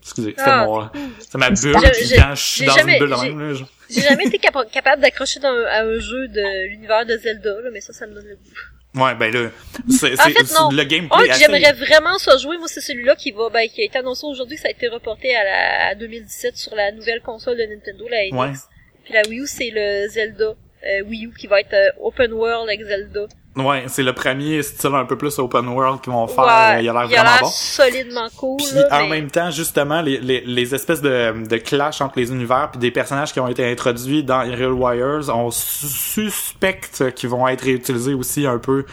[0.08, 0.88] Excusez, c'était Ah, mon,
[1.20, 1.76] c'est ma bulle.
[1.92, 3.64] Puis quand je suis dans jamais- une bulle de j'ai- même, là, je-
[3.94, 7.80] J'ai jamais été capa- capable d'accrocher à un jeu de l'univers de Zelda, là, mais
[7.80, 9.02] ça, ça me donne le goût.
[9.04, 9.50] Ouais, ben là,
[9.90, 10.70] c'est, En fait, non.
[10.70, 11.30] le gameplay.
[11.30, 14.24] assez- j'aimerais vraiment ça jouer, moi, c'est celui-là qui va, ben, qui a été annoncé
[14.26, 18.08] aujourd'hui, ça a été reporté à la à 2017 sur la nouvelle console de Nintendo,
[18.08, 18.32] la NX.
[18.36, 18.52] Ouais.
[19.04, 20.54] Puis la Wii U, c'est le Zelda
[20.86, 23.26] euh, Wii U qui va être euh, open world avec Zelda.
[23.58, 26.44] Ouais, c'est le premier style un peu plus open world qu'ils vont faire.
[26.44, 27.48] Ouais, il a l'air vraiment bon.
[27.50, 28.56] solidement cool.
[28.58, 32.18] Puis là, en mais- même temps, justement, les, les, les espèces de, de clash entre
[32.18, 35.86] les univers puis des personnages qui ont été introduits dans Hyrule Warriors, on su-
[36.30, 38.84] suspecte qu'ils vont être réutilisés aussi un peu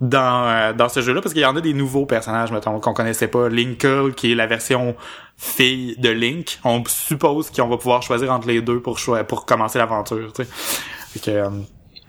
[0.00, 2.92] dans euh, dans ce jeu-là parce qu'il y en a des nouveaux personnages mettons qu'on
[2.94, 4.94] connaissait pas Linkle qui est la version
[5.36, 9.44] fille de Link on suppose qu'on va pouvoir choisir entre les deux pour choi- pour
[9.44, 10.48] commencer l'aventure tu sais
[11.14, 11.48] Fait que, euh,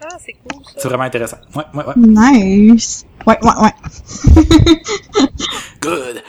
[0.01, 0.71] Ah, c'est cool, ça.
[0.77, 3.05] c'est vraiment intéressant ouais ouais ouais Nice!
[3.27, 3.73] Ouais, ouais, ouais.
[5.81, 6.21] Good.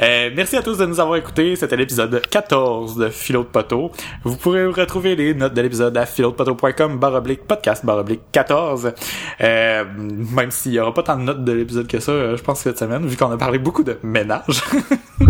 [0.00, 1.56] Euh, merci à tous de nous avoir écoutés.
[1.56, 3.90] C'était l'épisode 14 de Philo de Poteau.
[4.24, 8.92] Vous pourrez retrouver les notes de l'épisode à philodepoteau.com baroblique podcast baroblique 14.
[9.40, 12.42] Euh, même s'il y aura pas tant de notes de l'épisode que ça, euh, je
[12.42, 14.62] pense cette semaine, vu qu'on a parlé beaucoup de ménage.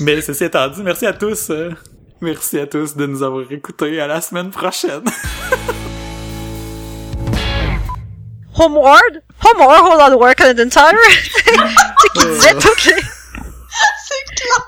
[0.00, 1.50] Mais ceci étant dit, merci à tous.
[1.50, 1.70] euh,
[2.22, 4.00] merci à tous de nous avoir écoutés.
[4.00, 5.04] À la semaine prochaine.
[8.58, 10.92] Homeward, Homeward, Hold on War, Canadian Tire.
[10.92, 11.52] tu sais,
[12.14, 12.94] qui disait toutes les...
[12.94, 14.66] C'est clair!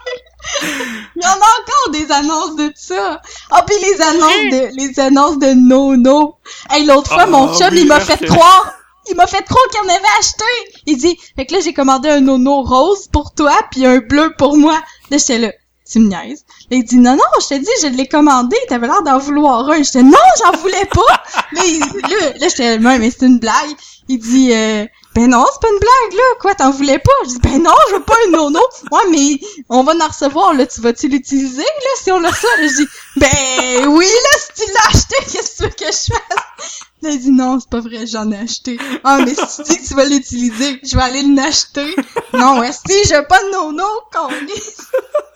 [1.17, 3.21] Il y en a encore des annonces de ça.
[3.51, 6.37] Ah, puis les annonces de, les annonces de Nono.
[6.71, 8.73] Hey, l'autre fois, Ah, mon chum, oui, il m'a fait croire,
[9.09, 10.45] il m'a fait croire qu'il en avait acheté.
[10.87, 14.35] Il dit, fait que là, j'ai commandé un Nono rose pour toi, puis un bleu
[14.37, 14.81] pour moi.
[15.11, 15.53] Là, j'étais là.
[15.91, 16.45] Tu me niaises.
[16.71, 19.69] Là, il dit, non, non, je te dis, je l'ai commandé, t'avais l'air d'en vouloir
[19.71, 19.83] un.
[19.83, 21.23] J'étais, non, j'en voulais pas.
[21.53, 23.75] là, il, là, là j'étais, mais c'est une blague.
[24.11, 26.25] Il dit, euh, ben non, c'est pas une blague, là.
[26.41, 27.13] Quoi, t'en voulais pas?
[27.25, 28.61] Je dis, ben non, je veux pas un nono.
[28.93, 30.67] Ouais, mais on va en recevoir, là.
[30.67, 32.51] Tu vas-tu l'utiliser, là, si on le reçoit?
[32.61, 36.15] Je dis, ben oui, là, si tu l'as acheté, qu'est-ce que tu veux que je
[36.15, 36.83] fasse?
[37.03, 38.79] Là, il dit, non, c'est pas vrai, j'en ai acheté.
[39.05, 41.95] Ah, mais si tu dis que tu vas l'utiliser, je vais aller l'acheter.
[42.33, 44.29] Non, ouais, si, je veux pas de nono, qu'on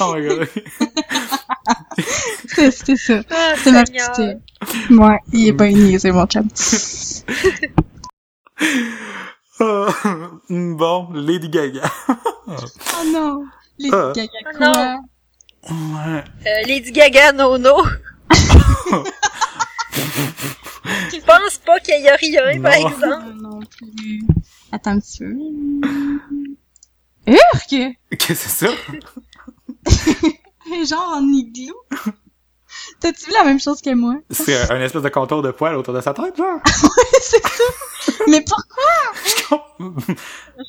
[0.00, 0.48] oh my god.
[2.70, 3.20] C'était ça.
[3.30, 4.40] Ah, C'est ma petite...
[4.90, 6.48] Ouais, il est pas niaisé, mon chum.
[9.60, 9.90] Euh,
[10.50, 11.90] bon, Lady Gaga.
[12.08, 12.12] Oh
[13.06, 13.44] non.
[13.78, 14.12] Les Ah.
[14.14, 14.68] gaga Oh quoi?
[14.68, 14.98] non.
[15.70, 16.22] Ouais.
[16.46, 17.82] Euh, Lady Gaga, Nono.
[21.10, 22.88] Je pense pas qu'il y a rien, par Non.
[22.88, 23.34] exemple?
[23.34, 24.20] Non, non plus.
[24.72, 25.32] Attends un petit peu.
[27.26, 27.68] Urk!
[27.68, 28.68] Qu'est-ce que c'est ça?
[30.88, 31.74] Genre en igloo.
[33.00, 34.16] T'as-tu vu la même chose que moi?
[34.30, 36.60] C'est un espèce de contour de poils autour de sa tête, genre?
[37.20, 37.64] c'est ça.
[38.28, 39.92] Mais pourquoi?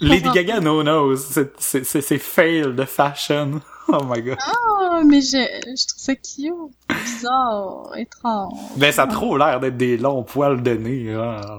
[0.01, 1.25] Lady Gaga no nose.
[1.29, 3.61] C'est, c'est, c'est, c'est fail de fashion.
[3.99, 4.37] Oh my god.
[4.47, 6.53] Oh, mais je, je trouve ça cute.
[7.05, 8.53] Bizarre, étrange.
[8.75, 11.15] Ben, ça a trop l'air d'être des longs poils de nez.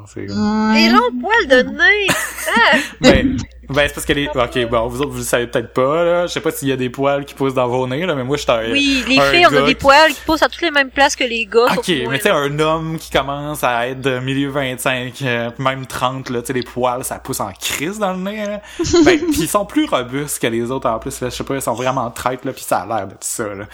[0.07, 0.27] C'est...
[0.27, 2.07] Des longs poils de nez.
[2.55, 3.37] Ah, Ben,
[3.71, 6.27] ben, c'est parce que les, ok, bon, vous autres, vous le savez peut-être pas, là.
[6.27, 8.25] Je sais pas s'il y a des poils qui poussent dans vos nez, là, mais
[8.25, 8.71] moi, je suis un...
[8.73, 11.15] oui, les filles, on a des qui- poils qui poussent à toutes les mêmes places
[11.17, 11.67] que les gars.
[11.77, 15.87] Ok, mais tu sais, un homme qui commence à être de milieu 25, euh, même
[15.87, 18.61] 30, là, tu sais, les poils, ça pousse en crise dans le nez, là.
[19.05, 21.29] Ben, pis ils sont plus robustes que les autres, en plus, là.
[21.29, 23.55] Je sais pas, ils sont vraiment traites, là, pis ça a l'air de tout ça,
[23.55, 23.65] là.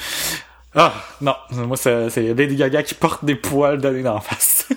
[0.77, 1.35] Ah, non.
[1.51, 4.69] Moi, c'est, Lady Gaga qui porte des poils de nez dans la face.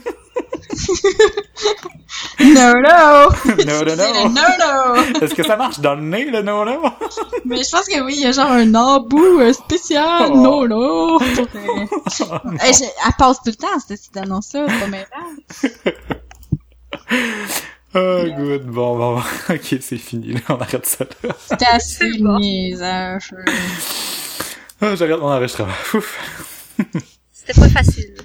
[2.39, 3.29] No, no!
[3.65, 4.29] no, no, no.
[4.29, 5.21] no, no!
[5.21, 6.81] Est-ce que ça marche dans le nez, le no, no?
[7.45, 10.29] Mais je pense que oui, il y a genre un embout euh, spécial.
[10.31, 10.37] Oh.
[10.37, 11.19] No, no!
[11.19, 14.67] Je- elle passe tout le temps, cette annonce-là.
[15.49, 16.13] C'est pas.
[17.95, 18.65] Oh, good.
[18.65, 19.23] Bon, bon, bon.
[19.53, 20.39] Ok, c'est fini, là.
[20.49, 21.35] On arrête ça, là.
[21.47, 22.37] C'est assez bon.
[22.39, 23.33] niaisage.
[24.81, 25.73] Ah, j'arrête mon enregistrement.
[25.93, 26.19] Ouf.
[27.31, 28.15] C'était pas facile.